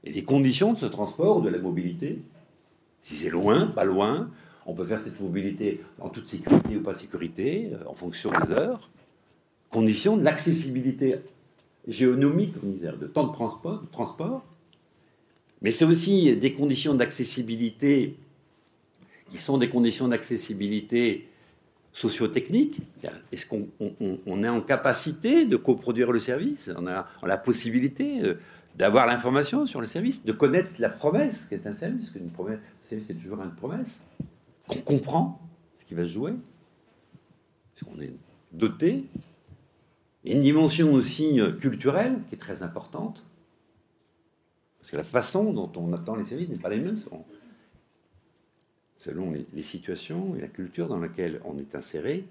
et 0.04 0.12
des 0.12 0.24
conditions 0.24 0.74
de 0.74 0.78
ce 0.78 0.86
transport 0.86 1.38
ou 1.38 1.42
de 1.42 1.50
la 1.50 1.58
mobilité. 1.58 2.22
Si 3.02 3.16
c'est 3.16 3.32
loin, 3.32 3.66
pas 3.66 3.86
loin, 3.86 4.30
on 4.68 4.76
peut 4.76 4.86
faire 4.86 5.00
cette 5.00 5.20
mobilité 5.20 5.82
en 6.00 6.10
toute 6.10 6.28
sécurité 6.28 6.78
ou 6.78 6.82
pas 6.82 6.94
sécurité, 6.94 7.72
euh, 7.74 7.90
en 7.90 7.96
fonction 7.96 8.30
des 8.30 8.52
heures. 8.52 8.92
Condition 9.72 10.16
de 10.16 10.24
l'accessibilité 10.24 11.16
géonomique, 11.88 12.54
de 12.62 13.08
temps 13.08 13.26
de 13.26 13.34
transport, 13.34 13.82
de 13.82 13.92
transport. 13.92 14.46
Mais 15.64 15.72
c'est 15.72 15.86
aussi 15.86 16.38
des 16.38 16.54
conditions 16.54 16.94
d'accessibilité 16.94 18.16
qui 19.30 19.40
sont 19.40 19.58
des 19.58 19.70
conditions 19.70 20.08
d'accessibilité 20.08 21.28
socio-techniques. 21.98 22.82
Est-ce 23.32 23.48
qu'on 23.48 24.44
est 24.44 24.50
en 24.50 24.62
capacité 24.62 25.46
de 25.46 25.58
coproduire 25.58 26.12
le 26.12 26.20
service? 26.20 26.70
On 26.78 26.86
a, 26.86 27.08
la 27.24 27.38
possibilité 27.38 28.22
euh, 28.22 28.36
d'avoir 28.76 29.08
l'information 29.08 29.66
sur 29.66 29.82
le 29.82 29.88
service, 29.88 30.24
de 30.24 30.32
connaître 30.32 30.74
la 30.78 30.90
promesse 30.90 31.46
qui 31.46 31.56
est 31.56 31.66
un 31.66 31.74
service, 31.74 32.02
parce 32.02 32.12
qu'une 32.12 32.30
promesse, 32.30 32.60
c'est 32.84 33.20
toujours 33.20 33.42
une 33.42 33.56
promesse 33.56 34.04
qu'on 34.68 34.82
comprend 34.82 35.42
ce 35.80 35.86
qui 35.86 35.96
va 35.96 36.04
se 36.04 36.10
jouer, 36.10 36.34
parce 37.74 37.92
qu'on 37.92 38.00
est 38.00 38.14
doté. 38.52 39.06
Et 40.24 40.34
une 40.34 40.42
dimension 40.42 40.94
aussi 40.94 41.42
euh, 41.42 41.52
culturelle 41.52 42.20
qui 42.30 42.36
est 42.36 42.40
très 42.40 42.62
importante, 42.62 43.26
parce 44.80 44.92
que 44.92 44.98
la 44.98 45.04
façon 45.04 45.52
dont 45.52 45.72
on 45.76 45.92
attend 45.94 46.16
les 46.16 46.26
services 46.26 46.50
n'est 46.50 46.58
pas 46.58 46.70
la 46.70 46.78
même 46.78 46.98
selon, 46.98 47.26
les, 49.54 49.62
situations 49.62 50.36
et 50.36 50.42
la 50.42 50.48
culture 50.48 50.88
dans 50.88 51.00
laquelle 51.00 51.42
on 51.46 51.58
est 51.58 51.76
inséré. 51.76 52.26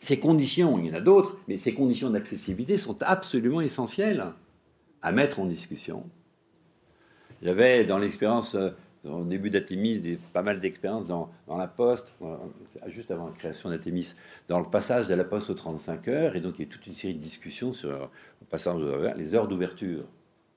Ces 0.00 0.18
conditions, 0.18 0.78
il 0.78 0.86
y 0.86 0.90
en 0.90 0.94
a 0.94 1.00
d'autres, 1.00 1.38
mais 1.48 1.58
ces 1.58 1.74
conditions 1.74 2.10
d'accessibilité 2.10 2.78
sont 2.78 3.02
absolument 3.02 3.60
essentielles 3.60 4.24
à 5.02 5.12
mettre 5.12 5.40
en 5.40 5.46
discussion. 5.46 6.04
J'avais 7.42 7.84
dans 7.84 7.98
l'expérience 7.98 8.54
euh, 8.54 8.70
au 9.04 9.24
début 9.24 9.50
d'Athémis, 9.50 10.18
pas 10.32 10.42
mal 10.42 10.60
d'expériences 10.60 11.06
dans, 11.06 11.30
la 11.48 11.68
Poste, 11.68 12.12
juste 12.88 13.10
avant 13.10 13.26
la 13.26 13.32
création 13.32 13.70
d'Athémis, 13.70 14.14
dans 14.48 14.58
le 14.58 14.66
passage 14.66 15.08
de 15.08 15.14
la 15.14 15.24
Poste 15.24 15.50
aux 15.50 15.54
35 15.54 16.08
heures, 16.08 16.36
et 16.36 16.40
donc 16.40 16.58
il 16.58 16.64
y 16.64 16.68
a 16.68 16.72
toute 16.72 16.86
une 16.86 16.96
série 16.96 17.14
de 17.14 17.20
discussions 17.20 17.72
sur 17.72 17.90
le 17.90 18.46
passage 18.50 18.80
les 19.16 19.34
heures 19.34 19.48
d'ouverture. 19.48 20.04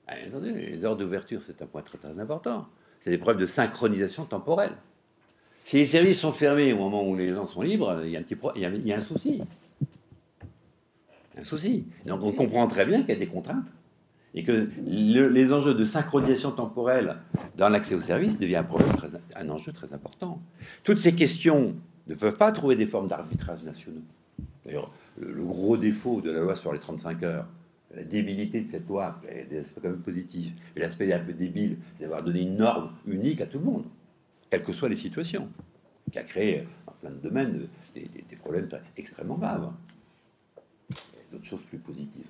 Ah, 0.06 0.14
les 0.42 0.84
heures 0.84 0.96
d'ouverture, 0.96 1.40
c'est 1.42 1.62
un 1.62 1.66
point 1.66 1.82
très 1.82 1.98
très 1.98 2.18
important. 2.18 2.66
C'est 2.98 3.10
des 3.10 3.18
problèmes 3.18 3.40
de 3.40 3.46
synchronisation 3.46 4.24
temporelle. 4.24 4.72
Si 5.64 5.76
les 5.76 5.86
services 5.86 6.18
sont 6.18 6.32
fermés 6.32 6.72
au 6.72 6.78
moment 6.78 7.06
où 7.06 7.16
les 7.16 7.32
gens 7.32 7.46
sont 7.46 7.62
libres, 7.62 8.00
il 8.04 8.10
y 8.10 8.16
a 8.16 8.20
un, 8.20 8.22
petit 8.22 9.04
souci. 9.04 9.40
Un 11.38 11.44
souci. 11.44 11.86
Donc 12.06 12.22
on 12.24 12.32
comprend 12.32 12.66
très 12.66 12.86
bien 12.86 13.00
qu'il 13.00 13.10
y 13.10 13.16
a 13.16 13.20
des 13.20 13.26
contraintes 13.26 13.68
et 14.34 14.42
que 14.42 14.68
les 14.86 15.52
enjeux 15.52 15.74
de 15.74 15.84
synchronisation 15.84 16.52
temporelle 16.52 17.16
dans 17.56 17.68
l'accès 17.68 17.94
aux 17.94 18.00
services 18.00 18.38
devient 18.38 18.56
un, 18.56 18.64
problème 18.64 18.90
un 19.36 19.48
enjeu 19.48 19.72
très 19.72 19.92
important. 19.92 20.40
Toutes 20.84 20.98
ces 20.98 21.14
questions 21.14 21.74
ne 22.06 22.14
peuvent 22.14 22.36
pas 22.36 22.52
trouver 22.52 22.76
des 22.76 22.86
formes 22.86 23.08
d'arbitrage 23.08 23.62
nationaux. 23.64 24.02
D'ailleurs, 24.64 24.90
le, 25.18 25.44
gros 25.44 25.76
défaut 25.76 26.20
de 26.20 26.30
la 26.30 26.40
loi 26.40 26.56
sur 26.56 26.72
les 26.72 26.78
35 26.78 27.22
heures, 27.22 27.46
la 27.94 28.04
débilité 28.04 28.60
de 28.60 28.68
cette 28.68 28.88
loi, 28.88 29.06
aspects 29.06 29.80
quand 29.82 29.88
même 29.88 29.98
positifs, 29.98 30.52
et 30.76 30.80
l'aspect 30.80 31.12
un 31.12 31.18
peu 31.18 31.32
débile, 31.32 31.78
c'est 31.96 32.04
d'avoir 32.04 32.22
donné 32.22 32.42
une 32.42 32.56
norme 32.56 32.92
unique 33.06 33.40
à 33.40 33.46
tout 33.46 33.58
le 33.58 33.64
monde, 33.64 33.84
quelles 34.50 34.64
que 34.64 34.72
soient 34.72 34.88
les 34.88 34.96
situations, 34.96 35.48
qui 36.10 36.18
a 36.18 36.24
créé 36.24 36.66
en 36.86 36.92
plein 36.92 37.10
de 37.10 37.20
domaines 37.20 37.68
des, 37.94 38.10
des 38.28 38.36
problèmes 38.36 38.68
extrêmement 38.96 39.36
graves. 39.36 39.72
D'autres 41.32 41.44
choses 41.44 41.62
plus 41.62 41.78
positives. 41.78 42.26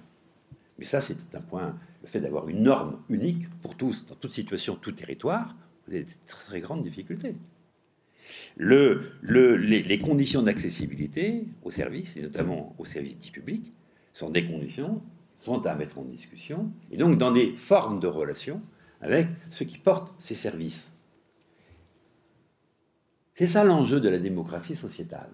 Mais 0.80 0.86
ça, 0.86 1.02
c'est 1.02 1.34
un 1.34 1.40
point, 1.42 1.76
le 2.02 2.09
fait 2.09 2.20
d'avoir 2.20 2.48
une 2.48 2.62
norme 2.62 3.02
unique 3.10 3.48
pour 3.60 3.76
tous, 3.76 4.06
dans 4.06 4.14
toute 4.14 4.32
situation, 4.32 4.76
tout 4.76 4.92
territoire, 4.92 5.55
vous 5.86 5.94
avez 5.94 6.05
de 6.05 6.10
très 6.26 6.60
grandes 6.60 6.82
difficultés. 6.82 7.34
Le, 8.56 9.12
les, 9.22 9.98
conditions 9.98 10.42
d'accessibilité 10.42 11.44
aux 11.62 11.70
services, 11.70 12.16
et 12.16 12.22
notamment 12.22 12.74
aux 12.78 12.86
services 12.86 13.18
dits 13.18 13.30
publics, 13.30 13.74
sont 14.14 14.30
des 14.30 14.47
conditions, 14.47 15.02
sont 15.36 15.66
à 15.66 15.74
mettre 15.74 15.98
en 15.98 16.05
discussion, 16.05 16.72
et 16.90 16.97
donc 16.97 17.18
dans 17.18 17.32
des 17.32 17.52
formes 17.59 18.01
de 18.01 18.06
relations 18.06 18.62
avec 19.02 19.28
ceux 19.51 19.66
qui 19.66 19.78
portent 19.78 20.14
ces 20.18 20.34
services. 20.34 20.94
C'est 23.40 23.46
ça 23.46 23.64
l'enjeu 23.64 24.00
de 24.00 24.10
la 24.10 24.18
démocratie 24.18 24.76
sociétale. 24.76 25.30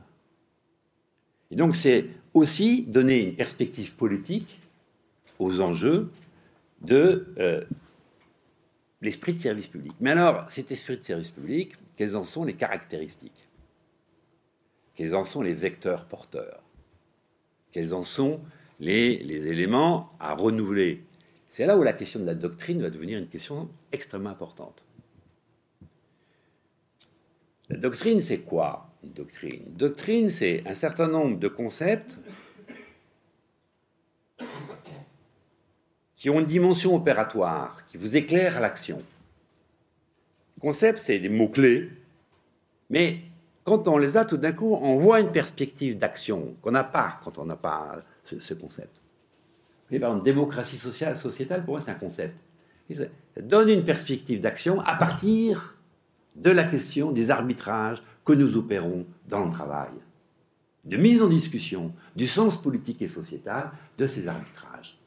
Et 1.51 1.57
donc 1.57 1.75
c'est 1.75 2.07
aussi 2.35 2.85
donner 2.85 3.21
une 3.21 3.35
perspective 3.35 3.95
politique 3.95 4.61
aux 5.41 5.61
enjeux 5.61 6.13
de 6.83 7.27
euh, 7.39 7.65
l'esprit 9.03 9.33
de 9.33 9.41
service 9.41 9.67
public. 9.67 9.93
Mais 9.99 10.13
alors, 10.13 10.49
cet 10.49 10.71
esprit 10.71 10.97
de 10.97 11.03
service 11.03 11.33
public, 11.33 11.73
quelles 11.97 12.15
en 12.15 12.23
sont 12.23 12.45
les 12.45 12.53
caractéristiques? 12.53 13.49
Quels 14.95 15.17
en 15.17 15.25
sont 15.25 15.43
les 15.43 15.55
vecteurs 15.55 16.05
porteurs? 16.05 16.63
Quelles 17.73 17.93
en 17.93 18.05
sont 18.05 18.39
les 18.79 19.49
éléments 19.49 20.13
à 20.21 20.37
renouveler? 20.37 21.03
C'est 21.49 21.67
là 21.67 21.77
où 21.77 21.83
la 21.83 21.93
question 21.93 22.21
de 22.21 22.27
la 22.27 22.37
doctrine 22.37 22.81
va 22.81 22.91
devenir 22.91 23.19
une 23.19 23.27
question 23.27 23.69
extrêmement 23.91 24.31
importante. 24.31 24.86
La 27.69 27.77
doctrine, 27.77 28.21
c'est 28.21 28.39
quoi? 28.39 28.91
Une 29.03 29.13
doctrine 29.13 29.63
doctrine, 29.71 30.31
c'est 30.31 30.63
un 30.67 30.75
certain 30.75 31.09
nombre 31.09 31.39
de 31.39 31.49
concepts 31.49 32.19
qui 36.15 36.31
ont 36.31 36.41
une 36.41 36.47
dimension 36.47 36.95
opératoire, 36.95 37.87
qui 37.87 37.99
vous 37.99 38.17
éclairent 38.17 38.61
l'action. 38.61 39.03
Concept, 40.61 40.99
c'est 40.99 41.19
des 41.19 41.29
mots-clés, 41.29 41.91
mais 42.89 43.21
quand 43.65 43.89
on 43.89 43.99
les 43.99 44.17
a, 44.17 44.25
tout 44.25 44.39
d'un 44.39 44.53
coup, 44.53 44.75
on 44.75 44.97
voit 44.97 45.21
une 45.21 45.31
perspective 45.31 45.99
d'action 45.99 46.57
qu'on 46.63 46.71
n'a 46.71 46.85
pas 46.85 47.21
quand 47.23 47.39
on 47.39 47.45
n'a 47.45 47.57
pas 47.57 48.03
ce, 48.25 48.55
concept. 48.55 49.03
Vous 49.91 49.99
par 49.99 50.11
exemple, 50.11 50.25
démocratie 50.25 50.79
sociale, 50.79 51.19
sociétale, 51.19 51.65
pour 51.65 51.75
moi, 51.75 51.81
c'est 51.81 51.91
un 51.91 51.95
concept. 51.95 52.39
Ça 52.93 53.05
donne 53.43 53.69
une 53.69 53.85
perspective 53.85 54.41
d'action 54.41 54.81
à 54.81 54.95
partir 54.95 55.76
de 56.37 56.51
la 56.51 56.65
question 56.65 57.13
des 57.13 57.31
arbitrages 57.31 58.03
que 58.25 58.33
nous 58.33 58.57
opérons 58.57 59.07
dans 59.29 59.45
le 59.45 59.53
travail, 59.53 59.91
de 60.85 60.97
mise 60.97 61.23
en 61.23 61.29
discussion 61.29 61.93
du 62.15 62.27
sens 62.27 62.61
politique 62.61 63.03
et 63.03 63.09
sociétal 63.09 63.73
de 63.99 64.07
ces 64.07 64.29
arbitrages. 64.29 64.99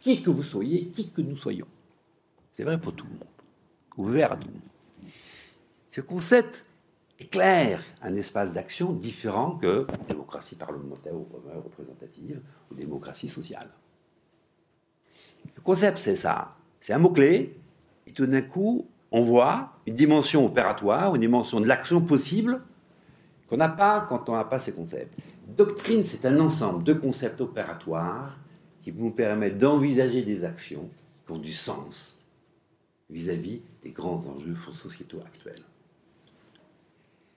Qui 0.00 0.22
que 0.22 0.30
vous 0.30 0.44
soyez, 0.44 0.86
qui 0.86 1.10
que 1.10 1.20
nous 1.20 1.36
soyons. 1.36 1.66
C'est 2.52 2.64
vrai 2.64 2.80
pour 2.80 2.94
tout 2.94 3.06
le 3.06 3.12
monde, 3.12 3.28
ouvert 3.96 4.32
à 4.32 4.36
tout 4.36 4.46
le 4.46 4.54
monde. 4.54 5.10
Ce 5.88 6.00
concept 6.00 6.64
éclaire 7.18 7.82
un 8.02 8.14
espace 8.14 8.54
d'action 8.54 8.92
différent 8.92 9.56
que 9.56 9.86
démocratie 10.08 10.54
parlementaire 10.54 11.14
ou 11.14 11.26
représentative 11.64 12.40
ou 12.70 12.74
démocratie 12.74 13.28
sociale. 13.28 13.70
Le 15.54 15.62
concept, 15.62 15.98
c'est 15.98 16.16
ça. 16.16 16.50
C'est 16.80 16.92
un 16.92 16.98
mot-clé, 16.98 17.58
et 18.06 18.12
tout 18.12 18.26
d'un 18.26 18.42
coup, 18.42 18.86
on 19.12 19.22
voit 19.22 19.72
une 19.86 19.94
dimension 19.94 20.44
opératoire, 20.44 21.14
une 21.14 21.20
dimension 21.20 21.60
de 21.60 21.66
l'action 21.66 22.00
possible 22.00 22.60
qu'on 23.48 23.56
n'a 23.56 23.68
pas 23.68 24.06
quand 24.08 24.28
on 24.28 24.34
n'a 24.34 24.44
pas 24.44 24.58
ces 24.58 24.72
concepts. 24.72 25.16
Doctrine, 25.56 26.04
c'est 26.04 26.24
un 26.24 26.38
ensemble 26.40 26.84
de 26.84 26.92
concepts 26.92 27.40
opératoires 27.40 28.38
qui 28.80 28.92
nous 28.92 29.10
permettent 29.10 29.58
d'envisager 29.58 30.22
des 30.22 30.44
actions 30.44 30.88
qui 31.24 31.32
ont 31.32 31.38
du 31.38 31.52
sens 31.52 32.18
vis-à-vis 33.10 33.62
des 33.82 33.90
grands 33.90 34.24
enjeux 34.26 34.56
sociétaux 34.72 35.20
actuels. 35.24 35.62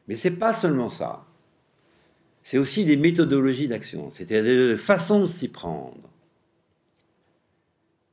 Mais 0.07 0.15
ce 0.15 0.27
n'est 0.27 0.35
pas 0.35 0.53
seulement 0.53 0.89
ça. 0.89 1.25
C'est 2.41 2.57
aussi 2.57 2.85
des 2.85 2.97
méthodologies 2.97 3.67
d'action, 3.67 4.09
c'est-à-dire 4.09 4.43
des 4.43 4.77
façons 4.77 5.21
de 5.21 5.27
s'y 5.27 5.49
prendre, 5.49 6.09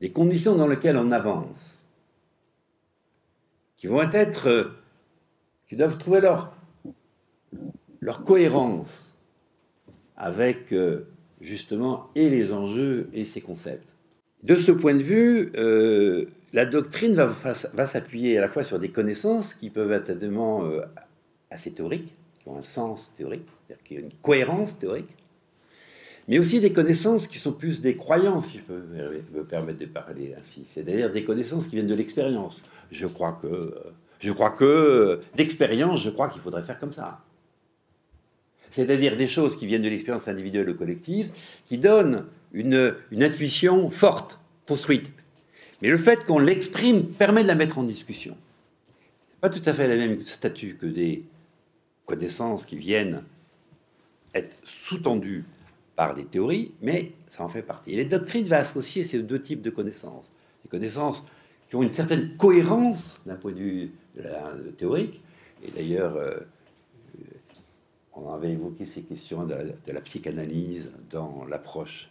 des 0.01 0.11
conditions 0.11 0.57
dans 0.57 0.67
lesquelles 0.67 0.99
on 0.99 1.11
avance, 1.11 1.76
qui 3.77 3.87
vont 3.87 4.03
être, 4.11 4.49
euh, 4.49 4.65
qui 5.67 5.77
doivent 5.77 5.99
trouver 5.99 6.21
leur, 6.21 6.55
leur 8.01 8.25
cohérence 8.25 9.19
avec 10.17 10.73
euh, 10.73 11.07
justement 11.41 12.09
et 12.15 12.31
les 12.31 12.53
enjeux 12.53 13.09
et 13.13 13.25
ces 13.25 13.41
concepts. 13.41 13.87
De 14.43 14.55
ce 14.55 14.73
point 14.73 14.95
de 14.95 15.03
vue, 15.03 15.53
euh, 15.57 16.27
la 16.53 16.65
doctrine 16.65 17.15
va, 17.15 17.87
s'appuyer 17.87 18.39
à 18.39 18.41
la 18.41 18.49
fois 18.49 18.65
sur 18.65 18.79
des 18.79 18.91
connaissances 18.91 19.55
qui 19.55 19.71
peuvent 19.71 19.93
être 19.93 20.13
assez 21.51 21.73
théoriques, 21.73 22.15
qui 22.41 22.49
ont 22.49 22.59
un 22.59 22.63
sens 22.63 23.15
théorique, 23.15 23.47
c'est-à-dire 23.67 23.85
qu'il 23.85 23.97
y 23.97 24.01
a 24.01 24.03
une 24.03 24.13
cohérence 24.23 24.79
théorique, 24.79 25.15
mais 26.29 26.39
aussi 26.39 26.61
des 26.61 26.73
connaissances 26.73 27.27
qui 27.27 27.39
sont 27.39 27.53
plus 27.53 27.81
des 27.81 27.97
croyances, 27.97 28.49
si 28.49 28.59
je 28.59 28.63
peux 28.63 28.83
me 29.35 29.45
permettre 29.45 29.79
de 29.79 29.87
parler 29.87 30.35
ainsi. 30.39 30.65
C'est-à-dire 30.69 31.13
des 31.13 31.25
connaissances 31.25 31.67
qui 31.67 31.77
viennent 31.77 31.87
de 31.87 31.95
l'expérience. 31.95 32.63
Je 32.91 33.07
crois 33.07 33.39
que, 33.41 33.75
je 34.21 34.33
crois 34.33 34.51
que, 34.51 35.21
d'expérience, 35.35 36.03
je 36.03 36.11
crois 36.11 36.29
qu'il 36.29 36.43
faudrait 36.43 36.63
faire 36.63 36.79
comme 36.79 36.93
ça. 36.93 37.21
C'est-à-dire 38.71 39.17
des 39.17 39.29
choses 39.29 39.57
qui 39.57 39.67
viennent 39.67 39.83
de 39.83 39.89
l'expérience 39.89 40.29
individuelle 40.29 40.69
ou 40.69 40.75
collective, 40.75 41.31
qui 41.65 41.79
donnent 41.79 42.27
une, 42.53 42.95
intuition 43.13 43.91
forte, 43.91 44.39
construite. 44.67 45.13
Mais 45.81 45.89
le 45.89 45.99
fait 45.99 46.25
qu'on 46.25 46.39
l'exprime 46.39 47.07
permet 47.07 47.43
de 47.43 47.49
la 47.49 47.55
mettre 47.55 47.79
en 47.79 47.83
discussion. 47.85 48.37
C'est 49.31 49.41
pas 49.41 49.51
tout 49.51 49.63
à 49.65 49.75
fait 49.75 49.89
le 49.89 49.97
même 49.97 50.25
statut 50.25 50.77
que 50.81 50.87
des 50.87 51.25
connaissances 52.05 52.67
qui 52.67 52.77
viennent 52.77 53.25
être 54.35 54.55
sous-tendues 54.65 55.45
par 55.95 56.15
des 56.15 56.25
théories, 56.25 56.73
mais 56.83 57.13
ça 57.29 57.45
en 57.45 57.49
fait 57.49 57.63
partie. 57.63 57.93
Et 57.93 57.97
les 57.97 58.05
doctrines 58.05 58.47
vont 58.47 58.57
associer 58.57 59.05
ces 59.05 59.21
deux 59.21 59.41
types 59.41 59.63
de 59.63 59.71
connaissances. 59.71 60.31
Des 60.63 60.69
connaissances 60.69 61.25
qui 61.69 61.77
ont 61.77 61.83
une 61.83 61.93
certaine 61.93 62.37
cohérence 62.37 63.23
d'un 63.27 63.37
point 63.37 63.53
de 63.53 63.59
vue 63.59 63.93
théorique, 64.77 65.23
et 65.65 65.71
d'ailleurs, 65.71 66.17
euh, 66.17 66.39
on 68.15 68.33
avait 68.33 68.53
évoqué 68.53 68.85
ces 68.85 69.03
questions 69.03 69.45
de 69.45 69.55
la, 69.93 70.01
psychanalyse 70.01 70.91
dans 71.11 71.45
l'approche 71.49 72.09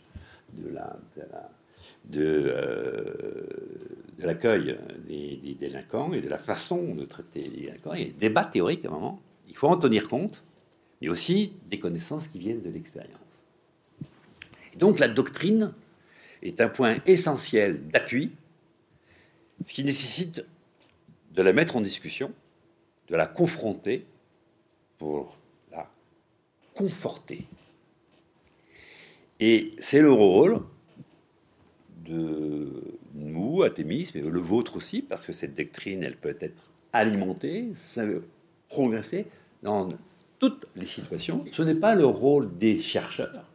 de 0.53 0.69
euh, 2.17 3.47
l'accueil 4.19 4.77
des, 5.07 5.37
des, 5.37 5.55
délinquants 5.55 6.13
et 6.13 6.21
de 6.21 6.29
la 6.29 6.37
façon 6.37 6.93
de 6.95 7.05
traiter 7.05 7.41
les 7.41 7.61
délinquants. 7.61 7.93
Il 7.93 7.99
y 7.99 8.03
a 8.03 8.07
des 8.07 8.13
débats 8.13 8.45
théoriques 8.45 8.85
à 8.85 8.89
un 8.89 8.91
moment. 8.91 9.21
Il 9.47 9.55
faut 9.55 9.67
en 9.67 9.77
tenir 9.77 10.07
compte, 10.07 10.43
mais 11.01 11.09
aussi 11.09 11.53
des 11.69 11.79
connaissances 11.79 12.27
qui 12.27 12.39
viennent 12.39 12.61
de 12.61 12.69
l'expérience. 12.69 13.19
Donc 14.77 14.99
la 14.99 15.07
doctrine 15.07 15.73
est 16.43 16.61
un 16.61 16.69
point 16.69 16.97
essentiel 17.05 17.87
d'appui, 17.87 18.31
ce 19.63 19.73
qui 19.73 19.83
nécessite 19.83 20.45
de 21.31 21.41
la 21.41 21.53
mettre 21.53 21.75
en 21.75 21.81
discussion, 21.81 22.33
de 23.07 23.15
la 23.15 23.27
confronter 23.27 24.05
pour 24.97 25.37
la 25.71 25.89
conforter. 26.73 27.47
Et 29.39 29.71
c'est 29.77 30.01
le 30.01 30.11
rôle 30.11 30.61
de 32.05 32.97
nous, 33.13 33.63
athémisme, 33.63 34.17
et 34.17 34.21
le 34.21 34.39
vôtre 34.39 34.77
aussi, 34.77 35.01
parce 35.01 35.25
que 35.25 35.33
cette 35.33 35.55
doctrine, 35.55 36.03
elle 36.03 36.15
peut 36.15 36.37
être 36.39 36.71
alimentée, 36.93 37.73
progresser 38.69 39.27
dans 39.63 39.89
toutes 40.39 40.67
les 40.75 40.85
situations. 40.85 41.43
Ce 41.51 41.61
n'est 41.63 41.75
pas 41.75 41.95
le 41.95 42.05
rôle 42.05 42.57
des 42.57 42.79
chercheurs, 42.79 43.45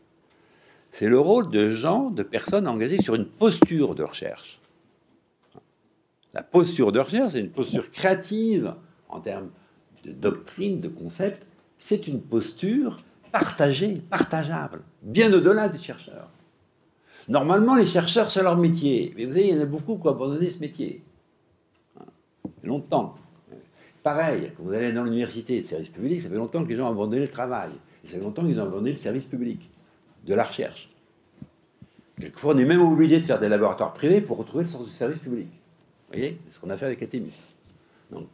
c'est 0.93 1.09
le 1.09 1.19
rôle 1.19 1.51
de 1.51 1.65
gens, 1.65 2.11
de 2.11 2.23
personnes 2.23 2.67
engagées 2.67 3.01
sur 3.01 3.15
une 3.15 3.27
posture 3.27 3.95
de 3.95 4.03
recherche. 4.03 4.60
La 6.33 6.43
posture 6.43 6.93
de 6.93 7.01
recherche, 7.01 7.33
c'est 7.33 7.41
une 7.41 7.51
posture 7.51 7.91
créative 7.91 8.75
en 9.09 9.21
termes 9.21 9.51
de 10.05 10.13
doctrine, 10.13 10.81
de 10.81 10.89
concept. 10.89 11.47
C'est 11.79 12.07
une 12.07 12.21
posture 12.21 12.99
partagée, 13.33 14.03
partageable, 14.11 14.83
bien 15.03 15.33
au-delà 15.33 15.69
des 15.69 15.79
chercheurs. 15.79 16.31
Normalement, 17.29 17.75
les 17.75 17.87
chercheurs, 17.87 18.31
c'est 18.31 18.43
leur 18.43 18.57
métier. 18.57 19.13
Mais 19.17 19.25
vous 19.25 19.33
savez, 19.33 19.49
il 19.49 19.55
y 19.55 19.59
en 19.59 19.63
a 19.63 19.67
beaucoup 19.67 19.99
qui 19.99 20.07
ont 20.07 20.11
abandonné 20.11 20.51
ce 20.51 20.61
métier. 20.61 21.05
Longtemps. 22.65 23.15
Pareil, 24.03 24.53
quand 24.57 24.63
vous 24.63 24.73
allez 24.73 24.93
dans 24.93 25.05
l'université 25.05 25.61
de 25.61 25.67
service 25.67 25.91
public, 25.91 26.21
ça 26.21 26.29
fait 26.29 26.37
longtemps 26.37 26.65
que 26.65 26.69
les 26.69 26.77
gens 26.77 26.89
ont 26.89 26.93
abandonné 26.93 27.21
le 27.21 27.29
travail. 27.29 27.71
Et 28.03 28.07
ça 28.07 28.15
fait 28.15 28.21
longtemps 28.21 28.45
qu'ils 28.45 28.59
ont 28.59 28.65
abandonné 28.65 28.93
le 28.93 28.99
service 28.99 29.27
public, 29.27 29.71
de 30.27 30.35
la 30.35 30.45
recherche. 30.45 30.89
Quelquefois, 32.19 32.55
on 32.55 32.59
est 32.59 32.65
même 32.65 32.83
obligé 32.83 33.21
de 33.21 33.25
faire 33.25 33.41
des 33.41 33.49
laboratoires 33.49 33.93
privés 33.95 34.21
pour 34.21 34.39
retrouver 34.39 34.65
le 34.65 34.71
sens 34.71 34.85
du 34.85 34.91
service 34.91 35.19
public. 35.19 35.49
Vous 36.11 36.19
voyez 36.19 36.41
ce 36.51 36.59
qu'on 36.59 36.71
a 36.71 36.77
fait 36.77 36.87
avec 36.87 37.03
Atémis. 37.03 37.45
Donc, 38.11 38.27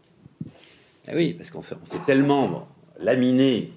eh 1.09 1.15
oui, 1.15 1.35
parce 1.35 1.51
qu'on 1.51 1.63
s'est 1.63 1.77
tellement 2.07 2.69
laminé 2.99 3.71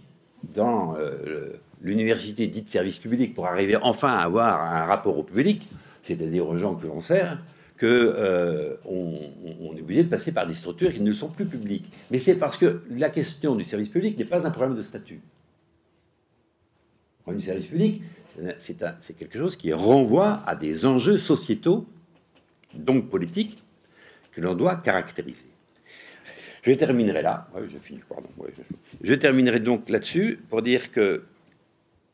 dans 0.53 0.95
euh, 0.95 1.59
l'université 1.81 2.47
dite 2.47 2.69
service 2.69 2.97
public 2.97 3.35
pour 3.35 3.47
arriver 3.47 3.75
enfin 3.81 4.13
à 4.13 4.21
avoir 4.21 4.61
un 4.61 4.85
rapport 4.85 5.17
au 5.17 5.23
public, 5.23 5.67
c'est-à-dire 6.01 6.47
aux 6.47 6.55
gens 6.55 6.75
que 6.75 6.87
l'on 6.87 7.01
sert, 7.01 7.39
qu'on 7.77 7.87
euh, 7.87 8.77
on 8.85 9.75
est 9.75 9.81
obligé 9.81 10.03
de 10.03 10.09
passer 10.09 10.31
par 10.31 10.47
des 10.47 10.53
structures 10.53 10.93
qui 10.93 11.01
ne 11.01 11.11
sont 11.11 11.27
plus 11.27 11.45
publiques. 11.45 11.91
Mais 12.09 12.19
c'est 12.19 12.35
parce 12.35 12.57
que 12.57 12.83
la 12.89 13.09
question 13.09 13.55
du 13.55 13.65
service 13.65 13.89
public 13.89 14.17
n'est 14.17 14.23
pas 14.23 14.47
un 14.47 14.51
problème 14.51 14.77
de 14.77 14.81
statut. 14.81 15.19
Le 17.19 17.23
problème 17.23 17.41
du 17.41 17.45
service 17.45 17.65
public, 17.65 18.01
c'est 18.59 19.17
quelque 19.17 19.37
chose 19.37 19.57
qui 19.57 19.73
renvoie 19.73 20.41
à 20.45 20.55
des 20.55 20.85
enjeux 20.85 21.17
sociétaux, 21.17 21.85
donc 22.73 23.09
politiques, 23.09 23.61
que 24.31 24.41
l'on 24.41 24.55
doit 24.55 24.75
caractériser. 24.77 25.49
Je 26.61 26.73
terminerai 26.73 27.21
là. 27.21 27.47
je 27.67 27.77
finis, 27.77 28.01
pardon. 28.07 28.29
je, 29.01 29.13
terminerai 29.13 29.59
donc 29.59 29.89
là-dessus 29.89 30.39
pour 30.49 30.61
dire 30.61 30.91
que 30.91 31.23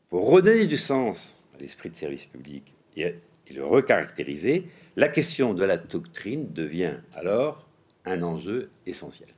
pour 0.08 0.30
redonner 0.30 0.66
du 0.66 0.76
sens 0.76 1.36
à 1.54 1.58
l'esprit 1.58 1.90
de 1.90 1.96
service 1.96 2.26
public 2.26 2.74
et 2.96 3.14
le 3.52 3.64
recaractériser, 3.64 4.68
la 4.96 5.08
question 5.08 5.52
de 5.52 5.64
la 5.64 5.76
doctrine 5.76 6.52
devient 6.52 6.94
alors 7.14 7.66
un 8.04 8.22
enjeu 8.22 8.70
essentiel. 8.86 9.28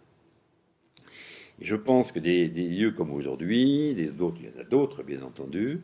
je 1.61 1.75
pense 1.75 2.13
que 2.13 2.21
des, 2.21 2.49
lieux 2.49 2.93
comme 2.93 3.13
aujourd'hui, 3.13 3.91
il 3.91 4.05
y 4.05 4.11
en 4.11 4.61
a 4.61 4.65
d'autres 4.65 5.03
bien 5.03 5.23
entendu, 5.23 5.81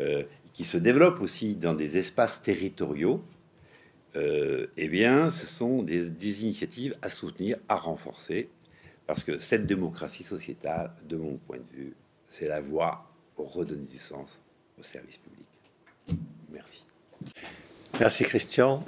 euh, 0.00 0.24
qui 0.52 0.64
se 0.64 0.78
développent 0.78 1.20
aussi 1.20 1.54
dans 1.54 1.74
des 1.74 1.98
espaces 1.98 2.42
territoriaux, 2.42 3.22
euh, 4.16 4.66
eh 4.76 4.88
bien, 4.88 5.30
ce 5.30 5.46
sont 5.46 5.82
des, 5.82 6.10
des, 6.10 6.42
initiatives 6.42 6.96
à 7.00 7.08
soutenir, 7.08 7.56
à 7.68 7.76
renforcer, 7.76 8.50
parce 9.06 9.24
que 9.24 9.38
cette 9.38 9.66
démocratie 9.66 10.24
sociétale, 10.24 10.92
de 11.08 11.16
mon 11.16 11.36
point 11.38 11.58
de 11.58 11.76
vue, 11.76 11.94
c'est 12.24 12.48
la 12.48 12.60
voie 12.60 13.10
pour 13.34 13.52
redonner 13.52 13.86
du 13.86 13.98
sens 13.98 14.42
au 14.78 14.82
service 14.82 15.18
public. 15.18 15.46
Merci. 16.50 16.84
Merci 17.98 18.24
Christian. 18.24 18.84